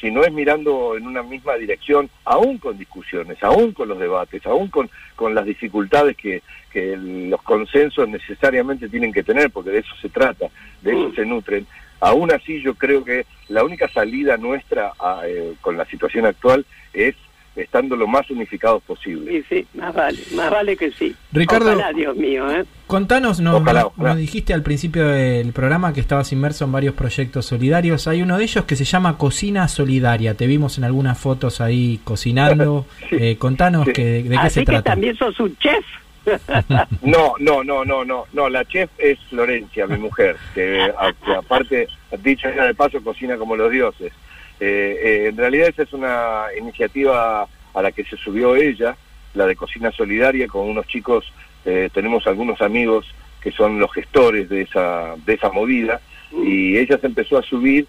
si, 0.00 0.10
no 0.10 0.22
es 0.24 0.32
mirando 0.32 0.96
en 0.96 1.06
una 1.06 1.22
misma 1.22 1.54
dirección, 1.54 2.08
aún 2.24 2.58
con 2.58 2.78
discusiones, 2.78 3.42
aún 3.42 3.72
con 3.72 3.88
los 3.88 3.98
debates, 3.98 4.44
aún 4.46 4.68
con, 4.68 4.90
con 5.14 5.34
las 5.34 5.44
dificultades 5.44 6.16
que, 6.16 6.42
que 6.72 6.92
el- 6.94 7.30
los 7.30 7.42
consensos 7.42 8.08
necesariamente 8.08 8.88
tienen 8.88 9.12
que 9.12 9.22
tener, 9.22 9.50
porque 9.50 9.70
de 9.70 9.78
eso 9.80 9.94
se 10.00 10.08
trata, 10.08 10.46
de 10.82 10.90
eso 10.92 11.08
Mm. 11.10 11.14
se 11.14 11.24
nutren. 11.26 11.66
Aún 12.00 12.30
así, 12.30 12.60
yo 12.60 12.74
creo 12.74 13.04
que 13.04 13.24
la 13.48 13.64
única 13.64 13.88
salida 13.88 14.36
nuestra 14.36 14.92
a, 14.98 15.22
eh, 15.26 15.54
con 15.62 15.76
la 15.78 15.86
situación 15.86 16.26
actual 16.26 16.66
es 16.92 17.14
estando 17.56 17.96
lo 17.96 18.06
más 18.06 18.30
unificados 18.30 18.82
posible. 18.84 19.42
Sí, 19.42 19.44
sí, 19.48 19.78
más 19.78 19.94
vale, 19.94 20.18
más 20.34 20.50
vale 20.50 20.76
que 20.76 20.92
sí. 20.92 21.14
Ricardo- 21.32 21.72
Ojalá, 21.72 21.92
Dios 21.92 22.16
mío, 22.16 22.50
¿eh? 22.50 22.64
Contanos, 22.86 23.40
nos, 23.40 23.60
Ojalá, 23.62 23.80
nos- 23.82 23.92
ojalá. 23.96 24.08
nos 24.10 24.18
dijiste 24.18 24.54
al 24.54 24.62
principio 24.62 25.08
del 25.08 25.52
programa 25.52 25.92
que 25.92 26.00
estabas 26.00 26.30
inmerso 26.32 26.64
en 26.66 26.72
varios 26.72 26.94
proyectos 26.94 27.46
solidarios. 27.46 28.06
Hay 28.06 28.22
uno 28.22 28.38
de 28.38 28.44
ellos 28.44 28.64
que 28.64 28.76
se 28.76 28.84
llama 28.84 29.18
Cocina 29.18 29.66
Solidaria. 29.68 30.34
Te 30.34 30.46
vimos 30.46 30.78
en 30.78 30.84
algunas 30.84 31.18
fotos 31.18 31.60
ahí 31.60 32.00
cocinando. 32.04 32.86
Sí. 33.10 33.16
Eh, 33.18 33.36
contanos 33.38 33.86
Sí. 33.86 33.92
que, 33.92 34.04
de 34.22 34.28
qué 34.30 34.36
Así 34.36 34.54
se 34.54 34.60
que 34.60 34.66
trata. 34.66 34.90
también 34.92 35.16
sos 35.16 35.38
un 35.40 35.56
chef. 35.58 35.84
No, 37.02 37.34
no, 37.38 37.62
no, 37.64 37.84
no, 37.84 38.04
no, 38.04 38.24
no, 38.32 38.48
la 38.48 38.64
chef 38.64 38.90
es 38.98 39.18
Florencia, 39.30 39.86
mi 39.86 39.96
mujer, 39.98 40.36
que, 40.54 40.82
a- 40.82 41.12
que 41.24 41.34
aparte, 41.34 41.88
dicho 42.22 42.48
sea 42.52 42.64
de 42.64 42.74
paso, 42.74 43.00
cocina 43.02 43.36
como 43.36 43.56
los 43.56 43.70
dioses. 43.70 44.12
Eh, 44.60 44.98
eh, 45.02 45.26
en 45.28 45.36
realidad 45.36 45.68
esa 45.68 45.82
es 45.82 45.92
una 45.92 46.46
iniciativa 46.58 47.46
a 47.74 47.82
la 47.82 47.92
que 47.92 48.04
se 48.04 48.16
subió 48.16 48.56
ella, 48.56 48.96
la 49.34 49.46
de 49.46 49.56
Cocina 49.56 49.92
Solidaria, 49.92 50.48
con 50.48 50.68
unos 50.68 50.86
chicos, 50.86 51.30
eh, 51.64 51.90
tenemos 51.92 52.26
algunos 52.26 52.60
amigos 52.62 53.06
que 53.40 53.52
son 53.52 53.78
los 53.78 53.92
gestores 53.92 54.48
de 54.48 54.62
esa, 54.62 55.14
de 55.24 55.34
esa 55.34 55.50
movida, 55.50 56.00
y 56.32 56.76
ella 56.76 56.98
se 56.98 57.06
empezó 57.06 57.38
a 57.38 57.42
subir 57.42 57.86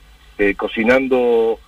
cocinando 0.55 1.59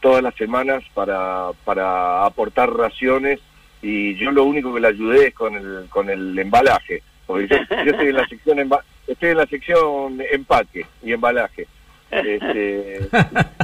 todas 0.00 0.22
las 0.22 0.34
semanas 0.34 0.84
para, 0.92 1.52
para 1.64 2.26
aportar 2.26 2.70
raciones 2.70 3.40
y 3.80 4.14
yo 4.16 4.30
lo 4.30 4.44
único 4.44 4.74
que 4.74 4.80
le 4.80 4.88
ayudé 4.88 5.28
es 5.28 5.34
con 5.34 5.54
el, 5.54 5.86
con 5.88 6.10
el 6.10 6.38
embalaje, 6.38 7.02
porque 7.26 7.48
yo, 7.48 7.56
yo 7.84 7.92
estoy 7.92 8.08
en 8.08 8.16
la 8.16 8.28
sección 8.28 8.58
estoy 9.06 9.30
en 9.30 9.36
la 9.36 9.46
sección 9.46 10.22
empaque 10.32 10.86
y 11.02 11.12
embalaje. 11.12 11.66
Este, 12.10 13.00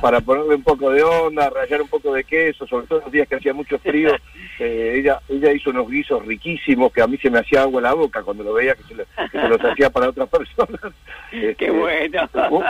para 0.01 0.21
ponerle 0.21 0.57
un 0.57 0.63
poco 0.63 0.91
de 0.91 1.03
onda, 1.03 1.51
rayar 1.51 1.83
un 1.83 1.89
poco 1.89 2.13
de 2.13 2.25
queso, 2.25 2.67
sobre 2.67 2.87
todo 2.87 3.01
los 3.01 3.13
días 3.13 3.29
que 3.29 3.37
hacía 3.37 3.55
mucho 3.55 3.79
frío, 3.79 4.11
eh, 4.59 4.97
ella 4.99 5.21
ella 5.29 5.53
hizo 5.53 5.71
unos 5.71 5.89
guisos 5.89 6.25
riquísimos 6.27 6.93
que 6.93 7.01
a 7.03 7.07
mí 7.07 7.17
se 7.19 7.31
me 7.31 7.39
hacía 7.39 7.63
agua 7.63 7.79
en 7.81 7.85
la 7.85 7.95
boca 7.95 8.23
cuando 8.23 8.43
lo 8.43 8.55
veía 8.55 8.75
que 8.75 8.83
se, 8.85 8.95
lo- 8.95 9.05
que 9.31 9.41
se 9.41 9.49
los 9.49 9.61
hacía 9.65 9.91
para 9.91 10.09
otras 10.09 10.29
personas. 10.31 10.81
Qué 11.31 11.51
Este, 11.51 11.71
bueno. 11.71 12.29
uh, 12.51 12.63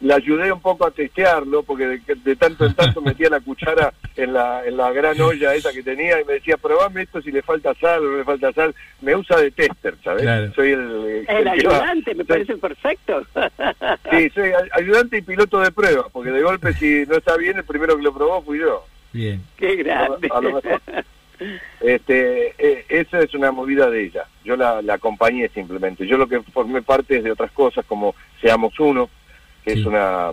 le 0.00 0.14
ayudé 0.14 0.50
un 0.52 0.60
poco 0.62 0.86
a 0.86 0.90
testearlo 0.90 1.62
porque 1.62 1.86
de, 1.86 2.00
de 2.24 2.36
tanto 2.36 2.64
en 2.64 2.74
tanto 2.74 3.00
metía 3.02 3.28
la 3.28 3.40
cuchara 3.40 3.92
en 4.16 4.32
la, 4.32 4.64
en 4.64 4.76
la 4.76 4.90
gran 4.92 5.20
olla 5.20 5.54
esa 5.54 5.72
que 5.72 5.82
tenía 5.82 6.20
y 6.20 6.24
me 6.24 6.34
decía, 6.34 6.56
probame 6.56 7.02
esto 7.02 7.20
si 7.20 7.30
le 7.32 7.42
falta 7.42 7.74
sal 7.74 8.00
o 8.04 8.10
no 8.10 8.16
le 8.18 8.24
falta 8.24 8.52
sal. 8.52 8.74
Me 9.02 9.14
usa 9.14 9.36
de 9.40 9.50
tester, 9.50 9.94
¿sabes? 10.02 10.22
Claro. 10.22 10.52
Soy 10.54 10.70
el, 10.72 11.24
El 11.26 11.26
que 11.26 11.44
va- 11.44 11.50
ayudante, 11.52 12.14
me 12.14 12.24
soy- 12.24 12.26
parece 12.26 12.56
perfecto. 12.56 13.22
Sí, 14.10 14.30
soy 14.30 14.50
ay- 14.50 14.68
ayudante 14.72 15.17
y 15.18 15.22
piloto 15.22 15.60
de 15.60 15.70
prueba, 15.72 16.08
porque 16.12 16.30
de 16.30 16.42
golpe 16.42 16.72
si 16.74 17.04
no 17.06 17.16
está 17.16 17.36
bien, 17.36 17.56
el 17.58 17.64
primero 17.64 17.96
que 17.96 18.02
lo 18.02 18.14
probó 18.14 18.42
fui 18.42 18.58
yo. 18.60 18.84
Bien. 19.12 19.42
Qué 19.56 19.76
grande. 19.76 20.28
A 20.32 20.40
lo 20.40 20.54
mejor. 20.54 20.80
Este, 21.80 22.54
eh, 22.58 22.84
esa 22.88 23.20
es 23.20 23.32
una 23.34 23.52
movida 23.52 23.88
de 23.88 24.06
ella. 24.06 24.24
Yo 24.44 24.56
la, 24.56 24.82
la 24.82 24.94
acompañé 24.94 25.48
simplemente. 25.50 26.04
Yo 26.06 26.16
lo 26.16 26.26
que 26.26 26.40
formé 26.42 26.82
parte 26.82 27.18
es 27.18 27.24
de 27.24 27.30
otras 27.30 27.52
cosas 27.52 27.84
como 27.86 28.14
Seamos 28.40 28.78
Uno, 28.80 29.08
que 29.64 29.74
Sí. 29.74 29.80
es 29.80 29.86
una 29.86 30.32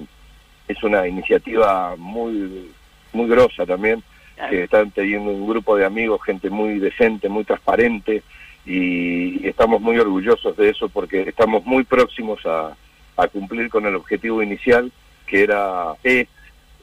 es 0.68 0.82
una 0.84 1.08
iniciativa 1.08 1.96
muy 1.96 2.72
muy 3.14 3.28
grosa 3.30 3.66
también, 3.68 4.02
que 4.50 4.64
están 4.64 4.90
teniendo 4.92 5.30
un 5.32 5.48
grupo 5.48 5.78
de 5.78 5.86
amigos, 5.86 6.22
gente 6.26 6.50
muy 6.50 6.80
decente, 6.80 7.30
muy 7.30 7.44
transparente, 7.44 8.24
y, 8.66 9.46
y 9.46 9.48
estamos 9.48 9.80
muy 9.80 9.98
orgullosos 10.00 10.58
de 10.58 10.70
eso 10.72 10.90
porque 10.90 11.22
estamos 11.22 11.64
muy 11.66 11.84
próximos 11.84 12.44
a, 12.46 12.76
a 13.18 13.28
cumplir 13.28 13.70
con 13.70 13.86
el 13.86 13.96
objetivo 13.96 14.42
inicial, 14.44 14.92
que 15.28 15.44
era 15.44 15.94
es, 16.04 16.28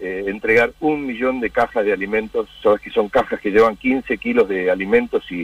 eh, 0.00 0.24
entregar 0.26 0.72
un 0.80 1.06
millón 1.06 1.40
de 1.40 1.50
cajas 1.50 1.84
de 1.84 1.92
alimentos, 1.92 2.48
sabes 2.62 2.80
que 2.80 2.90
son 2.90 3.08
cajas 3.08 3.40
que 3.40 3.50
llevan 3.50 3.76
15 3.76 4.18
kilos 4.18 4.48
de 4.48 4.70
alimentos 4.70 5.24
y 5.30 5.42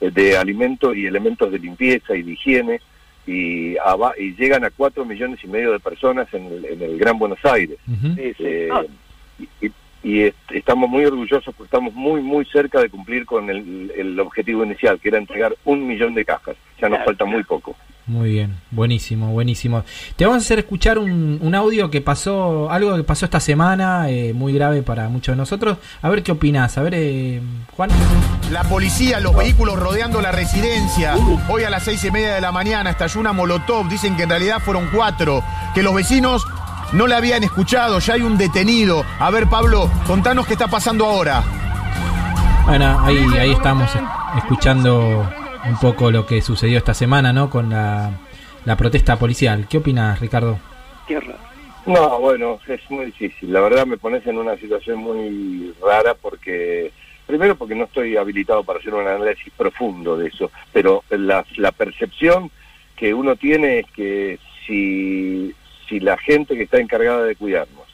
eh, 0.00 0.10
de 0.10 0.36
alimentos 0.36 0.94
y 0.96 1.06
elementos 1.06 1.50
de 1.50 1.58
limpieza 1.58 2.14
y 2.14 2.22
de 2.22 2.32
higiene 2.32 2.80
y, 3.26 3.74
llegan 4.38 4.64
a 4.64 4.70
cuatro 4.70 5.04
millones 5.04 5.40
y 5.42 5.48
medio 5.48 5.72
de 5.72 5.80
personas 5.80 6.32
en 6.32 6.46
el, 6.46 6.64
en 6.66 6.82
el 6.82 6.98
Gran 6.98 7.18
Buenos 7.18 7.44
Aires. 7.44 7.78
Eh, 8.16 8.68
Ah, 8.70 8.82
y, 9.60 9.70
y 10.02 10.22
est- 10.22 10.36
estamos 10.52 10.88
muy 10.88 11.04
orgullosos 11.04 11.52
porque 11.54 11.64
estamos 11.64 11.92
muy, 11.94 12.20
muy 12.22 12.44
cerca 12.46 12.80
de 12.80 12.88
cumplir 12.88 13.26
con 13.26 13.50
el, 13.50 13.92
el 13.96 14.20
objetivo 14.20 14.64
inicial, 14.64 15.00
que 15.00 15.08
era 15.08 15.18
entregar 15.18 15.54
un 15.64 15.86
millón 15.86 16.14
de 16.14 16.24
cajas. 16.24 16.56
Ya 16.80 16.88
nos 16.88 16.98
Claro, 16.98 17.04
falta 17.04 17.24
claro. 17.24 17.32
muy 17.32 17.42
poco. 17.44 17.74
Muy 18.08 18.30
bien, 18.30 18.54
buenísimo, 18.70 19.32
buenísimo. 19.32 19.82
Te 20.14 20.24
vamos 20.26 20.42
a 20.42 20.44
hacer 20.44 20.60
escuchar 20.60 20.96
un, 20.96 21.40
un 21.42 21.54
audio 21.56 21.90
que 21.90 22.00
pasó, 22.00 22.70
algo 22.70 22.94
que 22.94 23.02
pasó 23.02 23.24
esta 23.24 23.40
semana, 23.40 24.08
eh, 24.08 24.32
muy 24.32 24.52
grave 24.52 24.82
para 24.82 25.08
muchos 25.08 25.32
de 25.32 25.36
nosotros. 25.36 25.78
A 26.02 26.08
ver 26.08 26.22
qué 26.22 26.30
opinás. 26.30 26.78
A 26.78 26.82
ver, 26.82 26.94
eh, 26.94 27.42
Juan. 27.76 27.90
La 28.52 28.62
policía, 28.62 29.18
los 29.18 29.34
vehículos 29.34 29.76
rodeando 29.76 30.20
la 30.20 30.30
residencia. 30.30 31.16
Hoy 31.48 31.64
a 31.64 31.70
las 31.70 31.82
seis 31.82 32.04
y 32.04 32.12
media 32.12 32.36
de 32.36 32.40
la 32.40 32.52
mañana 32.52 32.90
estalló 32.90 33.18
una 33.18 33.32
molotov. 33.32 33.88
Dicen 33.88 34.16
que 34.16 34.22
en 34.22 34.28
realidad 34.30 34.60
fueron 34.60 34.88
cuatro. 34.94 35.42
Que 35.74 35.82
los 35.82 35.92
vecinos 35.92 36.46
no 36.92 37.08
la 37.08 37.16
habían 37.16 37.42
escuchado. 37.42 37.98
Ya 37.98 38.14
hay 38.14 38.22
un 38.22 38.38
detenido. 38.38 39.04
A 39.18 39.30
ver, 39.30 39.48
Pablo, 39.48 39.90
contanos 40.06 40.46
qué 40.46 40.52
está 40.52 40.68
pasando 40.68 41.06
ahora. 41.06 41.42
Bueno, 42.66 43.00
ahí, 43.04 43.18
ahí 43.36 43.50
estamos 43.50 43.90
escuchando 44.36 45.28
un 45.68 45.78
poco 45.78 46.10
lo 46.10 46.26
que 46.26 46.40
sucedió 46.42 46.78
esta 46.78 46.94
semana, 46.94 47.32
¿no? 47.32 47.50
Con 47.50 47.70
la, 47.70 48.10
la 48.64 48.76
protesta 48.76 49.16
policial. 49.16 49.66
¿Qué 49.68 49.78
opinas, 49.78 50.20
Ricardo? 50.20 50.58
horror. 51.08 51.36
No, 51.86 52.18
bueno, 52.18 52.58
es 52.66 52.80
muy 52.90 53.06
difícil. 53.06 53.52
La 53.52 53.60
verdad 53.60 53.86
me 53.86 53.96
pones 53.96 54.26
en 54.26 54.38
una 54.38 54.56
situación 54.56 54.98
muy 54.98 55.72
rara 55.80 56.14
porque, 56.14 56.90
primero 57.26 57.54
porque 57.54 57.76
no 57.76 57.84
estoy 57.84 58.16
habilitado 58.16 58.64
para 58.64 58.80
hacer 58.80 58.92
un 58.92 59.06
análisis 59.06 59.52
profundo 59.56 60.16
de 60.16 60.28
eso, 60.28 60.50
pero 60.72 61.04
la, 61.10 61.44
la 61.56 61.70
percepción 61.70 62.50
que 62.96 63.14
uno 63.14 63.36
tiene 63.36 63.80
es 63.80 63.86
que 63.92 64.40
si, 64.66 65.54
si 65.88 66.00
la 66.00 66.18
gente 66.18 66.56
que 66.56 66.64
está 66.64 66.78
encargada 66.80 67.22
de 67.22 67.36
cuidarnos, 67.36 67.86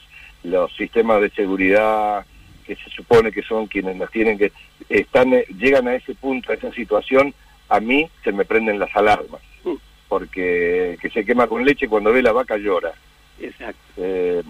los 0.42 0.74
sistemas 0.74 1.20
de 1.20 1.30
seguridad 1.30 2.24
que 2.64 2.76
se 2.76 2.90
supone 2.90 3.30
que 3.30 3.42
son 3.42 3.66
quienes 3.66 3.96
nos 3.96 4.10
tienen 4.10 4.38
que, 4.38 4.52
están, 4.88 5.34
eh, 5.34 5.44
llegan 5.58 5.88
a 5.88 5.94
ese 5.94 6.14
punto, 6.14 6.50
a 6.52 6.54
esa 6.54 6.72
situación, 6.72 7.34
a 7.72 7.80
mí 7.80 8.08
se 8.22 8.32
me 8.32 8.44
prenden 8.44 8.78
las 8.78 8.94
alarmas, 8.94 9.40
Mm. 9.64 9.76
porque 10.08 10.98
que 11.00 11.10
se 11.10 11.24
quema 11.24 11.46
con 11.46 11.64
leche 11.64 11.88
cuando 11.88 12.12
ve 12.12 12.20
la 12.22 12.32
vaca 12.32 12.56
llora. 12.58 12.92
Exacto. 13.40 13.80
Eh, 13.96 14.42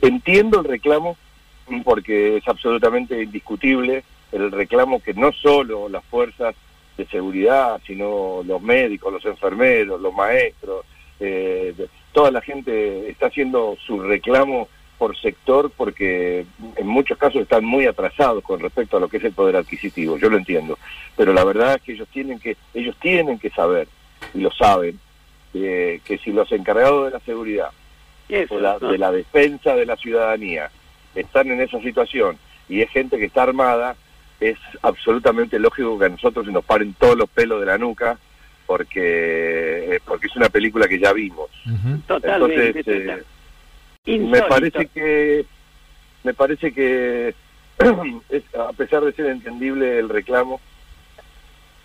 entiendo 0.00 0.60
el 0.60 0.66
reclamo 0.66 1.16
porque 1.84 2.36
es 2.36 2.46
absolutamente 2.46 3.20
indiscutible 3.22 4.04
el 4.30 4.50
reclamo 4.52 5.02
que 5.02 5.12
no 5.14 5.32
solo 5.32 5.88
las 5.88 6.04
fuerzas 6.04 6.54
de 6.96 7.06
seguridad, 7.06 7.80
sino 7.86 8.42
los 8.46 8.62
médicos, 8.62 9.12
los 9.12 9.24
enfermeros, 9.24 10.00
los 10.00 10.14
maestros, 10.14 10.84
eh, 11.20 11.74
toda 12.12 12.30
la 12.30 12.40
gente 12.40 13.08
está 13.10 13.26
haciendo 13.26 13.76
su 13.86 14.00
reclamo 14.00 14.68
por 15.02 15.18
sector 15.18 15.68
porque 15.76 16.46
en 16.76 16.86
muchos 16.86 17.18
casos 17.18 17.42
están 17.42 17.64
muy 17.64 17.86
atrasados 17.86 18.44
con 18.44 18.60
respecto 18.60 18.96
a 18.96 19.00
lo 19.00 19.08
que 19.08 19.16
es 19.16 19.24
el 19.24 19.32
poder 19.32 19.56
adquisitivo, 19.56 20.16
yo 20.16 20.30
lo 20.30 20.36
entiendo, 20.36 20.78
pero 21.16 21.32
la 21.32 21.42
verdad 21.42 21.74
es 21.74 21.82
que 21.82 21.94
ellos 21.94 22.06
tienen 22.12 22.38
que 22.38 22.56
ellos 22.72 22.94
tienen 23.00 23.40
que 23.40 23.50
saber 23.50 23.88
y 24.32 24.38
lo 24.38 24.52
saben 24.52 25.00
eh, 25.54 26.00
que 26.04 26.18
si 26.18 26.30
los 26.30 26.52
encargados 26.52 27.06
de 27.06 27.10
la 27.10 27.18
seguridad 27.24 27.70
Eso, 28.28 28.54
de 28.54 28.60
la, 28.60 28.78
¿no? 28.80 28.92
de 28.92 28.98
la 28.98 29.10
defensa 29.10 29.74
de 29.74 29.86
la 29.86 29.96
ciudadanía 29.96 30.70
están 31.16 31.50
en 31.50 31.60
esa 31.60 31.80
situación 31.80 32.38
y 32.68 32.80
es 32.80 32.90
gente 32.90 33.18
que 33.18 33.24
está 33.24 33.42
armada, 33.42 33.96
es 34.38 34.56
absolutamente 34.82 35.58
lógico 35.58 35.98
que 35.98 36.04
a 36.04 36.10
nosotros 36.10 36.46
se 36.46 36.52
nos 36.52 36.64
paren 36.64 36.94
todos 36.94 37.16
los 37.16 37.28
pelos 37.28 37.58
de 37.58 37.66
la 37.66 37.76
nuca 37.76 38.20
porque, 38.66 39.96
eh, 39.96 40.00
porque 40.04 40.28
es 40.28 40.36
una 40.36 40.48
película 40.48 40.86
que 40.86 41.00
ya 41.00 41.12
vimos. 41.12 41.50
Ujú. 41.66 41.98
Totalmente. 42.06 42.78
Entonces, 42.78 43.18
eh, 43.18 43.24
me 44.06 44.42
parece 44.42 44.86
que 44.86 45.44
me 46.24 46.34
parece 46.34 46.72
que 46.72 47.34
es, 48.30 48.42
a 48.54 48.72
pesar 48.72 49.02
de 49.04 49.12
ser 49.12 49.26
entendible 49.26 49.98
el 49.98 50.08
reclamo, 50.08 50.60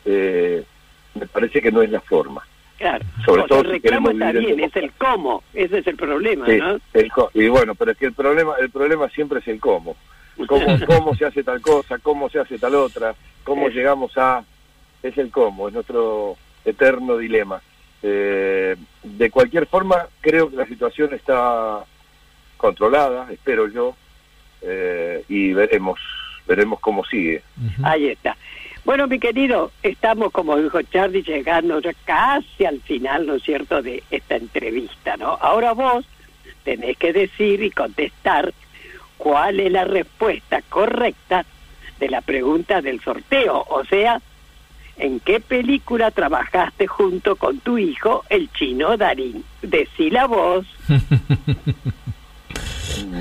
eh, 0.06 0.64
me 1.16 1.28
parece 1.28 1.62
que 1.62 1.72
no 1.72 1.82
es 1.82 1.90
la 1.92 2.02
forma. 2.02 2.44
Claro. 2.78 3.04
sobre 3.26 3.42
todo 3.46 3.62
el 3.62 3.66
si 3.66 3.72
reclamo 3.74 4.12
está 4.12 4.32
bien, 4.34 4.60
es 4.60 4.76
el 4.76 4.92
cómo. 4.94 5.44
Ese 5.54 5.80
es 5.80 5.88
el 5.88 5.96
problema, 5.96 6.46
Sí, 6.46 6.58
¿no? 6.58 6.80
el 6.94 7.12
y 7.34 7.48
bueno, 7.48 7.74
pero 7.74 7.92
es 7.92 7.98
que 7.98 8.06
el 8.06 8.14
problema, 8.14 8.54
el 8.60 8.70
problema 8.70 9.10
siempre 9.10 9.40
es 9.40 9.48
el 9.48 9.60
cómo. 9.60 9.96
cómo, 10.48 10.66
cómo 10.86 11.16
se 11.16 11.26
hace 11.26 11.44
tal 11.44 11.60
cosa, 11.62 11.98
cómo 12.00 12.30
se 12.30 12.40
hace 12.40 12.60
tal 12.60 12.76
otra, 12.76 13.16
cómo 13.44 13.68
Es- 13.68 13.74
llegamos 13.76 14.16
a... 14.18 14.44
Es 15.04 15.16
el 15.18 15.30
cómo, 15.32 15.68
es 15.68 15.74
nuestro 15.76 16.36
eterno 16.66 17.18
dilema. 17.18 17.62
Eh, 18.04 18.76
de 19.04 19.32
cualquier 19.32 19.68
forma, 19.68 20.08
creo 20.22 20.50
que 20.50 20.56
la 20.58 20.66
situación 20.66 21.14
está 21.14 21.84
controlada, 22.58 23.32
espero 23.32 23.68
yo, 23.70 23.96
eh, 24.62 25.24
y 25.30 25.54
veremos, 25.54 26.00
veremos 26.48 26.80
cómo 26.80 27.06
sigue. 27.06 27.42
Ahí 27.84 28.08
está. 28.08 28.36
Bueno, 28.84 29.08
mi 29.08 29.20
querido, 29.20 29.72
estamos, 29.84 30.32
como 30.32 30.56
dijo 30.58 30.82
Charlie, 30.82 31.22
llegando 31.22 31.82
ya 31.82 31.94
casi 32.06 32.66
al 32.66 32.80
final, 32.82 33.28
¿no 33.28 33.36
es 33.36 33.44
cierto?, 33.44 33.82
de 33.82 34.02
esta 34.10 34.38
entrevista, 34.38 35.18
¿no? 35.18 35.38
Ahora 35.42 35.74
vos 35.74 36.06
tenés 36.64 36.98
que 36.98 37.12
decir 37.12 37.62
y 37.62 37.72
contestar 37.72 38.54
cuál 39.18 39.60
es 39.60 39.72
la 39.72 39.84
respuesta 39.84 40.62
correcta 40.70 41.46
de 42.00 42.10
la 42.10 42.22
pregunta 42.22 42.82
del 42.82 43.02
sorteo, 43.02 43.66
o 43.68 43.84
sea, 43.86 44.22
¿en 44.98 45.20
qué 45.20 45.40
película 45.40 46.12
trabajaste 46.12 46.88
junto 46.88 47.36
con 47.36 47.60
tu 47.60 47.78
hijo, 47.78 48.24
el 48.30 48.52
chino 48.54 48.96
Darín? 48.96 49.44
Decí 49.62 50.10
la 50.10 50.28
voz. 50.28 50.66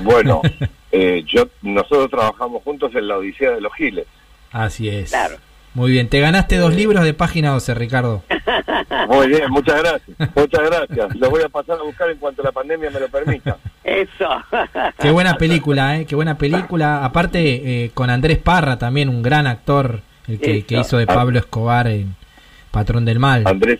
Bueno, 0.03 0.41
eh, 0.91 1.23
yo 1.27 1.47
nosotros 1.61 2.09
trabajamos 2.09 2.63
juntos 2.63 2.93
en 2.95 3.07
la 3.07 3.17
Odisea 3.17 3.51
de 3.51 3.61
los 3.61 3.73
Giles. 3.73 4.07
Así 4.51 4.89
es. 4.89 5.09
Claro. 5.09 5.37
Muy 5.77 5.91
bien, 5.91 6.09
te 6.09 6.19
ganaste 6.19 6.57
dos 6.57 6.73
libros 6.73 7.03
de 7.03 7.13
página 7.13 7.51
12, 7.51 7.75
Ricardo. 7.75 8.23
Muy 9.07 9.27
bien, 9.27 9.43
muchas 9.49 9.79
gracias, 9.79 10.17
muchas 10.35 10.63
gracias. 10.63 11.15
Los 11.15 11.29
voy 11.29 11.43
a 11.43 11.49
pasar 11.49 11.77
a 11.77 11.83
buscar 11.83 12.09
en 12.09 12.17
cuanto 12.17 12.41
la 12.41 12.51
pandemia 12.51 12.89
me 12.89 12.99
lo 12.99 13.07
permita. 13.09 13.57
Eso. 13.83 14.27
Qué 14.99 15.11
buena 15.11 15.37
película, 15.37 15.97
¿eh? 15.97 16.05
Qué 16.07 16.15
buena 16.15 16.35
película. 16.35 17.05
Aparte, 17.05 17.83
eh, 17.83 17.91
con 17.93 18.09
Andrés 18.09 18.39
Parra 18.39 18.79
también, 18.79 19.07
un 19.07 19.21
gran 19.21 19.45
actor, 19.45 20.01
el 20.27 20.39
que, 20.39 20.65
que 20.65 20.79
hizo 20.79 20.97
de 20.97 21.05
Pablo 21.05 21.37
Escobar 21.37 21.87
en 21.87 22.15
Patrón 22.71 23.05
del 23.05 23.19
Mal. 23.19 23.43
Andrés, 23.45 23.79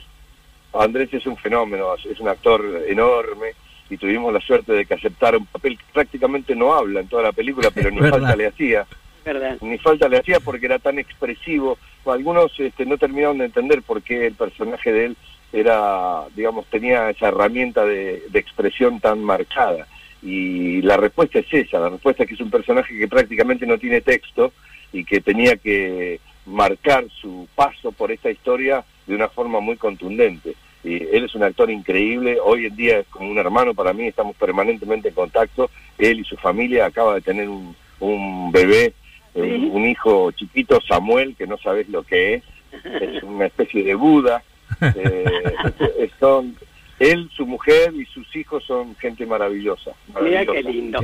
Andrés 0.74 1.12
es 1.14 1.26
un 1.26 1.38
fenómeno, 1.38 1.96
es 1.96 2.20
un 2.20 2.28
actor 2.28 2.64
enorme 2.88 3.54
y 3.90 3.98
tuvimos 3.98 4.34
la 4.34 4.42
suerte 4.42 4.74
de 4.74 4.86
que 4.86 4.94
aceptara 4.94 5.38
un 5.38 5.46
papel 5.46 5.78
que 5.78 5.84
prácticamente 5.94 6.56
no 6.56 6.74
habla 6.74 7.02
en 7.02 7.08
toda 7.08 7.24
la 7.24 7.32
película, 7.32 7.70
pero 7.72 7.92
ni 7.92 8.00
falta 8.10 8.36
le 8.36 8.48
hacía. 8.48 8.86
¿Verdad? 9.26 9.58
Ni 9.62 9.78
falta 9.78 10.08
le 10.08 10.18
hacía 10.18 10.40
porque 10.40 10.66
era 10.66 10.80
tan 10.80 11.00
expresivo. 11.00 11.78
Algunos 12.06 12.58
este, 12.60 12.86
no 12.86 12.98
terminaron 12.98 13.40
de 13.40 13.46
entender 13.46 13.82
por 13.82 14.02
qué 14.02 14.28
el 14.28 14.36
personaje 14.36 14.92
de 14.94 15.06
él 15.06 15.18
era, 15.52 16.24
digamos, 16.36 16.66
tenía 16.68 17.10
esa 17.10 17.30
herramienta 17.30 17.86
de, 17.86 18.24
de 18.30 18.40
expresión 18.40 19.00
tan 19.00 19.22
marcada. 19.22 19.88
Y 20.22 20.82
la 20.82 20.98
respuesta 20.98 21.40
es 21.40 21.54
esa, 21.54 21.80
la 21.80 21.90
respuesta 21.90 22.24
es 22.24 22.30
que 22.30 22.36
es 22.36 22.42
un 22.42 22.50
personaje 22.50 22.98
que 22.98 23.08
prácticamente 23.08 23.66
no 23.66 23.78
tiene 23.78 24.02
texto 24.02 24.52
y 24.92 25.04
que 25.04 25.22
tenía 25.22 25.58
que 25.58 26.20
marcar 26.46 27.06
su 27.22 27.48
paso 27.56 27.92
por 27.92 28.12
esta 28.12 28.32
historia 28.32 28.84
de 29.06 29.16
una 29.16 29.28
forma 29.30 29.60
muy 29.60 29.78
contundente. 29.78 30.56
Él 30.84 31.26
es 31.26 31.36
un 31.36 31.44
actor 31.44 31.70
increíble, 31.70 32.38
hoy 32.44 32.66
en 32.66 32.76
día 32.76 33.00
es 33.00 33.08
como 33.08 33.30
un 33.30 33.38
hermano 33.38 33.74
para 33.74 33.94
mí, 33.94 34.08
estamos 34.08 34.36
permanentemente 34.36 35.10
en 35.10 35.16
contacto, 35.16 35.70
él 35.98 36.20
y 36.20 36.24
su 36.24 36.38
familia 36.38 36.86
acaba 36.86 37.16
de 37.16 37.22
tener 37.22 37.50
un, 37.50 37.76
un 38.00 38.52
bebé, 38.52 38.94
eh, 39.36 39.70
un 39.72 39.86
hijo 39.86 40.32
chiquito, 40.32 40.80
Samuel, 40.88 41.36
que 41.36 41.48
no 41.48 41.58
sabes 41.58 41.90
lo 41.90 42.04
que 42.04 42.36
es, 42.36 42.44
es 42.84 43.24
una 43.24 43.48
especie 43.48 43.84
de 43.84 43.96
Buda, 43.96 44.44
eh, 44.82 46.10
son, 46.20 46.56
él, 47.00 47.30
su 47.36 47.46
mujer 47.46 47.94
y 47.94 48.06
sus 48.06 48.34
hijos 48.36 48.64
son 48.64 48.96
gente 48.96 49.26
maravillosa. 49.26 49.92
Mira 50.22 50.46
maravillosa. 50.46 50.54
qué 50.54 50.64
lindo. 50.64 51.00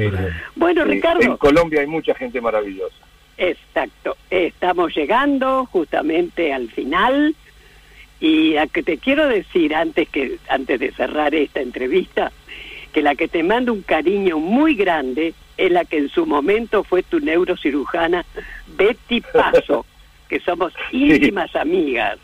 Bueno, 0.55 0.85
Ricardo. 0.85 1.21
En 1.21 1.37
Colombia 1.37 1.81
hay 1.81 1.87
mucha 1.87 2.15
gente 2.15 2.41
maravillosa. 2.41 2.95
Exacto. 3.37 4.17
Estamos 4.29 4.95
llegando 4.95 5.65
justamente 5.65 6.53
al 6.53 6.69
final 6.69 7.35
y 8.23 8.55
a 8.55 8.67
que 8.67 8.83
te 8.83 8.97
quiero 8.99 9.27
decir 9.27 9.75
antes 9.75 10.07
que 10.07 10.37
antes 10.47 10.79
de 10.79 10.93
cerrar 10.93 11.35
esta 11.35 11.59
entrevista 11.59 12.31
que 12.93 13.01
la 13.01 13.15
que 13.15 13.27
te 13.27 13.43
manda 13.43 13.73
un 13.73 13.81
cariño 13.81 14.39
muy 14.39 14.75
grande 14.75 15.33
es 15.57 15.69
la 15.69 15.83
que 15.83 15.97
en 15.97 16.07
su 16.07 16.25
momento 16.25 16.85
fue 16.85 17.03
tu 17.03 17.19
neurocirujana 17.19 18.23
Betty 18.77 19.19
Paso, 19.19 19.85
que 20.29 20.39
somos 20.39 20.71
íntimas 20.93 21.53
amigas. 21.53 22.17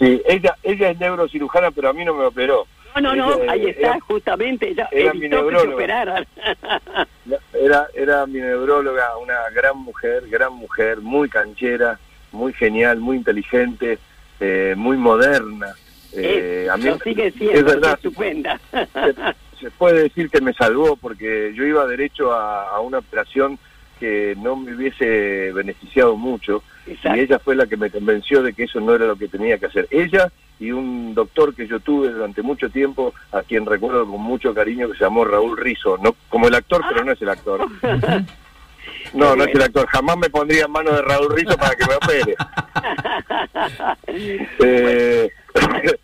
Sí, 0.00 0.20
ella, 0.26 0.56
ella 0.64 0.90
es 0.90 0.98
neurocirujana, 0.98 1.70
pero 1.70 1.90
a 1.90 1.92
mí 1.92 2.04
no 2.04 2.14
me 2.14 2.24
operó. 2.24 2.66
No, 2.96 3.14
no, 3.14 3.14
no, 3.14 3.38
ahí 3.48 3.66
está, 3.66 3.90
era- 3.90 4.00
justamente, 4.00 4.70
ella 4.70 4.88
era 4.90 5.14
mi 5.14 5.28
neuróloga. 5.28 6.26
Era, 7.52 7.86
era 7.94 8.26
mi 8.26 8.38
neuróloga, 8.40 9.16
una 9.18 9.48
gran 9.54 9.78
mujer, 9.78 10.28
gran 10.28 10.52
mujer, 10.54 11.00
muy 11.00 11.28
canchera, 11.28 11.98
muy 12.32 12.52
genial, 12.52 12.98
muy 12.98 13.16
inteligente, 13.16 13.98
eh, 14.40 14.74
muy 14.76 14.96
moderna. 14.96 15.74
Eh, 16.12 16.68
a 16.70 16.76
mí 16.76 16.84
sigue 17.04 17.26
es 17.26 17.34
siendo, 17.34 17.64
verdad, 17.64 17.94
estupenda. 17.94 18.60
se 19.60 19.70
puede 19.72 20.04
decir 20.04 20.30
que 20.30 20.40
me 20.40 20.54
salvó 20.54 20.96
porque 20.96 21.52
yo 21.54 21.64
iba 21.64 21.86
derecho 21.86 22.32
a, 22.32 22.70
a 22.70 22.80
una 22.80 22.98
operación 22.98 23.58
que 24.00 24.34
no 24.38 24.56
me 24.56 24.74
hubiese 24.74 25.52
beneficiado 25.52 26.16
mucho 26.16 26.62
Exacto. 26.86 27.18
y 27.18 27.20
ella 27.22 27.38
fue 27.38 27.56
la 27.56 27.66
que 27.66 27.76
me 27.76 27.90
convenció 27.90 28.42
de 28.42 28.52
que 28.52 28.64
eso 28.64 28.80
no 28.80 28.94
era 28.94 29.06
lo 29.06 29.16
que 29.16 29.28
tenía 29.28 29.58
que 29.58 29.66
hacer. 29.66 29.88
Ella 29.90 30.30
y 30.58 30.72
un 30.72 31.14
doctor 31.14 31.54
que 31.54 31.66
yo 31.66 31.80
tuve 31.80 32.10
durante 32.10 32.42
mucho 32.42 32.70
tiempo, 32.70 33.12
a 33.32 33.42
quien 33.42 33.66
recuerdo 33.66 34.06
con 34.06 34.20
mucho 34.20 34.54
cariño, 34.54 34.88
que 34.88 34.96
se 34.96 35.04
llamó 35.04 35.24
Raúl 35.24 35.56
Rizo, 35.56 35.98
no 35.98 36.16
como 36.28 36.48
el 36.48 36.54
actor, 36.54 36.82
pero 36.88 37.04
no 37.04 37.12
es 37.12 37.20
el 37.20 37.28
actor. 37.28 37.66
No, 39.16 39.34
no 39.34 39.44
es 39.44 39.54
el 39.54 39.62
actor. 39.62 39.86
Jamás 39.88 40.16
me 40.18 40.30
pondría 40.30 40.64
en 40.64 40.70
manos 40.70 40.94
de 40.94 41.02
Raúl 41.02 41.34
Rizo 41.34 41.56
para 41.56 41.74
que 41.74 41.86
me 41.86 41.94
opere. 41.94 42.36
Eh, 44.58 45.28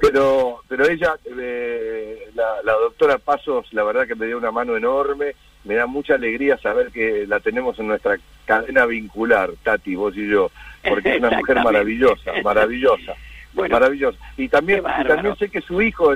pero 0.00 0.60
pero 0.68 0.88
ella, 0.88 1.16
eh, 1.24 2.30
la, 2.34 2.62
la 2.64 2.72
doctora 2.74 3.18
Pasos, 3.18 3.66
la 3.72 3.82
verdad 3.82 4.06
que 4.06 4.14
me 4.14 4.26
dio 4.26 4.38
una 4.38 4.50
mano 4.50 4.76
enorme. 4.76 5.34
Me 5.64 5.74
da 5.74 5.86
mucha 5.86 6.14
alegría 6.14 6.56
saber 6.58 6.90
que 6.90 7.26
la 7.26 7.40
tenemos 7.40 7.78
en 7.78 7.88
nuestra 7.88 8.18
cadena 8.46 8.86
vincular, 8.86 9.50
Tati, 9.62 9.94
vos 9.96 10.16
y 10.16 10.28
yo, 10.28 10.50
porque 10.88 11.12
es 11.12 11.18
una 11.18 11.30
mujer 11.30 11.62
maravillosa, 11.62 12.32
maravillosa. 12.42 13.14
Bueno, 13.58 13.72
maravillosa. 13.74 14.18
Y 14.36 14.48
también, 14.48 14.82
y 15.00 15.04
también 15.06 15.36
sé 15.36 15.48
que 15.48 15.60
su 15.60 15.80
hijo 15.82 16.12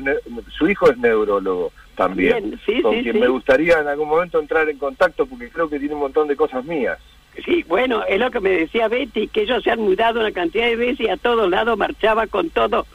su 0.56 0.68
hijo 0.68 0.90
es 0.90 0.98
neurólogo 0.98 1.72
también, 1.96 2.50
Bien, 2.50 2.60
sí, 2.64 2.80
con 2.82 2.94
sí, 2.94 3.02
quien 3.02 3.14
sí. 3.16 3.20
me 3.20 3.28
gustaría 3.28 3.78
en 3.80 3.86
algún 3.88 4.08
momento 4.08 4.40
entrar 4.40 4.68
en 4.68 4.78
contacto 4.78 5.26
porque 5.26 5.50
creo 5.50 5.68
que 5.68 5.78
tiene 5.78 5.94
un 5.94 6.00
montón 6.00 6.26
de 6.28 6.36
cosas 6.36 6.64
mías. 6.64 6.98
Sí, 7.44 7.64
bueno, 7.66 8.04
es 8.06 8.18
lo 8.18 8.30
que 8.30 8.40
me 8.40 8.50
decía 8.50 8.88
Betty, 8.88 9.28
que 9.28 9.42
ellos 9.42 9.62
se 9.62 9.70
han 9.70 9.80
mudado 9.80 10.20
una 10.20 10.32
cantidad 10.32 10.66
de 10.66 10.76
veces 10.76 11.00
y 11.00 11.08
a 11.08 11.16
todos 11.16 11.48
lados 11.50 11.78
marchaba 11.78 12.26
con 12.26 12.50
todo, 12.50 12.86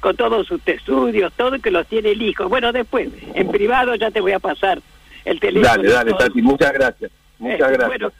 con 0.00 0.14
todos 0.16 0.46
sus 0.46 0.60
estudios, 0.66 1.32
todo 1.32 1.58
que 1.60 1.70
los 1.70 1.86
tiene 1.86 2.10
el 2.10 2.20
hijo. 2.22 2.48
Bueno, 2.48 2.72
después, 2.72 3.08
en 3.34 3.48
privado 3.48 3.94
ya 3.94 4.10
te 4.10 4.20
voy 4.20 4.32
a 4.32 4.38
pasar 4.38 4.80
el 5.24 5.40
teléfono. 5.40 5.66
Dale, 5.68 5.88
dale. 5.90 6.12
Tati, 6.12 6.42
muchas 6.42 6.72
gracias. 6.72 7.10
Muchas 7.38 7.58
Eh, 7.70 7.72
gracias. 7.72 7.88
Bueno, 7.88 8.12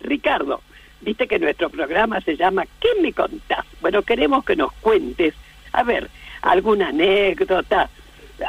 Ricardo, 0.00 0.60
viste 1.04 1.26
que 1.28 1.38
nuestro 1.38 1.70
programa 1.70 2.20
se 2.20 2.36
llama 2.36 2.64
¿Qué 2.80 2.88
me 3.00 3.12
contás? 3.12 3.64
Bueno, 3.80 4.02
queremos 4.02 4.44
que 4.44 4.56
nos 4.56 4.72
cuentes, 4.74 5.34
a 5.72 5.82
ver, 5.82 6.10
alguna 6.42 6.88
anécdota, 6.88 7.88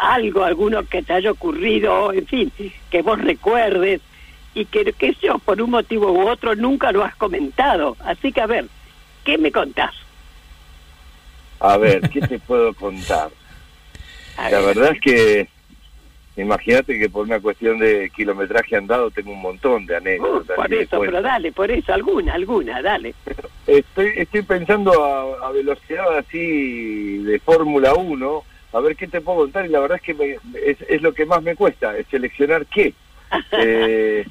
algo, 0.02 0.44
alguno 0.44 0.84
que 0.86 1.04
te 1.04 1.14
haya 1.14 1.32
ocurrido, 1.32 2.12
en 2.14 2.26
fin, 2.26 2.52
que 2.90 3.02
vos 3.02 3.20
recuerdes 3.22 4.02
y 4.54 4.66
que, 4.66 4.92
que 4.94 5.16
yo, 5.22 5.38
por 5.40 5.62
un 5.62 5.72
motivo 5.72 6.12
u 6.12 6.28
otro, 6.28 6.56
nunca 6.56 6.92
lo 6.92 7.04
has 7.04 7.16
comentado. 7.16 7.98
Así 8.00 8.32
que, 8.32 8.42
a 8.42 8.48
ver, 8.48 8.66
¿qué 9.24 9.38
me 9.38 9.52
contás? 9.52 9.94
A 11.60 11.78
ver, 11.78 12.10
¿qué 12.10 12.22
te 12.22 12.40
puedo 12.40 12.74
contar? 12.74 13.30
A 14.38 14.50
La 14.50 14.60
ver. 14.60 14.76
verdad 14.76 14.92
es 14.94 15.02
que, 15.02 15.50
imagínate 16.38 17.00
que 17.00 17.10
por 17.10 17.26
una 17.26 17.40
cuestión 17.40 17.80
de 17.80 18.10
kilometraje 18.16 18.76
andado 18.76 19.10
tengo 19.12 19.32
un 19.32 19.42
montón 19.42 19.86
de 19.86 19.94
Uh, 19.96 19.98
anécdotas. 19.98 20.56
por 20.56 20.68
y 20.68 20.76
de 20.76 20.82
eso, 20.84 21.00
pero 21.00 21.22
dale, 21.22 21.52
por 21.52 21.72
eso, 21.72 21.94
alguna, 21.94 22.34
alguna, 22.34 22.82
dale. 22.82 23.14
Estoy, 23.68 24.12
estoy 24.18 24.42
pensando 24.44 24.92
a, 25.42 25.48
a 25.48 25.52
velocidad 25.52 26.18
así 26.18 27.20
de 27.24 27.40
Fórmula 27.40 27.94
1, 27.94 28.44
a 28.74 28.80
ver 28.82 28.96
qué 28.96 29.08
te 29.08 29.22
puedo 29.22 29.40
contar 29.40 29.66
y 29.66 29.70
la 29.70 29.80
verdad 29.80 29.98
es 29.98 30.04
que 30.04 30.14
me- 30.14 30.38
es, 30.66 30.78
es 30.90 31.02
lo 31.02 31.14
que 31.14 31.26
más 31.26 31.42
me 31.42 31.56
cuesta, 31.56 31.98
es 31.98 32.06
seleccionar 32.08 32.66
qué. 32.68 32.94
Eh, 33.54 34.24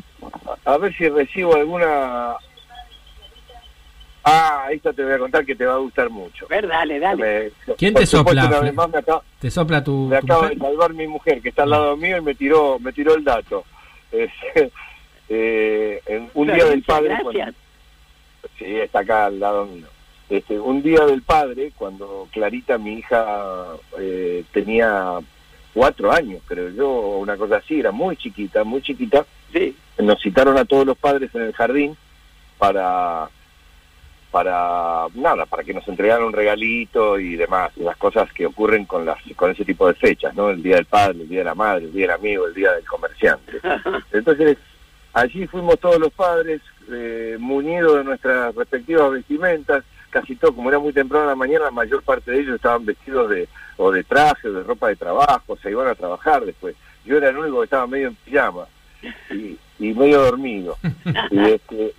a 0.64 0.78
ver 0.78 0.94
si 0.96 1.09
recibo 1.09 1.55
alguna... 1.57 2.34
Ah, 4.24 4.68
esta 4.72 4.92
te 4.92 5.04
voy 5.04 5.12
a 5.12 5.18
contar 5.18 5.44
que 5.44 5.54
te 5.54 5.66
va 5.66 5.74
a 5.74 5.78
gustar 5.78 6.08
mucho. 6.08 6.46
A 6.46 6.48
ver, 6.48 6.66
dale, 6.66 6.98
dale. 6.98 7.52
Me- 7.66 7.74
¿Quién 7.74 7.92
te 7.94 8.06
supuesto, 8.06 8.40
sopla, 8.42 8.46
Una 8.46 8.60
vez 8.60 8.74
más 8.74 8.88
me 8.90 8.98
acaba, 8.98 9.22
¿Te 9.38 9.50
sopla 9.50 9.84
tu, 9.84 10.06
me 10.08 10.18
tu 10.20 10.24
acaba 10.24 10.48
de 10.48 10.56
salvar 10.56 10.94
mi 10.94 11.06
mujer 11.06 11.42
que 11.42 11.50
está 11.50 11.64
al 11.64 11.70
lado 11.70 11.96
mío 11.96 12.16
y 12.16 12.20
me 12.22 12.34
tiró 12.34 12.78
me 12.78 12.92
tiró 12.92 13.14
el 13.14 13.22
dato. 13.24 13.64
Es, 14.10 14.30
eh, 15.28 16.00
en 16.06 16.30
un 16.34 16.46
día 16.46 16.64
del 16.64 16.82
padre... 16.82 17.08
Gracias. 17.08 17.22
cuando- 17.32 17.52
Sí, 18.58 18.64
está 18.76 19.00
acá 19.00 19.26
al 19.26 19.40
lado 19.40 19.64
mío. 19.66 19.86
Este, 20.28 20.58
un 20.60 20.82
día 20.82 21.00
del 21.06 21.22
padre, 21.22 21.72
cuando 21.76 22.28
Clarita, 22.32 22.76
mi 22.78 22.94
hija, 22.98 23.74
eh, 23.98 24.44
tenía 24.52 25.18
cuatro 25.72 26.12
años, 26.12 26.40
creo 26.46 26.68
yo, 26.70 26.88
o 26.90 27.18
una 27.18 27.36
cosa 27.36 27.56
así, 27.56 27.80
era 27.80 27.90
muy 27.90 28.16
chiquita, 28.16 28.62
muy 28.64 28.80
chiquita, 28.82 29.24
Sí. 29.52 29.76
nos 29.98 30.20
citaron 30.22 30.56
a 30.58 30.64
todos 30.66 30.86
los 30.86 30.96
padres 30.98 31.34
en 31.34 31.42
el 31.42 31.52
jardín 31.54 31.96
para 32.58 33.28
para 34.35 35.07
nada, 35.14 35.47
para 35.47 35.62
que 35.62 35.72
nos 35.72 35.87
entregaran 35.87 36.24
un 36.24 36.32
regalito 36.32 37.20
y 37.20 37.37
demás, 37.37 37.70
y 37.76 37.85
las 37.85 37.97
cosas 37.97 38.32
que 38.32 38.47
ocurren 38.47 38.85
con 38.85 39.07
las 39.07 39.16
con 39.37 39.53
ese 39.53 39.64
tipo 39.64 39.87
de 39.87 39.95
fechas, 39.95 40.35
¿no? 40.35 40.51
El 40.51 40.61
día 40.61 40.74
del 40.74 40.87
padre, 40.87 41.20
el 41.20 41.28
día 41.28 41.39
de 41.39 41.45
la 41.45 41.55
madre, 41.55 41.85
el 41.85 41.93
día 41.93 42.09
del 42.09 42.16
amigo, 42.16 42.49
el 42.49 42.53
día 42.53 42.72
del 42.72 42.85
comerciante. 42.85 43.61
Entonces, 44.12 44.59
allí 45.12 45.47
fuimos 45.47 45.78
todos 45.78 46.01
los 46.01 46.12
padres, 46.12 46.61
eh, 46.91 47.37
munidos 47.39 47.99
de 47.99 48.03
nuestras 48.03 48.53
respectivas 48.57 49.12
vestimentas, 49.12 49.85
casi 50.11 50.35
todo, 50.35 50.53
como 50.53 50.68
era 50.68 50.80
muy 50.80 50.93
temprano 50.93 51.26
en 51.26 51.30
la 51.30 51.37
mañana, 51.37 51.66
la 51.66 51.70
mayor 51.70 52.03
parte 52.03 52.32
de 52.32 52.41
ellos 52.41 52.57
estaban 52.57 52.85
vestidos 52.85 53.30
de 53.30 53.49
o 53.76 53.93
de 53.93 54.03
traje 54.03 54.49
o 54.49 54.53
de 54.53 54.64
ropa 54.64 54.89
de 54.89 54.97
trabajo, 54.97 55.57
se 55.62 55.70
iban 55.70 55.87
a 55.87 55.95
trabajar 55.95 56.45
después. 56.45 56.74
Yo 57.05 57.18
era 57.18 57.28
el 57.28 57.39
único 57.39 57.59
que 57.61 57.64
estaba 57.66 57.87
medio 57.87 58.09
en 58.09 58.16
pijama 58.16 58.66
y, 59.30 59.57
y 59.78 59.95
medio 59.95 60.22
dormido. 60.22 60.76
Y, 61.30 61.39
este, 61.39 61.95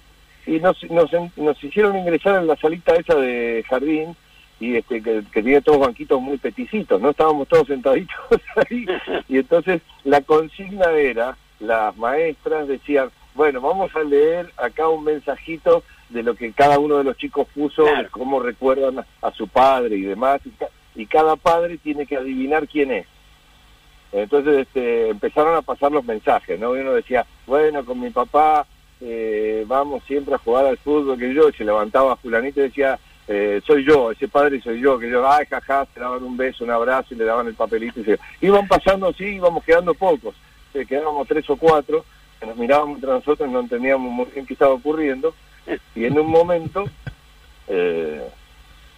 y 0.48 0.60
nos, 0.60 0.82
nos, 0.90 1.10
nos 1.36 1.64
hicieron 1.64 1.98
ingresar 1.98 2.40
en 2.40 2.48
la 2.48 2.56
salita 2.56 2.96
esa 2.96 3.16
de 3.16 3.64
jardín 3.70 4.16
y 4.60 4.76
este 4.78 5.02
que, 5.02 5.24
que 5.34 5.44
tiene 5.44 5.62
todos 5.62 5.80
banquitos 5.80 6.22
muy 6.22 6.38
peticitos, 6.38 7.02
¿no? 7.02 7.10
Estábamos 7.10 7.48
todos 7.48 7.68
sentaditos 7.68 8.16
ahí 8.70 8.86
y 9.28 9.38
entonces 9.38 9.82
la 10.04 10.22
consigna 10.22 10.92
era, 10.92 11.38
las 11.60 11.96
maestras 11.98 12.68
decían, 12.68 13.10
bueno, 13.34 13.60
vamos 13.62 13.94
a 13.96 14.04
leer 14.04 14.50
acá 14.58 14.88
un 14.88 15.04
mensajito 15.04 15.84
de 16.10 16.24
lo 16.24 16.36
que 16.36 16.54
cada 16.54 16.80
uno 16.80 16.98
de 16.98 17.04
los 17.04 17.18
chicos 17.18 17.48
puso, 17.54 17.84
de 17.84 18.08
cómo 18.12 18.40
recuerdan 18.40 19.00
a, 19.00 19.06
a 19.28 19.32
su 19.32 19.48
padre 19.48 19.96
y 19.98 20.02
demás, 20.02 20.40
y, 20.46 20.52
ca- 20.52 20.70
y 20.96 21.06
cada 21.08 21.36
padre 21.36 21.78
tiene 21.78 22.06
que 22.06 22.16
adivinar 22.16 22.68
quién 22.68 22.92
es. 22.92 23.08
Entonces 24.12 24.60
este, 24.60 25.10
empezaron 25.10 25.56
a 25.56 25.62
pasar 25.62 25.92
los 25.92 26.06
mensajes, 26.06 26.58
¿no? 26.60 26.78
Y 26.78 26.80
uno 26.80 26.94
decía, 26.94 27.26
bueno, 27.48 27.84
con 27.84 28.00
mi 28.00 28.10
papá 28.12 28.66
eh, 29.02 29.64
vamos 29.68 30.04
siempre 30.06 30.36
a 30.36 30.40
jugar 30.40 30.66
al 30.66 30.78
fútbol, 30.78 31.18
que 31.18 31.34
yo, 31.34 31.52
se 31.52 31.64
levantaba 31.64 32.16
fulanito 32.16 32.60
y 32.60 32.64
decía, 32.64 33.00
eh, 33.28 33.62
soy 33.66 33.84
yo, 33.86 34.12
ese 34.12 34.28
padre 34.28 34.62
soy 34.62 34.80
yo, 34.80 35.00
que 35.00 35.10
yo, 35.10 35.30
ay, 35.30 35.46
jaja, 35.50 35.88
se 35.94 36.00
daban 36.00 36.24
un 36.24 36.38
beso, 36.38 36.64
un 36.64 36.72
abrazo 36.72 37.14
y 37.14 37.18
le 37.18 37.26
daban 37.26 37.48
el 37.48 37.56
papelito. 37.56 38.00
Y 38.00 38.04
se... 38.04 38.20
Iban 38.42 38.68
pasando 38.68 39.08
así, 39.08 39.26
íbamos 39.26 39.64
quedando 39.64 39.94
pocos, 39.94 40.36
eh, 40.74 40.86
quedábamos 40.86 41.28
tres 41.28 41.50
o 41.50 41.58
cuatro, 41.58 42.06
que 42.40 42.46
nos 42.46 42.58
mirábamos 42.58 42.96
entre 42.96 43.12
nosotros, 43.12 43.50
no 43.50 43.60
entendíamos 43.60 44.12
muy 44.12 44.26
bien 44.34 44.46
qué 44.46 44.54
estaba 44.54 44.74
ocurriendo, 44.74 45.34
y 45.96 46.06
en 46.06 46.20
un 46.20 46.30
momento... 46.30 46.86
Eh, 47.68 48.22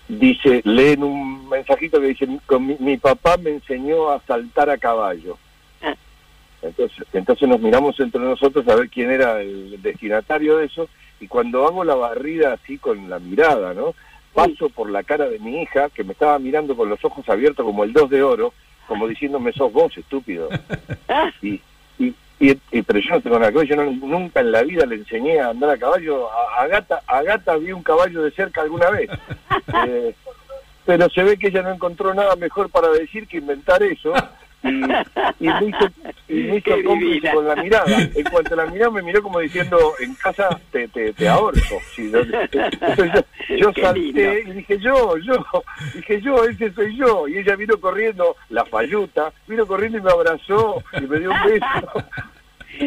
dice, 0.08 0.62
leen 0.64 1.04
un 1.04 1.50
mensajito 1.50 2.00
que 2.00 2.08
dice, 2.08 2.28
"Con 2.46 2.66
mi, 2.66 2.78
mi 2.80 2.98
papá 2.98 3.38
me 3.38 3.52
enseñó 3.52 4.10
a 4.10 4.22
saltar 4.26 4.70
a 4.70 4.78
caballo. 4.78 5.38
Entonces, 6.62 7.06
entonces 7.14 7.48
nos 7.48 7.60
miramos 7.60 8.00
entre 8.00 8.20
nosotros 8.22 8.68
a 8.68 8.76
ver 8.76 8.90
quién 8.90 9.12
era 9.12 9.42
el 9.42 9.82
destinatario 9.82 10.58
de 10.58 10.66
eso, 10.66 10.90
y 11.20 11.28
cuando 11.28 11.66
hago 11.68 11.84
la 11.84 11.96
barrida 11.96 12.54
así 12.54 12.78
con 12.78 13.10
la 13.10 13.20
mirada, 13.20 13.74
¿no? 13.74 13.94
Paso 14.34 14.70
por 14.70 14.90
la 14.90 15.04
cara 15.04 15.28
de 15.30 15.40
mi 15.40 15.62
hija, 15.64 15.90
que 15.90 16.04
me 16.04 16.14
estaba 16.14 16.38
mirando 16.40 16.76
con 16.76 16.90
los 16.90 17.04
ojos 17.06 17.28
abiertos 17.30 17.66
como 17.66 17.84
el 17.84 17.94
dos 17.94 18.10
de 18.10 18.22
oro, 18.24 18.54
como 18.88 19.08
diciéndome, 19.08 19.52
sos 19.54 19.72
vos, 19.74 19.96
estúpido. 19.98 20.50
Y, 21.42 21.62
y, 22.00 22.14
y- 22.40 22.60
y- 22.72 22.82
pero 22.84 23.00
yo 23.00 23.10
no 23.16 23.22
tengo 23.22 23.40
nada 23.40 23.52
que 23.52 23.58
ver, 23.60 23.68
yo 23.68 23.76
no- 23.76 23.92
nunca 23.92 24.40
en 24.42 24.52
la 24.52 24.62
vida 24.64 24.86
le 24.86 24.96
enseñé 24.96 25.40
a 25.40 25.50
andar 25.50 25.72
a 25.72 25.78
caballo. 25.78 26.30
A, 26.32 26.62
a 26.64 26.68
Gata, 26.68 27.02
a 27.08 27.24
Gata 27.24 27.58
vi 27.58 27.72
un 27.72 27.82
caballo 27.84 28.22
de 28.24 28.32
cerca 28.32 28.62
alguna 28.62 28.90
vez. 28.92 29.10
Eh, 29.88 30.16
pero 30.86 31.10
se 31.10 31.22
ve 31.24 31.38
que 31.38 31.48
ella 31.48 31.62
no 31.62 31.72
encontró 31.74 32.14
nada 32.14 32.36
mejor 32.38 32.70
para 32.70 32.88
decir 32.90 33.28
que 33.28 33.38
inventar 33.38 33.84
eso. 33.84 34.14
Y, 34.64 34.70
y 34.70 35.48
me 35.48 35.66
hizo, 35.68 35.90
y 36.28 36.34
me 36.34 36.58
hizo 36.58 36.72
cómplice 36.86 37.32
con 37.32 37.48
la 37.48 37.56
mirada. 37.56 37.86
En 38.16 38.24
cuanto 38.24 38.56
la 38.56 38.66
miró, 38.66 38.92
me 38.92 39.02
miró 39.02 39.22
como 39.22 39.40
diciendo, 39.40 39.94
en 40.00 40.16
casa 40.16 40.50
te, 40.72 40.88
te, 40.88 41.14
te 41.14 41.28
ahorco. 41.28 41.80
Sí, 41.96 42.12
yo, 42.12 42.24
yo, 43.58 43.72
salté 43.82 44.44
y 44.48 44.52
dije, 44.52 44.80
yo, 44.80 45.18
yo, 45.18 45.46
dije 45.96 46.22
yo, 46.22 46.44
ese 46.46 46.72
soy 46.74 46.96
yo. 46.98 47.28
Y 47.28 47.38
ella 47.38 47.56
vino 47.56 47.80
corriendo, 47.80 48.36
la 48.50 48.66
falluta, 48.66 49.32
vino 49.48 49.66
corriendo 49.66 49.98
y 50.00 50.02
me 50.02 50.12
abrazó 50.12 50.84
y 50.94 51.02
me 51.02 51.20
dio 51.20 51.32
un 51.32 51.44
beso. 51.46 52.04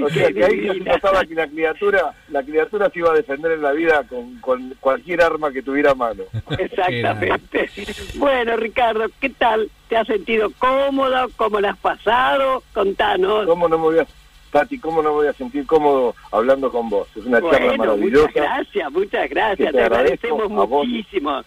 O 0.02 0.08
sea, 0.08 0.32
que 0.32 0.44
ahí 0.44 0.80
notaba 0.80 1.24
que 1.24 1.34
la 1.34 1.46
criatura, 1.46 2.14
la 2.28 2.42
criatura 2.42 2.90
se 2.90 2.98
iba 2.98 3.10
a 3.10 3.14
defender 3.16 3.52
en 3.52 3.62
la 3.62 3.72
vida 3.72 4.04
con, 4.08 4.40
con 4.40 4.74
cualquier 4.80 5.22
arma 5.22 5.52
que 5.52 5.62
tuviera 5.62 5.92
a 5.92 5.94
mano. 5.94 6.24
Exactamente. 6.58 7.70
Bueno, 8.16 8.56
Ricardo, 8.56 9.06
¿qué 9.20 9.30
tal? 9.30 9.70
¿Te 9.88 9.96
has 9.96 10.06
sentido 10.06 10.50
cómodo? 10.58 11.28
¿Cómo 11.36 11.60
lo 11.60 11.68
has 11.68 11.78
pasado? 11.78 12.62
Contanos. 12.72 13.46
¿Cómo 13.46 13.68
no 13.68 13.78
me 13.78 13.84
voy 13.84 13.98
a, 13.98 14.06
Tati, 14.50 14.78
cómo 14.78 15.02
no 15.02 15.10
me 15.10 15.14
voy 15.16 15.26
a 15.28 15.32
sentir 15.32 15.66
cómodo 15.66 16.14
hablando 16.32 16.70
con 16.70 16.88
vos? 16.88 17.08
Es 17.16 17.24
una 17.24 17.40
charla 17.40 17.76
maravillosa. 17.76 18.26
muchas 18.26 18.34
gracias, 18.34 18.92
muchas 18.92 19.30
gracias. 19.30 19.72
te 19.72 19.82
agradecemos 19.82 20.50
muchísimo. 20.50 21.42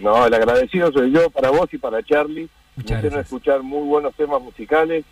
No, 0.00 0.26
el 0.26 0.34
agradecido 0.34 0.92
soy 0.92 1.12
yo 1.12 1.30
para 1.30 1.50
vos 1.50 1.72
y 1.72 1.78
para 1.78 2.02
Charlie. 2.02 2.42
Me 2.42 2.82
Muchas 2.82 2.98
hicieron 2.98 3.02
gracias. 3.02 3.26
escuchar 3.26 3.62
muy 3.62 3.86
buenos 3.88 4.14
temas 4.14 4.42
musicales 4.42 5.04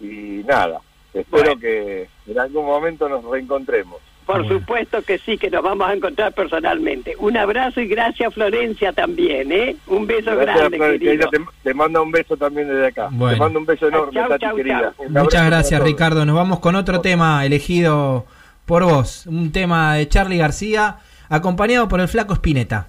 y 0.00 0.42
nada, 0.46 0.80
espero 1.14 1.42
Bueno. 1.44 1.60
que 1.60 2.08
en 2.28 2.38
algún 2.38 2.66
momento 2.66 3.08
nos 3.08 3.24
reencontremos. 3.24 3.96
Por 4.26 4.42
Bueno. 4.42 4.58
supuesto 4.60 5.02
que 5.02 5.18
sí, 5.18 5.36
que 5.38 5.50
nos 5.50 5.62
vamos 5.62 5.88
a 5.88 5.92
encontrar 5.94 6.32
personalmente. 6.32 7.14
Un 7.18 7.36
abrazo 7.36 7.80
y 7.80 7.88
gracias 7.88 8.32
Florencia 8.32 8.92
también, 8.92 9.50
¿eh? 9.50 9.74
Un 9.88 10.06
beso 10.06 10.36
Gracias, 10.36 10.70
grande, 10.70 10.98
querido. 11.00 11.28
te, 11.30 11.40
te 11.64 11.74
manda 11.74 12.00
un 12.00 12.12
beso 12.12 12.36
también 12.36 12.68
desde 12.68 12.86
acá. 12.88 13.08
Bueno. 13.10 13.34
Te 13.34 13.40
mando 13.40 13.58
un 13.58 13.66
beso 13.66 13.88
enorme, 13.88 14.12
Chau, 14.12 14.28
Tati 14.28 14.44
chau, 14.44 14.56
querida. 14.56 14.94
chau. 14.96 15.08
Muchas 15.08 15.46
gracias. 15.46 15.82
Ricardo. 15.82 16.24
Nos 16.24 16.36
vamos 16.36 16.60
con 16.60 16.76
otro 16.76 17.00
tema 17.00 17.44
elegido 17.44 18.24
por 18.66 18.84
vos. 18.84 19.26
Un 19.26 19.50
tema 19.50 19.94
de 19.96 20.06
Charlie 20.08 20.38
García, 20.38 20.98
acompañado 21.28 21.88
por 21.88 22.00
el 22.00 22.06
flaco 22.06 22.34
Spinetta. 22.34 22.86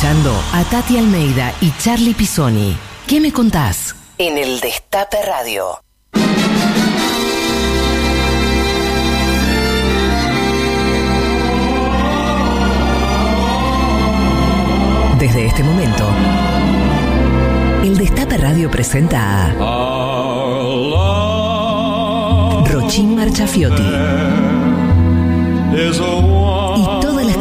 Escuchando 0.00 0.32
a 0.54 0.64
Tati 0.64 0.96
Almeida 0.96 1.52
y 1.60 1.70
Charlie 1.76 2.14
Pisoni. 2.14 2.74
¿Qué 3.06 3.20
me 3.20 3.32
contás? 3.32 3.94
En 4.16 4.38
el 4.38 4.58
Destape 4.60 5.18
Radio. 5.26 5.78
Desde 15.18 15.44
este 15.44 15.62
momento, 15.62 16.08
el 17.82 17.98
Destape 17.98 18.38
Radio 18.38 18.70
presenta 18.70 19.52
a 19.52 19.52
Rochín 22.64 23.16
Marchafiotti 23.16 23.84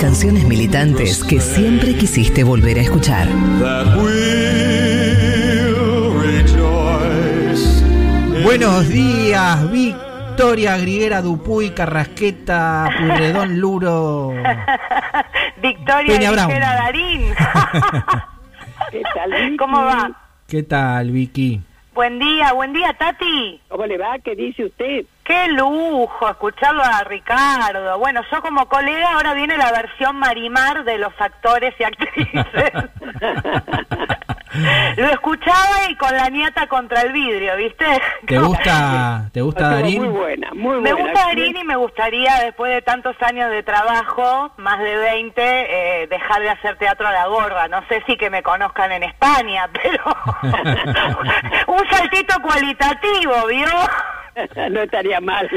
canciones 0.09 0.43
militantes 0.43 1.23
que 1.23 1.39
siempre 1.39 1.93
quisiste 1.93 2.43
volver 2.43 2.79
a 2.79 2.81
escuchar. 2.81 3.27
Buenos 8.43 8.89
días, 8.89 9.71
Victoria 9.71 10.77
Griguera 10.77 11.21
Dupuy, 11.21 11.69
Carrasqueta, 11.69 12.89
Purredón 12.97 13.59
Luro. 13.59 14.33
Victoria 15.61 16.17
Peña 16.17 16.31
Brown. 16.31 16.47
Ligera 16.47 16.73
Darín. 16.73 17.21
¿Qué 18.91 19.03
tal, 19.13 19.31
Vicky? 19.31 19.57
¿Cómo 19.57 19.83
va? 19.83 20.11
¿Qué 20.47 20.63
tal, 20.63 21.11
Vicky? 21.11 21.61
Buen 21.93 22.17
día, 22.17 22.53
buen 22.53 22.73
día, 22.73 22.93
Tati. 22.93 23.61
¿Cómo 23.67 23.85
le 23.85 23.99
va? 23.99 24.17
¿Qué 24.17 24.35
dice 24.35 24.65
usted? 24.65 25.05
Qué 25.29 25.47
lujo 25.49 26.27
escucharlo 26.27 26.81
a 26.83 27.03
Ricardo. 27.03 27.99
Bueno, 27.99 28.21
yo 28.31 28.41
como 28.41 28.67
colega 28.67 29.11
ahora 29.11 29.35
viene 29.35 29.59
la 29.59 29.71
versión 29.71 30.15
Marimar 30.15 30.83
de 30.83 30.97
los 30.97 31.13
actores 31.19 31.71
y 31.79 31.83
actrices. 31.83 32.47
Lo 34.97 35.07
escuchaba 35.09 35.89
y 35.89 35.95
con 35.95 36.15
la 36.15 36.29
nieta 36.29 36.67
contra 36.67 37.01
el 37.01 37.11
vidrio, 37.11 37.55
¿viste? 37.57 37.85
¿Te 38.25 38.39
gusta, 38.39 39.29
te 39.31 39.41
gusta 39.41 39.69
Darín? 39.69 40.03
Muy 40.03 40.09
buena, 40.09 40.49
muy 40.53 40.81
Me 40.81 40.91
buena. 40.93 41.11
gusta 41.11 41.27
Darín 41.27 41.55
y 41.57 41.63
me 41.63 41.75
gustaría, 41.75 42.39
después 42.43 42.71
de 42.71 42.81
tantos 42.81 43.15
años 43.21 43.51
de 43.51 43.63
trabajo, 43.63 44.51
más 44.57 44.79
de 44.79 44.95
20, 44.95 45.41
eh, 46.03 46.07
dejar 46.07 46.41
de 46.41 46.49
hacer 46.49 46.77
teatro 46.77 47.07
a 47.07 47.11
la 47.11 47.27
gorra. 47.27 47.67
No 47.67 47.83
sé 47.87 48.03
si 48.07 48.17
que 48.17 48.29
me 48.29 48.41
conozcan 48.43 48.91
en 48.91 49.03
España, 49.03 49.69
pero 49.73 50.03
un 51.67 51.89
saltito 51.89 52.41
cualitativo, 52.41 53.47
¿vio? 53.47 53.67
no 54.69 54.81
estaría 54.81 55.19
mal. 55.19 55.49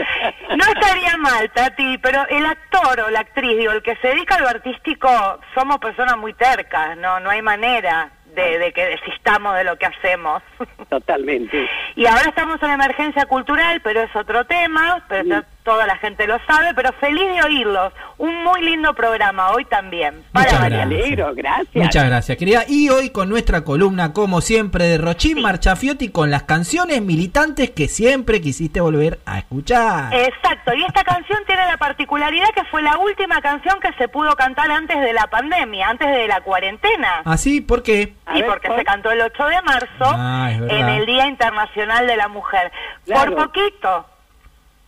No 0.57 0.65
estaría 0.65 1.17
mal, 1.17 1.49
Tati, 1.53 1.99
pero 1.99 2.27
el 2.29 2.45
actor 2.45 3.01
o 3.07 3.11
la 3.11 3.21
actriz, 3.21 3.57
digo, 3.57 3.73
el 3.73 3.83
que 3.83 3.95
se 3.97 4.09
dedica 4.09 4.35
a 4.37 4.41
lo 4.41 4.49
artístico, 4.49 5.09
somos 5.55 5.79
personas 5.79 6.17
muy 6.17 6.35
tercas, 6.35 6.97
no, 6.97 7.21
no 7.21 7.31
hay 7.31 7.43
manera 7.43 8.11
de, 8.35 8.59
de 8.59 8.73
que 8.73 8.87
desistamos 8.87 9.57
de 9.57 9.65
lo 9.65 9.77
que 9.77 9.87
hacemos. 9.87 10.43
Totalmente. 10.89 11.69
Y 11.95 12.07
ahora 12.07 12.29
estamos 12.29 12.63
en 12.63 12.71
emergencia 12.71 13.27
cultural, 13.27 13.81
pero 13.83 14.01
es 14.03 14.17
otro 14.17 14.47
tema, 14.47 15.05
pero 15.09 15.43
toda 15.65 15.87
la 15.87 15.97
gente 15.99 16.27
lo 16.27 16.39
sabe, 16.47 16.75
pero 16.75 16.93
feliz 16.95 17.23
de 17.35 17.43
oírlos. 17.43 17.93
Un 18.19 18.43
muy 18.45 18.63
lindo 18.63 18.95
programa 18.95 19.51
hoy 19.51 19.65
también. 19.65 20.25
Para 20.33 20.53
Muchas. 20.53 20.71
Me 20.71 20.83
alegro, 20.83 21.35
gracias. 21.35 21.75
Muchas 21.75 22.07
gracias, 22.07 22.39
querida. 22.39 22.65
Y 22.69 22.89
hoy 22.89 23.11
con 23.11 23.29
nuestra 23.29 23.65
columna, 23.65 24.13
como 24.13 24.41
siempre, 24.41 24.85
de 24.85 24.99
Rochín 24.99 25.41
Marchafiotti 25.43 26.11
con 26.11 26.31
las 26.31 26.45
canciones 26.45 27.03
militantes 27.03 27.71
que 27.71 27.89
siempre 27.89 28.41
quisiste 28.41 28.81
volver 28.81 29.19
a 29.27 29.39
escuchar. 29.39 30.15
Exacto, 30.15 30.75
y 30.75 30.85
esta 30.85 31.05
canción 31.05 31.39
tiene 31.47 31.67
la 31.67 31.77
particularidad 31.77 32.49
que 32.55 32.65
fue 32.65 32.83
la 32.83 32.99
última 32.99 33.41
canción 33.41 33.79
que 33.81 33.93
se 33.95 34.09
pudo 34.09 34.35
cantar 34.37 34.71
antes 34.71 35.01
de 35.01 35.13
la 35.13 35.27
pandemia, 35.29 35.89
antes 35.89 36.09
de 36.09 36.29
la 36.29 36.41
cuarentena. 36.41 37.23
¿Así? 37.25 37.61
¿Por 37.61 37.83
qué? 37.83 38.15
Ver, 38.33 38.47
porque 38.47 38.69
¿por? 38.69 38.79
se 38.79 38.85
cantó 38.85 39.11
el 39.11 39.21
8 39.21 39.47
de 39.47 39.63
marzo 39.63 39.89
Ah, 40.01 40.51
en 40.53 40.89
el 40.89 41.07
Día 41.07 41.27
Internacional 41.27 42.07
de 42.07 42.17
la 42.17 42.29
Mujer. 42.29 42.71
Claro. 43.05 43.35
Por 43.35 43.47
poquito, 43.47 44.07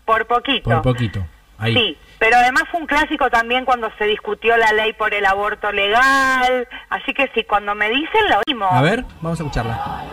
por 0.05 0.26
poquito. 0.26 0.70
Por 0.70 0.82
poquito. 0.82 1.26
Ahí. 1.59 1.74
Sí, 1.74 1.98
pero 2.18 2.36
además 2.36 2.64
fue 2.70 2.81
un 2.81 2.86
clásico 2.86 3.31
también 3.31 3.64
cuando 3.64 3.90
se 3.97 4.05
discutió 4.06 4.56
la 4.56 4.72
ley 4.72 4.93
por 4.93 5.14
el 5.14 5.24
aborto 5.24 5.70
legal. 5.72 6.66
Así 6.90 7.14
que 7.14 7.31
sí, 7.35 7.44
cuando 7.44 7.74
me 7.74 7.89
dicen 7.89 8.28
lo 8.28 8.40
oímos. 8.47 8.72
A 8.72 8.82
ver, 8.82 9.05
vamos 9.20 9.40
a 9.40 9.43
escucharla. 9.44 10.05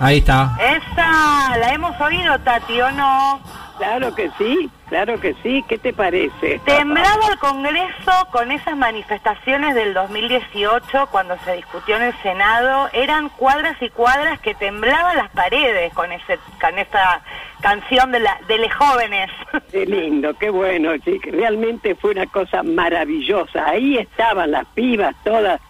Ahí 0.00 0.18
está. 0.18 0.56
Esa, 0.58 1.58
la 1.58 1.74
hemos 1.74 2.00
oído, 2.00 2.38
Tati, 2.40 2.80
¿o 2.80 2.90
no? 2.92 3.40
Claro 3.76 4.14
que 4.14 4.30
sí, 4.38 4.70
claro 4.88 5.20
que 5.20 5.34
sí. 5.42 5.64
¿Qué 5.68 5.78
te 5.78 5.92
parece? 5.92 6.58
Temblaba 6.64 7.28
el 7.30 7.38
Congreso 7.38 8.12
con 8.30 8.50
esas 8.50 8.76
manifestaciones 8.76 9.74
del 9.74 9.94
2018 9.94 11.08
cuando 11.10 11.36
se 11.44 11.56
discutió 11.56 11.96
en 11.96 12.02
el 12.02 12.22
Senado. 12.22 12.88
Eran 12.92 13.28
cuadras 13.30 13.76
y 13.80 13.90
cuadras 13.90 14.40
que 14.40 14.54
temblaban 14.54 15.16
las 15.16 15.30
paredes 15.30 15.92
con 15.94 16.12
ese 16.12 16.38
con 16.60 16.78
esta 16.78 17.22
canción 17.60 18.10
de, 18.12 18.20
la, 18.20 18.38
de 18.48 18.58
los 18.58 18.74
jóvenes. 18.74 19.30
Qué 19.70 19.84
lindo, 19.86 20.34
qué 20.34 20.50
bueno, 20.50 20.92
sí, 21.04 21.18
realmente 21.24 21.94
fue 21.94 22.12
una 22.12 22.26
cosa 22.26 22.62
maravillosa. 22.62 23.66
Ahí 23.66 23.98
estaban 23.98 24.50
las 24.50 24.66
pibas 24.74 25.14
todas 25.24 25.60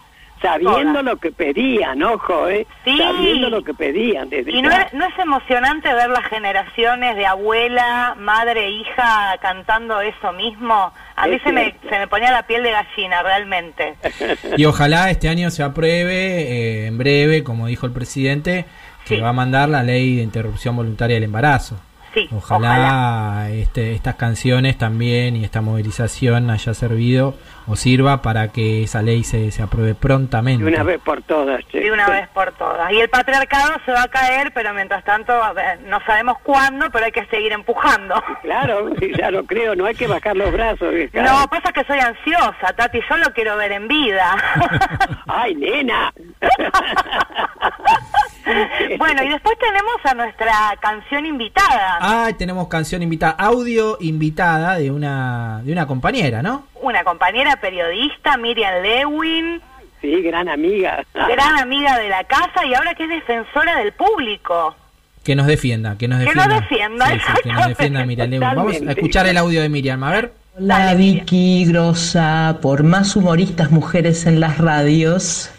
sabiendo 0.41 0.99
Todas. 0.99 1.03
lo 1.05 1.15
que 1.17 1.31
pedían, 1.31 2.01
ojo, 2.03 2.47
¿eh? 2.49 2.65
Sí. 2.83 2.97
Sabiendo 2.97 3.49
lo 3.49 3.63
que 3.63 3.73
pedían. 3.73 4.29
Desde 4.29 4.51
Y 4.51 4.61
no 4.61 4.71
es, 4.71 4.93
no 4.93 5.05
es 5.05 5.17
emocionante 5.19 5.93
ver 5.93 6.09
las 6.09 6.25
generaciones 6.25 7.15
de 7.15 7.25
abuela, 7.25 8.15
madre, 8.17 8.69
hija 8.71 9.37
cantando 9.41 10.01
eso 10.01 10.33
mismo. 10.33 10.91
A 11.15 11.27
mí 11.27 11.37
se 11.43 11.51
me, 11.51 11.75
se 11.89 11.99
me 11.99 12.07
ponía 12.07 12.31
la 12.31 12.43
piel 12.47 12.63
de 12.63 12.71
gallina, 12.71 13.21
realmente. 13.23 13.95
Y 14.57 14.65
ojalá 14.65 15.09
este 15.09 15.29
año 15.29 15.49
se 15.51 15.63
apruebe 15.63 16.41
eh, 16.41 16.87
en 16.87 16.97
breve, 16.97 17.43
como 17.43 17.67
dijo 17.67 17.85
el 17.85 17.91
presidente, 17.91 18.65
que 19.05 19.15
Sí. 19.15 19.21
va 19.21 19.29
a 19.29 19.33
mandar 19.33 19.69
la 19.69 19.83
ley 19.83 20.15
de 20.17 20.23
interrupción 20.23 20.75
voluntaria 20.75 21.15
del 21.15 21.23
embarazo. 21.23 21.79
Sí, 22.13 22.27
Ojalá, 22.35 22.69
ojalá. 22.71 23.49
Este, 23.51 23.93
estas 23.93 24.15
canciones 24.15 24.77
también 24.77 25.35
y 25.37 25.45
esta 25.45 25.61
movilización 25.61 26.49
haya 26.49 26.73
servido 26.73 27.35
o 27.67 27.75
sirva 27.75 28.21
para 28.21 28.49
que 28.49 28.83
esa 28.83 29.01
ley 29.01 29.23
se, 29.23 29.51
se 29.51 29.61
apruebe 29.63 29.95
prontamente. 29.95 30.63
De 30.63 30.69
una 30.71 30.83
vez 30.83 30.99
por 30.99 31.21
todas. 31.21 31.63
che. 31.67 31.79
De 31.79 31.91
una 31.91 32.07
vez 32.07 32.27
por 32.29 32.51
todas. 32.53 32.91
Y 32.91 32.99
el 32.99 33.09
patriarcado 33.09 33.73
se 33.85 33.91
va 33.91 34.03
a 34.03 34.07
caer, 34.07 34.51
pero 34.53 34.73
mientras 34.73 35.03
tanto 35.03 35.31
a 35.31 35.53
ver, 35.53 35.79
no 35.81 35.99
sabemos 36.05 36.37
cuándo, 36.43 36.89
pero 36.91 37.05
hay 37.05 37.11
que 37.11 37.25
seguir 37.27 37.51
empujando. 37.51 38.21
Claro, 38.41 38.89
sí, 38.99 39.11
ya 39.17 39.31
lo 39.31 39.45
creo, 39.45 39.75
no 39.75 39.85
hay 39.85 39.95
que 39.95 40.07
bajar 40.07 40.35
los 40.35 40.51
brazos. 40.51 40.93
vieja. 40.93 41.21
No, 41.21 41.47
pasa 41.47 41.71
que 41.71 41.83
soy 41.85 41.99
ansiosa, 41.99 42.73
Tati, 42.75 42.99
yo 43.09 43.17
lo 43.17 43.31
quiero 43.33 43.55
ver 43.57 43.71
en 43.73 43.87
vida. 43.87 44.35
¡Ay, 45.27 45.55
nena! 45.55 46.13
bueno, 48.97 49.23
y 49.23 49.29
después 49.29 49.57
tenemos 49.59 49.95
a 50.03 50.13
nuestra 50.13 50.53
canción 50.81 51.25
invitada, 51.25 51.97
Ah, 52.01 52.29
tenemos 52.37 52.67
canción 52.67 53.01
invitada, 53.03 53.33
audio 53.37 53.97
invitada 54.01 54.75
de 54.77 54.91
una, 54.91 55.61
de 55.63 55.71
una 55.71 55.85
compañera, 55.87 56.41
¿no? 56.41 56.65
una 56.81 57.03
compañera 57.03 57.55
periodista, 57.57 58.37
Miriam 58.37 58.81
Lewin, 58.81 59.61
Sí, 60.01 60.19
gran 60.23 60.49
amiga. 60.49 61.03
gran 61.13 61.59
amiga 61.59 61.99
de 61.99 62.09
la 62.09 62.23
casa 62.23 62.65
y 62.65 62.73
ahora 62.73 62.95
que 62.95 63.03
es 63.03 63.09
defensora 63.09 63.75
del 63.77 63.93
público. 63.93 64.75
Que 65.23 65.35
nos 65.35 65.45
defienda, 65.45 65.95
que 65.99 66.07
nos 66.07 66.17
Que 66.19 66.25
defienda. 66.25 66.47
nos 66.47 66.61
defienda, 66.61 67.05
Sí, 67.07 67.19
sí, 67.19 67.33
que 67.43 67.51
nos 67.53 67.67
defienda 67.67 68.05
Miriam 68.07 68.29
Lewin. 68.31 68.41
Vamos 68.55 68.75
a 68.87 68.91
escuchar 68.91 69.27
el 69.27 69.37
audio 69.37 69.61
de 69.61 69.69
Miriam, 69.69 70.03
a 70.03 70.09
ver. 70.11 70.33
Miriam. 70.57 70.97
Vicky 70.97 71.65
Grosa, 71.65 72.57
por 72.63 72.81
más 72.81 73.15
humoristas 73.15 73.69
mujeres 73.69 74.25
en 74.25 74.39
las 74.39 74.57
radios. 74.57 75.51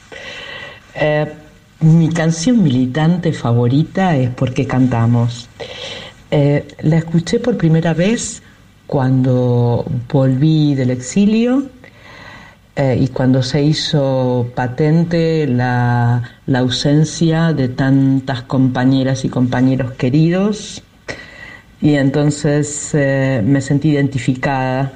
Eh, 0.97 1.33
mi 1.83 2.09
canción 2.09 2.63
militante 2.63 3.33
favorita 3.33 4.17
es 4.17 4.31
Porque 4.31 4.67
cantamos. 4.67 5.49
Eh, 6.31 6.67
la 6.81 6.97
escuché 6.97 7.41
por 7.41 7.57
primera 7.57 7.93
vez 7.93 8.43
cuando 8.87 9.85
volví 10.11 10.75
del 10.75 10.91
exilio 10.91 11.67
eh, 12.75 12.97
y 12.99 13.09
cuando 13.09 13.43
se 13.43 13.63
hizo 13.63 14.51
patente 14.55 15.47
la, 15.47 16.23
la 16.47 16.59
ausencia 16.61 17.53
de 17.53 17.69
tantas 17.69 18.43
compañeras 18.43 19.25
y 19.25 19.29
compañeros 19.29 19.93
queridos 19.93 20.83
y 21.83 21.97
entonces 21.97 22.91
eh, 22.95 23.43
me 23.45 23.61
sentí 23.61 23.91
identificada. 23.91 24.93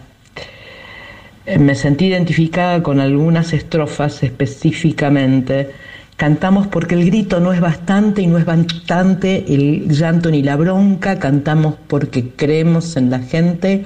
Me 1.58 1.74
sentí 1.74 2.06
identificada 2.06 2.82
con 2.82 2.98
algunas 3.00 3.52
estrofas 3.52 4.22
específicamente. 4.22 5.70
Cantamos 6.16 6.66
porque 6.66 6.94
el 6.94 7.04
grito 7.04 7.40
no 7.40 7.52
es 7.52 7.60
bastante 7.60 8.22
y 8.22 8.26
no 8.26 8.38
es 8.38 8.46
bastante 8.46 9.44
el 9.52 9.88
llanto 9.88 10.30
ni 10.30 10.42
la 10.42 10.56
bronca. 10.56 11.18
Cantamos 11.18 11.74
porque 11.88 12.30
creemos 12.30 12.96
en 12.96 13.10
la 13.10 13.18
gente 13.18 13.84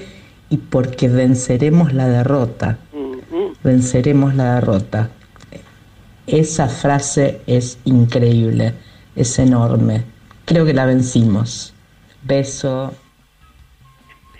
y 0.49 0.57
porque 0.59 1.09
venceremos 1.09 1.93
la 1.93 2.07
derrota. 2.07 2.79
Venceremos 3.65 4.35
la 4.37 4.55
derrota. 4.55 5.11
Esa 6.29 6.69
frase 6.69 7.41
es 7.49 7.81
increíble, 7.85 8.75
es 9.17 9.37
enorme. 9.41 10.05
Creo 10.45 10.65
que 10.65 10.73
la 10.73 10.87
vencimos. 10.87 11.75
Beso. 12.23 12.95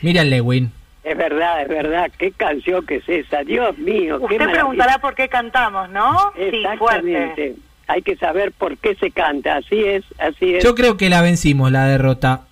Mira 0.01 0.23
Lewin. 0.23 0.71
Es 1.03 1.17
verdad, 1.17 1.63
es 1.63 1.69
verdad. 1.69 2.11
Qué 2.17 2.31
canción 2.31 2.87
que 2.87 2.97
es 2.97 3.09
esa. 3.09 3.43
Dios 3.43 3.77
mío. 3.79 4.19
Usted 4.21 4.51
preguntará 4.51 4.99
por 4.99 5.17
qué 5.17 5.29
cantamos, 5.29 5.91
¿no? 5.91 6.33
Sí, 6.37 6.63
fuerte. 6.79 7.57
Hay 7.91 8.03
que 8.03 8.17
saber 8.17 8.53
por 8.53 8.79
qué 8.79 8.95
se 8.95 9.11
canta. 9.11 9.57
Así 9.57 9.81
es, 9.81 10.05
así 10.19 10.55
es. 10.55 10.63
Yo 10.63 10.75
creo 10.75 10.97
que 10.97 11.09
la 11.09 11.23
vencimos, 11.23 11.73
la 11.73 11.87
derrota. 11.87 12.43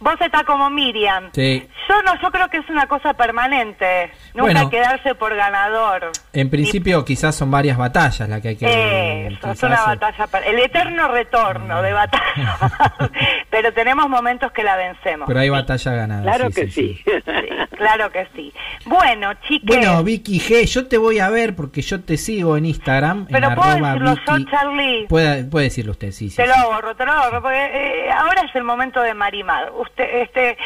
Vos 0.00 0.14
estás 0.20 0.44
como 0.44 0.70
Miriam. 0.70 1.30
Sí. 1.32 1.68
Yo 1.88 2.02
no, 2.02 2.20
yo 2.22 2.30
creo 2.30 2.48
que 2.48 2.58
es 2.58 2.68
una 2.70 2.86
cosa 2.86 3.14
permanente. 3.14 4.12
Nunca 4.34 4.52
Bueno. 4.52 4.70
quedarse 4.70 5.14
por 5.16 5.34
ganador. 5.34 6.12
En 6.32 6.50
principio, 6.50 7.04
quizás 7.04 7.34
son 7.34 7.50
varias 7.50 7.76
batallas 7.76 8.28
las 8.28 8.40
que 8.40 8.48
hay 8.48 8.56
que. 8.56 9.26
Eso, 9.28 9.50
es 9.50 9.62
una 9.64 9.74
eh, 9.74 9.86
batalla. 9.86 10.26
per- 10.28 10.44
El 10.46 10.58
eterno 10.60 11.08
retorno 11.08 11.82
de 11.82 11.92
batalla. 11.92 12.56
Pero 13.50 13.72
tenemos 13.72 14.08
momentos 14.08 14.52
que 14.52 14.62
la 14.62 14.76
vencemos. 14.76 15.26
Pero 15.26 15.40
hay 15.40 15.48
batalla 15.48 15.92
ganada. 15.92 16.22
Claro 16.22 16.48
sí, 16.48 16.54
que 16.54 16.70
sí, 16.70 17.02
sí. 17.04 17.04
Claro 17.76 18.10
que 18.10 18.28
sí. 18.36 18.52
Bueno, 18.86 19.32
chiques. 19.48 19.66
Bueno, 19.76 20.02
Vicky 20.04 20.38
G, 20.40 20.64
yo 20.66 20.86
te 20.86 20.98
voy 20.98 21.18
a 21.18 21.28
ver 21.30 21.56
porque 21.56 21.80
yo 21.82 22.00
te 22.02 22.16
sigo 22.16 22.56
en 22.56 22.66
Instagram. 22.66 23.26
pero 23.30 23.48
en 23.48 23.54
puedo 23.54 23.70
arroba 23.70 23.88
decirlo 23.92 24.14
yo, 24.14 24.32
Vicky- 24.34 24.50
Charlie. 24.50 25.06
Puede, 25.08 25.44
puede 25.44 25.64
decirlo 25.66 25.92
usted, 25.92 26.12
sí, 26.12 26.30
sí. 26.30 26.36
Te 26.36 26.42
sí. 26.44 26.48
lo 26.48 26.54
ahorro, 26.54 26.94
te 26.94 27.04
lo 27.04 27.12
ahorro, 27.12 27.42
porque 27.42 27.56
eh, 28.06 28.10
ahora 28.12 28.42
es 28.42 28.54
el 28.54 28.64
momento 28.64 29.00
de 29.00 29.14
Marimar. 29.14 29.70
Usted, 29.90 30.22
este, 30.22 30.56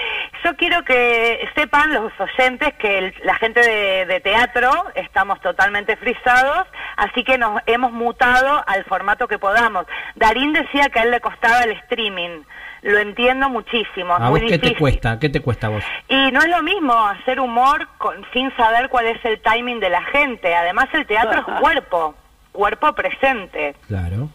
yo 0.45 0.57
quiero 0.57 0.85
que 0.85 1.49
sepan 1.55 1.93
los 1.93 2.13
oyentes 2.19 2.75
que 2.75 2.99
el- 2.99 3.15
la 3.25 3.35
gente 3.37 3.61
de, 3.61 4.07
de 4.07 4.21
teatro 4.21 4.71
estamos 4.95 5.41
totalmente 5.41 5.97
frisados, 5.97 6.67
así 6.97 7.25
que 7.25 7.39
nos 7.39 7.61
hemos 7.67 7.93
mutado 7.93 8.63
al 8.67 8.85
formato 8.85 9.27
que 9.29 9.39
podamos. 9.39 9.87
Darín 10.17 10.53
decía 10.53 10.89
que 10.91 11.01
a 11.01 11.03
él 11.05 11.11
le 11.11 11.21
costaba 11.21 11.61
el 11.63 11.73
streaming. 11.73 12.43
Lo 12.83 12.99
entiendo 12.99 13.49
muchísimo, 13.49 14.13
¿A 14.15 14.19
muy 14.29 14.41
vos 14.41 14.51
qué 14.51 14.59
te 14.59 14.75
cuesta? 14.75 15.19
¿Qué 15.21 15.29
te 15.29 15.41
cuesta 15.41 15.69
a 15.69 15.71
vos? 15.71 15.85
Y 16.09 16.33
no 16.33 16.41
es 16.41 16.49
lo 16.49 16.63
mismo 16.65 16.93
hacer 17.07 17.39
humor 17.39 17.87
con, 17.99 18.27
sin 18.33 18.55
saber 18.57 18.89
cuál 18.89 19.07
es 19.07 19.25
el 19.25 19.41
timing 19.41 19.79
de 19.79 19.89
la 19.89 20.03
gente. 20.07 20.53
Además, 20.53 20.89
el 20.93 21.07
teatro 21.07 21.41
es 21.47 21.47
cuerpo, 21.61 22.17
cuerpo 22.51 22.93
presente. 22.93 23.77
Claro. 23.87 24.31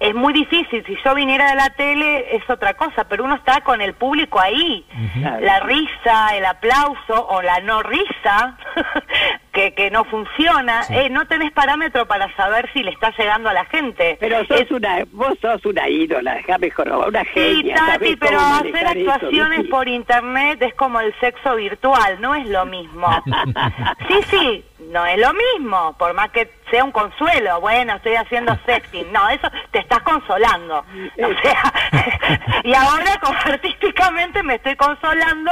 Es 0.00 0.14
muy 0.14 0.32
difícil, 0.32 0.84
si 0.86 0.96
yo 1.04 1.14
viniera 1.14 1.50
de 1.50 1.56
la 1.56 1.70
tele 1.70 2.36
es 2.36 2.48
otra 2.48 2.74
cosa, 2.74 3.04
pero 3.04 3.24
uno 3.24 3.34
está 3.34 3.62
con 3.62 3.80
el 3.80 3.94
público 3.94 4.40
ahí. 4.40 4.84
La 5.40 5.60
risa, 5.60 6.36
el 6.36 6.44
aplauso 6.44 7.26
o 7.28 7.42
la 7.42 7.60
no 7.60 7.82
risa, 7.82 8.56
que, 9.52 9.74
que 9.74 9.90
no 9.90 10.04
funciona. 10.04 10.82
Eh, 10.90 11.10
no 11.10 11.26
tenés 11.26 11.52
parámetro 11.52 12.06
para 12.06 12.34
saber 12.36 12.70
si 12.72 12.82
le 12.82 12.90
está 12.92 13.10
llegando 13.16 13.48
a 13.48 13.52
la 13.52 13.64
gente. 13.66 14.16
Pero 14.20 14.44
sos 14.46 14.70
una, 14.70 15.04
vos 15.12 15.38
sos 15.40 15.64
una 15.66 15.88
ídola, 15.88 16.34
déjame 16.34 16.70
jorobar, 16.70 17.08
una 17.08 17.24
Sí, 17.24 17.30
genia. 17.34 17.76
Tati, 17.76 17.92
sabés 17.92 18.16
pero 18.20 18.40
hacer 18.40 18.86
actuaciones 18.86 19.68
por 19.68 19.88
internet 19.88 20.62
es 20.62 20.74
como 20.74 21.00
el 21.00 21.14
sexo 21.20 21.56
virtual, 21.56 22.20
no 22.20 22.34
es 22.34 22.46
lo 22.48 22.66
mismo. 22.66 23.08
Sí, 24.08 24.14
sí, 24.30 24.64
no 24.90 25.04
es 25.06 25.18
lo 25.18 25.32
mismo, 25.32 25.94
por 25.98 26.12
más 26.14 26.30
que 26.30 26.50
sea 26.70 26.84
un 26.84 26.92
consuelo. 26.92 27.60
Bueno, 27.60 27.94
estoy 27.94 28.14
haciendo 28.14 28.56
sexting. 28.66 29.12
No, 29.12 29.28
eso 29.30 29.48
te 29.70 29.78
estás 29.80 30.00
consolando. 30.02 30.78
O 30.80 31.42
sea, 31.42 31.72
y 32.64 32.74
ahora 32.74 33.18
como 33.20 33.38
artísticamente 33.38 34.42
me 34.42 34.54
estoy 34.56 34.76
consolando 34.76 35.50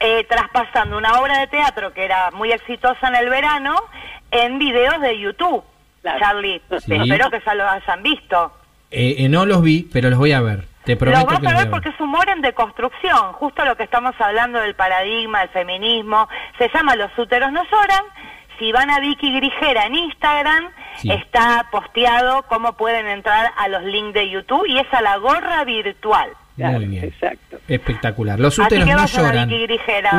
eh, 0.00 0.24
traspasando 0.28 0.98
una 0.98 1.20
obra 1.20 1.38
de 1.40 1.46
teatro 1.46 1.92
que 1.92 2.04
era 2.04 2.30
muy 2.32 2.52
exitosa 2.52 3.08
en 3.08 3.16
el 3.16 3.28
verano 3.30 3.74
en 4.30 4.58
videos 4.58 5.00
de 5.00 5.18
YouTube. 5.18 5.64
Charlie, 6.18 6.62
Sí. 6.78 6.94
espero 6.94 7.30
que 7.30 7.40
ya 7.44 7.54
lo 7.54 7.68
hayan 7.68 8.02
visto. 8.02 8.52
Eh, 8.90 9.16
eh, 9.18 9.28
no 9.28 9.44
los 9.46 9.62
vi, 9.62 9.88
pero 9.92 10.08
los 10.10 10.18
voy 10.18 10.32
a 10.32 10.40
ver. 10.40 10.64
Te 10.84 10.92
Lo 10.92 10.98
prometo 10.98 11.26
vas 11.26 11.40
que 11.40 11.46
a 11.46 11.50
los 11.50 11.52
voy 11.52 11.52
ver 11.52 11.56
a 11.56 11.64
ver. 11.64 11.70
porque 11.70 11.88
es 11.88 12.00
humor 12.00 12.28
en 12.28 12.42
deconstrucción, 12.42 13.32
justo 13.32 13.64
lo 13.64 13.76
que 13.76 13.82
estamos 13.82 14.14
hablando 14.20 14.60
del 14.60 14.76
paradigma, 14.76 15.40
del 15.40 15.48
feminismo. 15.48 16.28
Se 16.58 16.68
llama 16.72 16.94
Los 16.94 17.10
úteros 17.18 17.50
no 17.50 17.64
lloran. 17.64 18.04
Si 18.58 18.70
van 18.70 18.88
a 18.90 19.00
Vicky 19.00 19.34
Grijera 19.34 19.86
en 19.86 19.96
Instagram, 19.96 20.68
Sí. 20.98 21.10
está 21.10 21.66
posteado 21.70 22.42
cómo 22.48 22.74
pueden 22.74 23.06
entrar 23.06 23.52
a 23.56 23.68
los 23.68 23.82
links 23.82 24.14
de 24.14 24.30
YouTube 24.30 24.66
y 24.66 24.78
es 24.78 24.86
a 24.92 25.00
la 25.02 25.16
gorra 25.16 25.64
virtual. 25.64 26.30
Muy 26.56 26.86
bien. 26.86 27.14
Espectacular. 27.68 28.40
Los 28.40 28.58
úteros 28.58 28.86
no 28.86 29.06
lloran. 29.06 29.50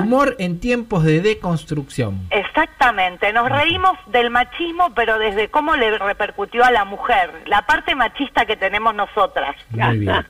Humor 0.03 0.35
en 0.37 0.59
tiempos 0.59 1.03
de 1.03 1.21
deconstrucción. 1.21 2.27
Exactamente, 2.29 3.33
nos 3.33 3.49
reímos 3.49 3.97
del 4.07 4.29
machismo, 4.29 4.93
pero 4.93 5.17
desde 5.17 5.49
cómo 5.49 5.75
le 5.75 5.97
repercutió 5.97 6.63
a 6.63 6.71
la 6.71 6.85
mujer, 6.85 7.31
la 7.47 7.63
parte 7.63 7.95
machista 7.95 8.45
que 8.45 8.55
tenemos 8.55 8.93
nosotras. 8.93 9.55
Muy 9.71 9.97
bien. 9.99 10.25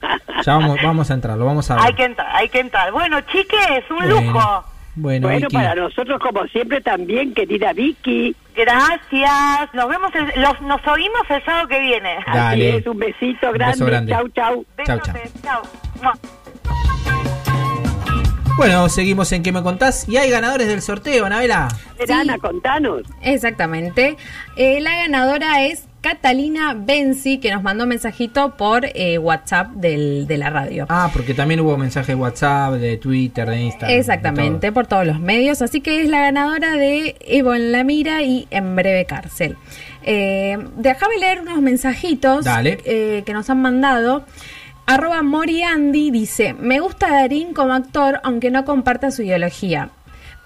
Ya 0.46 0.54
vamos, 0.54 0.78
vamos 0.82 1.12
a 1.12 1.14
entrar, 1.14 1.38
lo 1.38 1.46
vamos 1.46 1.70
a 1.72 1.76
ver. 1.76 1.84
Hay 1.86 1.94
que 1.94 2.06
entrar, 2.06 2.28
hay 2.36 2.50
que 2.50 2.60
entrar. 2.60 2.92
Bueno, 2.92 3.20
chiques, 3.22 3.84
un 3.90 3.98
Bueno. 3.98 4.22
lujo. 4.22 4.66
Bueno, 5.00 5.28
Bueno, 5.28 5.42
Vicky. 5.48 5.56
para 5.56 5.76
nosotros 5.76 6.20
como 6.20 6.44
siempre 6.48 6.82
también, 6.82 7.34
querida 7.34 7.72
Vicky. 7.72 8.36
Gracias. 8.56 9.74
Nos 9.74 9.88
vemos, 9.88 10.12
el- 10.16 10.42
los, 10.42 10.60
nos 10.62 10.86
oímos 10.88 11.22
el 11.30 11.44
sábado 11.46 11.68
que 11.68 11.80
viene. 11.80 12.18
Dale. 12.34 12.70
Así 12.70 12.78
es, 12.80 12.88
un 12.88 12.98
besito 12.98 13.48
Un 13.48 13.54
grande. 13.54 13.74
beso 13.76 13.86
grande. 13.86 14.12
Chau, 14.12 14.28
chau. 14.30 14.66
Chau, 14.86 15.00
chau. 15.00 15.16
Chao. 15.44 15.62
Mua. 16.02 16.14
Bueno, 18.58 18.90
seguimos 18.90 19.32
en 19.34 19.44
¿Qué 19.44 19.52
me 19.52 19.62
contás? 19.62 20.10
Y 20.10 20.18
hay 20.18 20.32
ganadores 20.32 20.68
del 20.68 20.82
sorteo, 20.82 21.26
Anabela. 21.28 21.68
Ana, 22.12 22.40
contanos. 22.40 23.04
Exactamente. 23.22 24.18
Eh, 24.56 24.80
la 24.82 24.96
ganadora 24.96 25.62
es 25.64 25.86
Catalina 26.02 26.74
Benzi, 26.78 27.40
que 27.40 27.52
nos 27.52 27.64
mandó 27.64 27.84
un 27.84 27.90
mensajito 27.90 28.56
por 28.56 28.86
eh, 28.94 29.18
WhatsApp 29.18 29.72
del- 29.74 30.26
de 30.28 30.38
la 30.38 30.50
radio. 30.50 30.86
Ah, 30.90 31.10
porque 31.12 31.34
también 31.34 31.60
hubo 31.60 31.76
mensajes 31.78 32.08
de 32.10 32.16
WhatsApp, 32.16 32.74
de 32.76 32.98
Twitter, 32.98 33.50
de 33.50 33.62
Instagram. 33.64 33.98
Exactamente, 33.98 34.72
por 34.72 34.88
todos 34.88 35.06
los 35.06 35.20
medios. 35.20 35.62
Así 35.62 35.82
que 35.82 36.02
es 36.02 36.10
la 36.10 36.20
ganadora 36.22 36.74
de 36.78 37.16
Evo 37.22 37.56
en 37.56 37.72
la 37.72 37.84
mira 37.84 38.22
y 38.22 38.48
en 38.52 38.76
breve 38.76 39.06
cárcel. 39.06 39.58
Eh, 40.04 40.58
déjame 40.78 41.18
leer 41.20 41.42
unos 41.42 41.62
mensajitos 41.62 42.46
eh, 42.86 43.24
que 43.26 43.34
nos 43.34 43.50
han 43.50 43.62
mandado. 43.62 44.24
Arroba 44.86 45.22
Moriandi 45.22 46.12
dice, 46.12 46.54
me 46.54 46.80
gusta 46.80 47.10
Darín 47.12 47.54
como 47.54 47.74
actor, 47.74 48.22
aunque 48.24 48.52
no 48.52 48.64
comparta 48.64 49.12
su 49.12 49.24
ideología. 49.24 49.90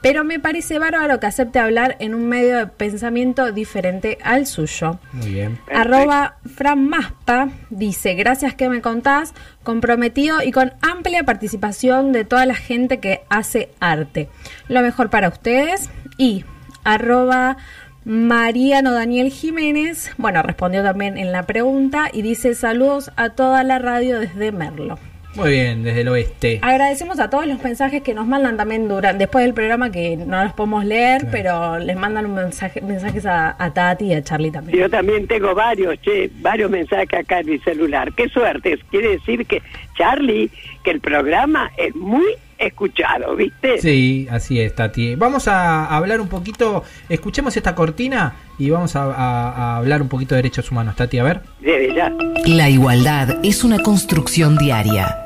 Pero 0.01 0.23
me 0.23 0.39
parece 0.39 0.79
bárbaro 0.79 1.19
que 1.19 1.27
acepte 1.27 1.59
hablar 1.59 1.95
en 1.99 2.15
un 2.15 2.27
medio 2.27 2.57
de 2.57 2.67
pensamiento 2.67 3.51
diferente 3.51 4.17
al 4.23 4.47
suyo. 4.47 4.99
Muy 5.13 5.29
bien. 5.29 5.59
Arroba 5.71 6.37
Fran 6.55 6.87
Maspa 6.87 7.49
dice, 7.69 8.15
gracias 8.15 8.55
que 8.55 8.67
me 8.67 8.81
contás, 8.81 9.33
comprometido 9.63 10.41
y 10.41 10.51
con 10.51 10.73
amplia 10.81 11.23
participación 11.23 12.11
de 12.11 12.25
toda 12.25 12.45
la 12.45 12.55
gente 12.55 12.99
que 12.99 13.21
hace 13.29 13.69
arte. 13.79 14.27
Lo 14.67 14.81
mejor 14.81 15.09
para 15.09 15.29
ustedes. 15.29 15.89
Y 16.17 16.45
arroba 16.83 17.57
Mariano 18.03 18.93
Daniel 18.93 19.31
Jiménez, 19.31 20.11
bueno, 20.17 20.41
respondió 20.41 20.81
también 20.81 21.19
en 21.19 21.31
la 21.31 21.43
pregunta 21.43 22.09
y 22.11 22.23
dice 22.23 22.55
saludos 22.55 23.11
a 23.15 23.29
toda 23.29 23.63
la 23.63 23.77
radio 23.77 24.19
desde 24.19 24.51
Merlo. 24.51 24.97
Muy 25.35 25.51
bien, 25.51 25.83
desde 25.83 26.01
el 26.01 26.07
oeste. 26.09 26.59
Agradecemos 26.61 27.19
a 27.19 27.29
todos 27.29 27.47
los 27.47 27.63
mensajes 27.63 28.01
que 28.01 28.13
nos 28.13 28.27
mandan 28.27 28.57
también 28.57 28.87
durante, 28.87 29.17
después 29.19 29.45
del 29.45 29.53
programa 29.53 29.91
que 29.91 30.17
no 30.17 30.43
los 30.43 30.53
podemos 30.53 30.83
leer, 30.83 31.27
pero 31.31 31.79
les 31.79 31.95
mandan 31.95 32.25
un 32.25 32.35
mensaje, 32.35 32.81
mensajes 32.81 33.25
a, 33.25 33.55
a 33.57 33.73
Tati 33.73 34.05
y 34.05 34.13
a 34.13 34.23
Charlie 34.23 34.51
también. 34.51 34.77
Yo 34.77 34.89
también 34.89 35.27
tengo 35.27 35.55
varios, 35.55 35.99
che, 36.01 36.29
varios 36.41 36.69
mensajes 36.69 37.19
acá 37.19 37.39
en 37.39 37.49
mi 37.49 37.59
celular. 37.59 38.13
Qué 38.13 38.27
suerte. 38.29 38.77
Quiere 38.89 39.11
decir 39.11 39.45
que, 39.45 39.61
Charlie, 39.97 40.49
que 40.83 40.91
el 40.91 40.99
programa 40.99 41.71
es 41.77 41.95
muy 41.95 42.35
escuchado, 42.67 43.35
¿viste? 43.35 43.79
Sí, 43.79 44.27
así 44.31 44.59
es, 44.59 44.73
Tati. 44.75 45.15
Vamos 45.15 45.47
a 45.47 45.85
hablar 45.85 46.21
un 46.21 46.27
poquito, 46.27 46.83
escuchemos 47.09 47.55
esta 47.57 47.75
cortina 47.75 48.33
y 48.57 48.69
vamos 48.69 48.95
a, 48.95 49.03
a- 49.05 49.49
a 49.51 49.77
hablar 49.77 50.01
un 50.01 50.07
poquito 50.09 50.35
de 50.35 50.39
derechos 50.43 50.71
humanos, 50.71 50.95
Tati, 50.95 51.17
a 51.19 51.23
ver. 51.23 51.41
Desde 51.59 51.95
ya. 51.95 52.13
La 52.45 52.69
igualdad 52.69 53.37
es 53.43 53.63
una 53.63 53.79
construcción 53.79 54.57
diaria. 54.57 55.17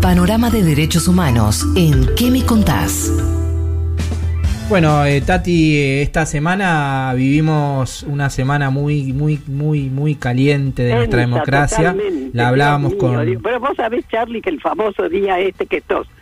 Panorama 0.00 0.50
de 0.50 0.62
derechos 0.64 1.06
humanos 1.08 1.64
en 1.76 2.08
¿Qué 2.16 2.30
me 2.30 2.44
contás? 2.44 3.10
Bueno, 4.68 5.04
eh, 5.04 5.20
Tati, 5.20 5.76
eh, 5.76 6.02
esta 6.02 6.24
semana 6.24 7.12
vivimos 7.14 8.04
una 8.04 8.30
semana 8.30 8.70
muy, 8.70 9.12
muy, 9.12 9.38
muy, 9.46 9.90
muy 9.90 10.14
caliente 10.14 10.82
de 10.84 10.94
nuestra 10.94 11.20
democracia. 11.20 11.94
La 12.32 12.48
hablábamos 12.48 12.94
con... 12.94 13.16
Pero 13.42 13.60
vos 13.60 13.76
sabés, 13.76 14.04
Charlie, 14.08 14.40
que 14.40 14.48
el 14.48 14.60
famoso 14.62 15.08
día 15.10 15.38
este 15.40 15.66
que 15.66 15.76
estos 15.78 16.06
ja, 16.06 16.12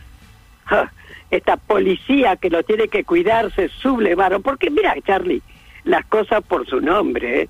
esta 1.31 1.57
policía 1.57 2.37
que 2.37 2.51
lo 2.51 2.63
tiene 2.63 2.89
que 2.89 3.05
cuidar 3.05 3.53
se 3.55 3.69
sublevaron. 3.69 4.43
Porque 4.43 4.71
mira, 4.71 4.95
Charlie, 5.07 5.43
las 5.85 6.05
cosas 6.07 6.43
por 6.43 6.67
su 6.67 6.81
nombre. 6.81 7.43
¿eh? 7.43 7.49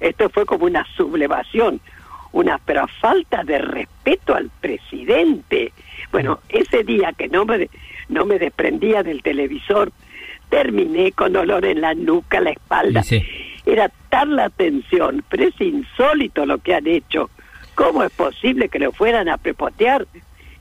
Esto 0.00 0.28
fue 0.30 0.46
como 0.46 0.66
una 0.66 0.86
sublevación, 0.96 1.80
una 2.32 2.58
pero 2.58 2.86
falta 3.00 3.44
de 3.44 3.58
respeto 3.58 4.34
al 4.34 4.50
presidente. 4.60 5.72
Bueno, 6.10 6.40
ese 6.48 6.82
día 6.84 7.12
que 7.12 7.28
no 7.28 7.44
me, 7.44 7.68
no 8.08 8.24
me 8.24 8.38
desprendía 8.38 9.02
del 9.02 9.22
televisor, 9.22 9.92
terminé 10.48 11.12
con 11.12 11.32
dolor 11.32 11.64
en 11.64 11.80
la 11.80 11.94
nuca, 11.94 12.40
la 12.40 12.50
espalda. 12.50 13.02
Sí. 13.02 13.22
Era 13.66 13.90
tal 14.08 14.36
la 14.36 14.48
tensión, 14.48 15.22
pero 15.28 15.44
es 15.44 15.60
insólito 15.60 16.46
lo 16.46 16.58
que 16.58 16.74
han 16.74 16.86
hecho. 16.86 17.30
¿Cómo 17.74 18.02
es 18.02 18.10
posible 18.10 18.68
que 18.68 18.78
lo 18.78 18.90
fueran 18.90 19.28
a 19.28 19.36
prepotear 19.36 20.06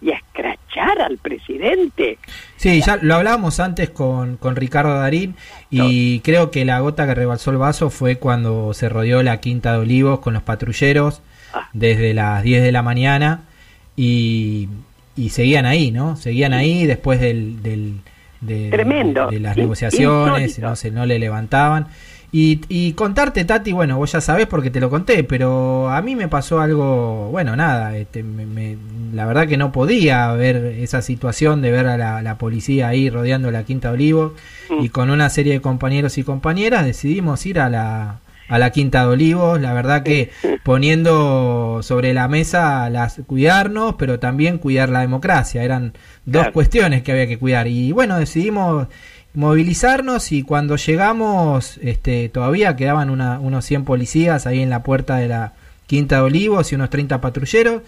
y 0.02 0.12
a 0.12 0.18
escrachar 0.18 0.59
al 0.80 1.18
presidente? 1.18 2.18
Sí, 2.58 2.82
ya 2.82 2.98
lo 3.02 3.16
hablábamos 3.16 3.60
antes 3.60 3.90
con, 3.90 4.38
con 4.38 4.56
Ricardo 4.56 4.94
Darín 4.96 5.36
y 5.70 6.20
creo 6.22 6.52
que 6.52 6.66
la 6.66 6.80
gota 6.80 7.06
que 7.06 7.16
rebalsó 7.16 7.52
el 7.52 7.58
vaso 7.58 7.90
fue 7.90 8.18
cuando 8.18 8.74
se 8.74 8.90
rodeó 8.90 9.22
la 9.24 9.40
Quinta 9.40 9.74
de 9.74 9.80
Olivos 9.80 10.20
con 10.20 10.34
los 10.34 10.44
patrulleros 10.44 11.22
Ah. 11.52 11.68
desde 11.74 12.14
las 12.14 12.44
10 12.44 12.62
de 12.62 12.72
la 12.72 12.84
mañana 12.84 13.42
y, 13.96 14.70
y 15.16 15.30
seguían 15.30 15.66
ahí, 15.66 15.90
¿no? 15.92 16.16
Seguían 16.16 16.54
ahí 16.54 16.86
después 16.86 17.20
del, 17.20 17.64
del- 17.64 18.02
de, 18.42 18.70
Tremendo. 18.70 19.28
de 19.30 19.40
las 19.40 19.58
negociaciones, 19.58 20.42
insólito. 20.52 20.70
no, 20.70 20.76
se, 20.76 20.92
no 20.92 21.06
le 21.06 21.18
levantaban. 21.20 21.88
Y, 22.32 22.62
y 22.70 22.94
contarte, 22.94 23.44
Tati, 23.44 23.72
bueno, 23.72 23.98
vos 23.98 24.12
ya 24.12 24.22
sabés 24.22 24.46
porque 24.46 24.70
te 24.70 24.80
lo 24.80 24.90
conté, 24.92 25.24
pero 25.24 25.90
a 25.90 26.00
mí 26.04 26.16
me 26.16 26.28
pasó 26.28 26.60
algo, 26.62 27.30
bueno, 27.32 27.56
nada, 27.56 27.98
este, 27.98 28.22
me- 28.22 28.46
me- 28.46 28.78
la 29.14 29.26
verdad 29.26 29.48
que 29.48 29.58
no 29.58 29.72
podía 29.72 30.32
ver 30.34 30.58
esa 30.58 31.02
situación 31.02 31.64
de 31.64 31.72
ver 31.72 31.88
a 31.88 31.98
la, 31.98 32.22
la 32.22 32.38
policía 32.38 32.88
ahí 32.90 33.10
rodeando 33.10 33.50
la 33.50 33.64
Quinta 33.64 33.88
de 33.88 33.94
Olivo 33.96 34.36
Mm. 34.70 34.84
y 34.84 34.90
con 34.90 35.10
una 35.10 35.30
serie 35.32 35.54
de 35.54 35.62
compañeros 35.62 36.20
y 36.20 36.24
compañeras 36.24 36.86
decidimos 36.86 37.44
ir 37.48 37.60
a 37.60 37.70
la, 37.72 38.20
a 38.48 38.60
la 38.60 38.70
Quinta 38.70 39.02
de 39.02 39.08
Olivos, 39.08 39.60
la 39.60 39.74
verdad 39.74 40.04
que 40.04 40.30
poniendo 40.64 41.80
sobre 41.82 42.14
la 42.14 42.28
mesa 42.28 42.90
las 42.90 43.22
cuidarnos, 43.26 43.96
pero 43.98 44.20
también 44.20 44.58
cuidar 44.60 44.90
la 44.90 45.02
democracia, 45.02 45.64
eran 45.64 45.94
dos 46.26 46.42
Claro. 46.44 46.54
cuestiones 46.54 47.02
que 47.02 47.12
había 47.12 47.26
que 47.28 47.40
cuidar 47.40 47.68
y 47.68 47.92
bueno, 47.92 48.20
decidimos 48.20 48.88
movilizarnos 49.34 50.32
y 50.32 50.44
cuando 50.44 50.76
llegamos 50.76 51.78
este 51.82 52.30
todavía 52.30 52.76
quedaban 52.76 53.10
una- 53.10 53.40
unos 53.40 53.66
100 53.66 53.86
policías 53.86 54.48
ahí 54.48 54.62
en 54.62 54.70
la 54.70 54.84
puerta 54.84 55.18
de 55.18 55.28
la 55.28 55.54
Quinta 55.88 56.18
de 56.18 56.22
Olivos 56.22 56.72
y 56.72 56.76
unos 56.76 56.90
30 56.92 57.20
patrulleros. 57.20 57.82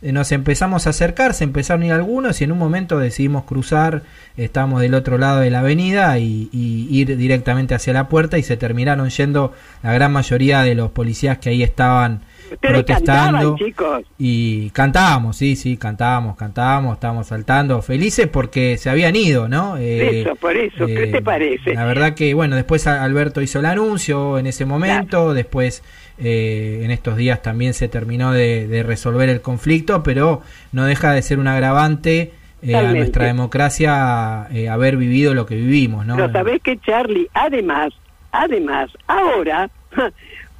Eh, 0.00 0.12
Nos 0.12 0.30
empezamos 0.30 0.86
a 0.86 0.90
acercar, 0.90 1.34
se 1.34 1.42
empezaron 1.42 1.82
a 1.82 1.86
ir 1.86 1.92
algunos 1.92 2.40
y 2.40 2.44
en 2.44 2.52
un 2.52 2.58
momento 2.58 2.98
decidimos 3.00 3.44
cruzar, 3.44 4.02
estábamos 4.36 4.80
del 4.80 4.94
otro 4.94 5.18
lado 5.18 5.40
de 5.40 5.50
la 5.50 5.58
avenida 5.60 6.18
y, 6.20 6.48
y 6.52 6.86
ir 6.90 7.16
directamente 7.16 7.74
hacia 7.74 7.92
la 7.92 8.08
puerta 8.08 8.38
y 8.38 8.44
se 8.44 8.56
terminaron 8.56 9.08
yendo 9.10 9.54
la 9.82 9.92
gran 9.92 10.12
mayoría 10.12 10.62
de 10.62 10.76
los 10.76 10.92
policías 10.92 11.38
que 11.38 11.50
ahí 11.50 11.64
estaban 11.64 12.20
Ustedes 12.50 12.84
protestando 12.84 13.38
cantaban, 13.38 13.56
chicos. 13.56 14.02
y 14.18 14.70
cantábamos, 14.70 15.36
sí, 15.36 15.56
sí, 15.56 15.76
cantábamos, 15.76 16.36
cantábamos, 16.36 16.94
estábamos 16.94 17.26
saltando 17.26 17.82
felices 17.82 18.26
porque 18.28 18.76
se 18.78 18.90
habían 18.90 19.16
ido, 19.16 19.48
¿no? 19.48 19.76
Eh, 19.76 20.22
Eso, 20.22 20.34
por 20.36 20.56
eso, 20.56 20.86
¿qué 20.86 21.04
eh, 21.04 21.12
te 21.12 21.22
parece? 21.22 21.74
La 21.74 21.84
verdad 21.84 22.14
que, 22.14 22.34
bueno, 22.34 22.56
después 22.56 22.86
Alberto 22.86 23.40
hizo 23.42 23.58
el 23.60 23.66
anuncio 23.66 24.38
en 24.38 24.46
ese 24.46 24.64
momento, 24.64 25.34
después 25.34 25.82
eh, 26.18 26.80
en 26.82 26.90
estos 26.90 27.16
días 27.16 27.42
también 27.42 27.74
se 27.74 27.88
terminó 27.88 28.32
de, 28.32 28.66
de 28.66 28.82
resolver 28.82 29.28
el 29.28 29.40
conflicto, 29.40 30.02
pero 30.02 30.42
no 30.72 30.84
deja 30.84 31.12
de 31.12 31.22
ser 31.22 31.38
un 31.38 31.48
agravante 31.48 32.32
eh, 32.60 32.74
a 32.74 32.92
nuestra 32.92 33.26
democracia 33.26 34.48
eh, 34.52 34.68
haber 34.68 34.96
vivido 34.96 35.32
lo 35.32 35.46
que 35.46 35.54
vivimos, 35.54 36.04
¿no? 36.04 36.16
Pero 36.16 36.32
sabés 36.32 36.60
que 36.60 36.76
Charlie, 36.78 37.28
además, 37.32 37.90
además, 38.32 38.90
ahora 39.06 39.70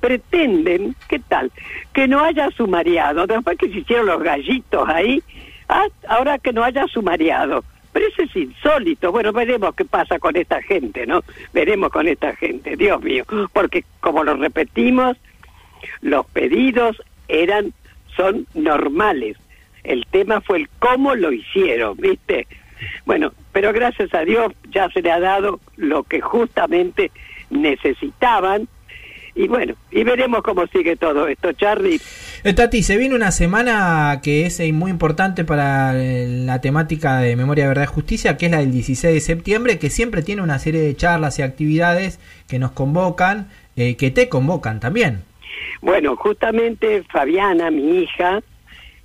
pretenden, 0.01 0.95
¿qué 1.09 1.19
tal? 1.19 1.51
Que 1.93 2.09
no 2.09 2.21
haya 2.21 2.51
sumariado. 2.51 3.27
Después 3.27 3.59
que 3.59 3.69
se 3.69 3.79
hicieron 3.79 4.07
los 4.07 4.23
gallitos 4.23 4.89
ahí, 4.89 5.23
ah, 5.69 5.87
ahora 6.09 6.39
que 6.39 6.53
no 6.53 6.63
haya 6.63 6.87
sumariado. 6.87 7.65
Pero 7.93 8.07
eso 8.07 8.23
es 8.23 8.37
insólito. 8.37 9.11
Bueno, 9.11 9.33
veremos 9.33 9.75
qué 9.75 9.85
pasa 9.85 10.19
con 10.19 10.37
esta 10.37 10.63
gente, 10.63 11.07
¿no? 11.07 11.23
Veremos 11.53 11.91
con 11.91 12.07
esta 12.07 12.35
gente, 12.37 12.77
Dios 12.77 13.03
mío. 13.03 13.25
Porque, 13.53 13.85
como 14.01 14.25
lo 14.25 14.37
repetimos, 14.37 15.17
los 16.01 16.27
pedidos 16.27 17.03
eran, 17.29 17.73
son 18.17 18.47
normales. 18.55 19.37
El 19.85 20.07
tema 20.11 20.41
fue 20.41 20.59
el 20.59 20.69
cómo 20.79 21.15
lo 21.15 21.33
hicieron, 21.33 21.97
¿viste? 21.97 22.47
Bueno, 23.07 23.33
pero 23.53 23.73
gracias 23.73 24.13
a 24.15 24.21
Dios 24.21 24.53
ya 24.71 24.89
se 24.91 25.03
le 25.03 25.11
ha 25.11 25.19
dado 25.19 25.61
lo 25.77 26.05
que 26.05 26.21
justamente 26.21 27.11
necesitaban. 27.51 28.69
Y 29.39 29.47
bueno, 29.47 29.75
y 29.93 30.03
veremos 30.03 30.43
cómo 30.43 30.67
sigue 30.67 30.97
todo 30.97 31.29
esto, 31.29 31.53
Charlie. 31.53 32.01
Eh, 32.43 32.55
Tati, 32.55 32.83
se 32.83 32.97
viene 32.97 33.15
una 33.15 33.31
semana 33.31 34.19
que 34.21 34.47
es 34.47 34.59
eh, 34.59 34.73
muy 34.73 34.91
importante 34.91 35.45
para 35.45 35.97
eh, 35.97 36.27
la 36.27 36.61
temática 36.61 37.21
de 37.21 37.37
Memoria, 37.37 37.69
Verdad 37.69 37.85
y 37.85 37.87
Justicia, 37.87 38.37
que 38.37 38.47
es 38.47 38.51
la 38.53 38.59
del 38.59 38.73
16 38.73 39.15
de 39.15 39.21
septiembre, 39.21 39.79
que 39.79 39.91
siempre 39.91 40.23
tiene 40.23 40.43
una 40.43 40.59
serie 40.59 40.81
de 40.81 40.97
charlas 40.97 41.39
y 41.39 41.43
actividades 41.43 42.19
que 42.49 42.59
nos 42.59 42.73
convocan, 42.73 43.47
eh, 43.77 43.95
que 43.95 44.11
te 44.11 44.29
convocan 44.29 44.81
también. 44.81 45.23
Bueno, 45.83 46.17
justamente 46.17 47.05
Fabiana, 47.05 47.71
mi 47.71 48.01
hija, 48.01 48.41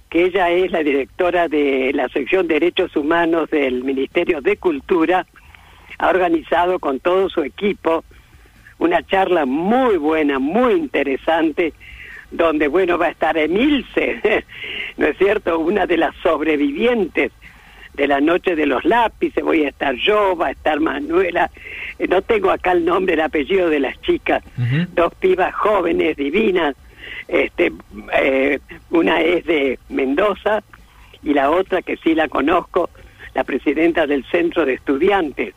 que 0.10 0.26
ella 0.26 0.50
es 0.50 0.72
la 0.72 0.82
directora 0.82 1.48
de 1.48 1.92
la 1.94 2.10
sección 2.10 2.48
Derechos 2.48 2.96
Humanos 2.96 3.52
del 3.52 3.84
Ministerio 3.84 4.42
de 4.42 4.58
Cultura, 4.58 5.28
ha 6.00 6.10
organizado 6.10 6.80
con 6.80 7.00
todo 7.00 7.30
su 7.30 7.44
equipo 7.44 8.04
una 8.84 9.02
charla 9.04 9.46
muy 9.46 9.98
buena, 9.98 10.40
muy 10.40 10.74
interesante, 10.74 11.74
donde, 12.32 12.68
bueno, 12.68 12.98
va 12.98 13.08
a 13.08 13.10
estar 13.12 13.38
Emilce, 13.38 14.44
¿no 14.98 15.08
es 15.08 15.18
cierto? 15.18 15.60
Una 15.60 15.86
de 15.86 15.98
las 15.98 16.14
sobrevivientes 16.18 17.32
de 17.94 18.08
la 18.08 18.20
Noche 18.20 18.56
de 18.56 18.66
los 18.66 18.84
Lápices, 18.84 19.44
voy 19.44 19.64
a 19.64 19.70
estar 19.70 19.96
yo, 19.96 20.36
va 20.36 20.48
a 20.48 20.52
estar 20.52 20.80
Manuela, 20.80 21.50
eh, 21.98 22.08
no 22.08 22.22
tengo 22.24 22.52
acá 22.52 22.74
el 22.74 22.84
nombre, 22.84 23.14
el 23.14 23.22
apellido 23.22 23.70
de 23.70 23.80
las 23.80 24.02
chicas, 24.02 24.44
dos 24.94 25.14
pibas 25.16 25.54
jóvenes, 25.54 26.18
divinas, 26.18 26.76
este, 27.28 27.72
eh, 28.20 28.60
una 28.90 29.22
es 29.22 29.46
de 29.46 29.80
Mendoza 29.90 30.64
y 31.22 31.34
la 31.34 31.52
otra 31.52 31.82
que 31.82 31.98
sí 31.98 32.16
la 32.16 32.28
conozco, 32.28 32.90
la 33.34 33.44
presidenta 33.44 34.08
del 34.08 34.26
Centro 34.26 34.66
de 34.66 34.74
Estudiantes 34.74 35.54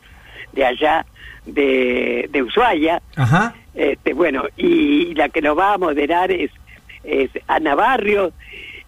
de 0.53 0.65
allá 0.65 1.05
de, 1.47 2.29
de 2.31 2.43
Ushuaia, 2.43 3.01
Ajá. 3.15 3.55
este, 3.73 4.13
bueno, 4.13 4.43
y 4.57 5.13
la 5.15 5.29
que 5.29 5.41
lo 5.41 5.55
va 5.55 5.73
a 5.73 5.77
moderar 5.77 6.31
es, 6.31 6.51
es 7.03 7.29
Ana 7.47 7.75
Barrios, 7.75 8.33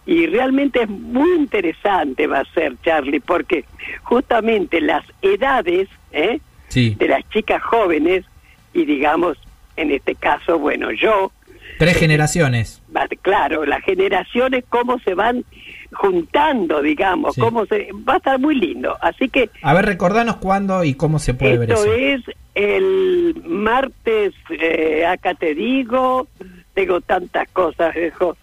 y 0.06 0.26
realmente 0.26 0.82
es 0.82 0.88
muy 0.88 1.30
interesante 1.36 2.26
va 2.26 2.40
a 2.40 2.44
ser, 2.54 2.74
Charlie, 2.82 3.20
porque 3.20 3.64
justamente 4.02 4.80
las 4.80 5.04
edades 5.22 5.88
¿eh? 6.12 6.40
Sí. 6.68 6.94
de 6.98 7.08
las 7.08 7.28
chicas 7.30 7.62
jóvenes, 7.62 8.24
y 8.72 8.84
digamos, 8.84 9.36
en 9.76 9.90
este 9.90 10.14
caso, 10.14 10.58
bueno, 10.58 10.90
yo, 10.92 11.32
Tres 11.78 11.96
generaciones. 11.96 12.82
claro, 13.22 13.64
las 13.64 13.82
generaciones, 13.82 14.64
cómo 14.68 14.98
se 14.98 15.14
van 15.14 15.44
juntando, 15.92 16.80
digamos, 16.82 17.34
Sí. 17.34 17.40
cómo 17.40 17.66
se... 17.66 17.88
Va 18.08 18.14
a 18.14 18.16
estar 18.18 18.38
muy 18.38 18.54
lindo, 18.54 18.96
así 19.00 19.28
que 19.28 19.50
A 19.62 19.74
ver, 19.74 19.84
recordanos 19.86 20.36
cuándo 20.36 20.84
y 20.84 20.94
cómo 20.94 21.18
se 21.18 21.34
puede 21.34 21.58
ver 21.58 21.70
esto 21.72 21.84
eso. 21.92 21.94
es 22.28 22.36
el 22.54 23.42
martes, 23.46 24.34
eh, 24.50 25.04
acá 25.06 25.34
te 25.34 25.54
digo, 25.54 26.26
tengo 26.74 27.00
tantas 27.00 27.48
cosas, 27.50 27.94
viejo. 27.94 28.36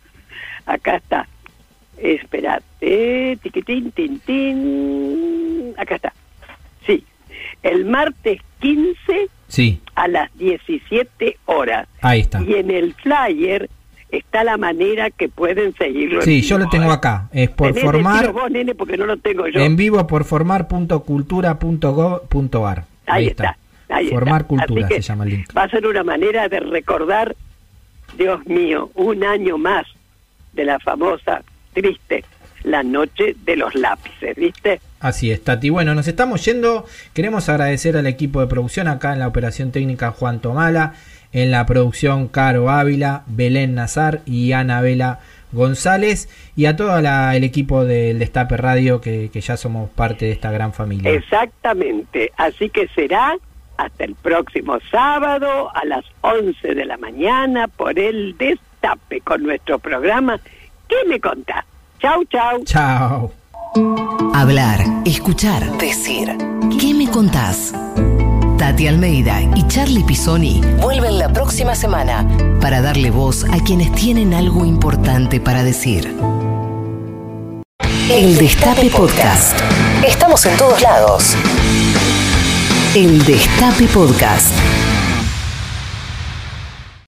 Acá 0.65 0.97
está. 0.97 1.27
Espérate, 1.97 3.37
tiquitín, 3.41 3.91
tin, 3.91 4.19
tin. 4.19 5.73
Acá 5.77 5.95
está. 5.95 6.13
Sí, 6.85 7.03
el 7.63 7.85
martes 7.85 8.41
15 8.59 9.27
Sí, 9.47 9.81
a 9.95 10.07
las 10.07 10.35
17 10.37 11.37
horas. 11.45 11.87
ahí 12.01 12.21
está. 12.21 12.41
Y 12.43 12.55
en 12.55 12.69
el 12.71 12.93
flyer 12.95 13.69
está 14.09 14.43
la 14.43 14.57
manera 14.57 15.09
que 15.11 15.29
pueden 15.29 15.73
seguirlo. 15.75 16.21
Sí, 16.21 16.41
yo 16.41 16.57
lo 16.57 16.67
tengo 16.69 16.91
acá. 16.91 17.29
Es 17.31 17.49
por 17.49 17.69
Tenés, 17.69 17.83
formar 17.83 18.31
vos, 18.31 18.49
nene, 18.49 18.73
porque 18.75 18.97
no 18.97 19.05
lo 19.05 19.17
tengo 19.17 19.47
yo. 19.47 19.59
en 19.59 19.75
vivo 19.75 20.05
por 20.07 20.23
formar.cultura.gov.ar. 20.23 22.85
Ahí 23.05 23.27
está, 23.27 23.57
ahí 23.89 24.09
formar 24.09 24.41
está. 24.41 24.47
cultura 24.47 24.85
Así 24.85 24.95
que 24.95 25.01
se 25.01 25.07
llama 25.07 25.23
el 25.25 25.29
link. 25.31 25.49
Va 25.57 25.63
a 25.63 25.69
ser 25.69 25.85
una 25.87 26.03
manera 26.03 26.47
de 26.49 26.59
recordar, 26.59 27.35
Dios 28.17 28.45
mío, 28.45 28.91
un 28.95 29.23
año 29.23 29.57
más 29.57 29.85
de 30.53 30.65
la 30.65 30.79
famosa, 30.79 31.43
triste, 31.73 32.23
la 32.63 32.83
noche 32.83 33.35
de 33.45 33.55
los 33.55 33.73
lápices, 33.75 34.35
¿viste? 34.35 34.81
Así 34.99 35.29
es, 35.31 35.43
Tati. 35.43 35.69
Bueno, 35.69 35.93
nos 35.93 36.07
estamos 36.07 36.43
yendo. 36.43 36.85
Queremos 37.13 37.49
agradecer 37.49 37.95
al 37.97 38.07
equipo 38.07 38.41
de 38.41 38.47
producción 38.47 38.87
acá 38.87 39.13
en 39.13 39.19
la 39.19 39.27
operación 39.27 39.71
técnica 39.71 40.11
Juan 40.11 40.41
Tomala, 40.41 40.93
en 41.33 41.51
la 41.51 41.65
producción 41.65 42.27
Caro 42.27 42.69
Ávila, 42.69 43.23
Belén 43.27 43.75
Nazar 43.75 44.21
y 44.25 44.51
Ana 44.53 44.81
Vela 44.81 45.19
González 45.51 46.29
y 46.55 46.65
a 46.65 46.75
todo 46.75 46.99
la- 47.01 47.35
el 47.35 47.43
equipo 47.43 47.85
del 47.85 48.19
Destape 48.19 48.57
Radio 48.57 48.99
que, 49.01 49.29
que 49.31 49.41
ya 49.41 49.55
somos 49.57 49.89
parte 49.89 50.25
de 50.25 50.31
esta 50.31 50.51
gran 50.51 50.73
familia. 50.73 51.11
Exactamente. 51.11 52.31
Así 52.37 52.69
que 52.69 52.87
será 52.89 53.35
hasta 53.77 54.03
el 54.03 54.15
próximo 54.15 54.77
sábado 54.91 55.69
a 55.75 55.85
las 55.85 56.03
11 56.21 56.73
de 56.75 56.85
la 56.85 56.97
mañana 56.97 57.67
por 57.67 57.97
el 57.99 58.35
Destape 58.37 59.21
con 59.21 59.43
nuestro 59.43 59.79
programa. 59.79 60.39
¿Qué 60.89 60.95
me 61.07 61.19
contás? 61.19 61.63
Chau, 61.99 62.23
chau. 62.25 62.63
Chao. 62.65 63.31
Hablar, 64.33 64.79
escuchar, 65.05 65.63
decir. 65.77 66.29
¿Qué 66.79 66.93
me 66.93 67.09
contás? 67.09 67.73
Tati 68.57 68.87
Almeida 68.87 69.41
y 69.55 69.67
Charlie 69.67 70.03
Pisoni 70.03 70.61
vuelven 70.81 71.19
la 71.19 71.31
próxima 71.31 71.75
semana 71.75 72.27
para 72.59 72.81
darle 72.81 73.11
voz 73.11 73.45
a 73.45 73.63
quienes 73.63 73.91
tienen 73.93 74.33
algo 74.33 74.65
importante 74.65 75.39
para 75.39 75.63
decir. 75.63 76.11
El 78.09 78.37
Destape 78.37 78.89
Podcast. 78.89 79.59
Estamos 80.05 80.45
en 80.47 80.57
todos 80.57 80.81
lados. 80.81 81.35
El 82.95 83.23
Destape 83.25 83.85
Podcast. 83.87 84.53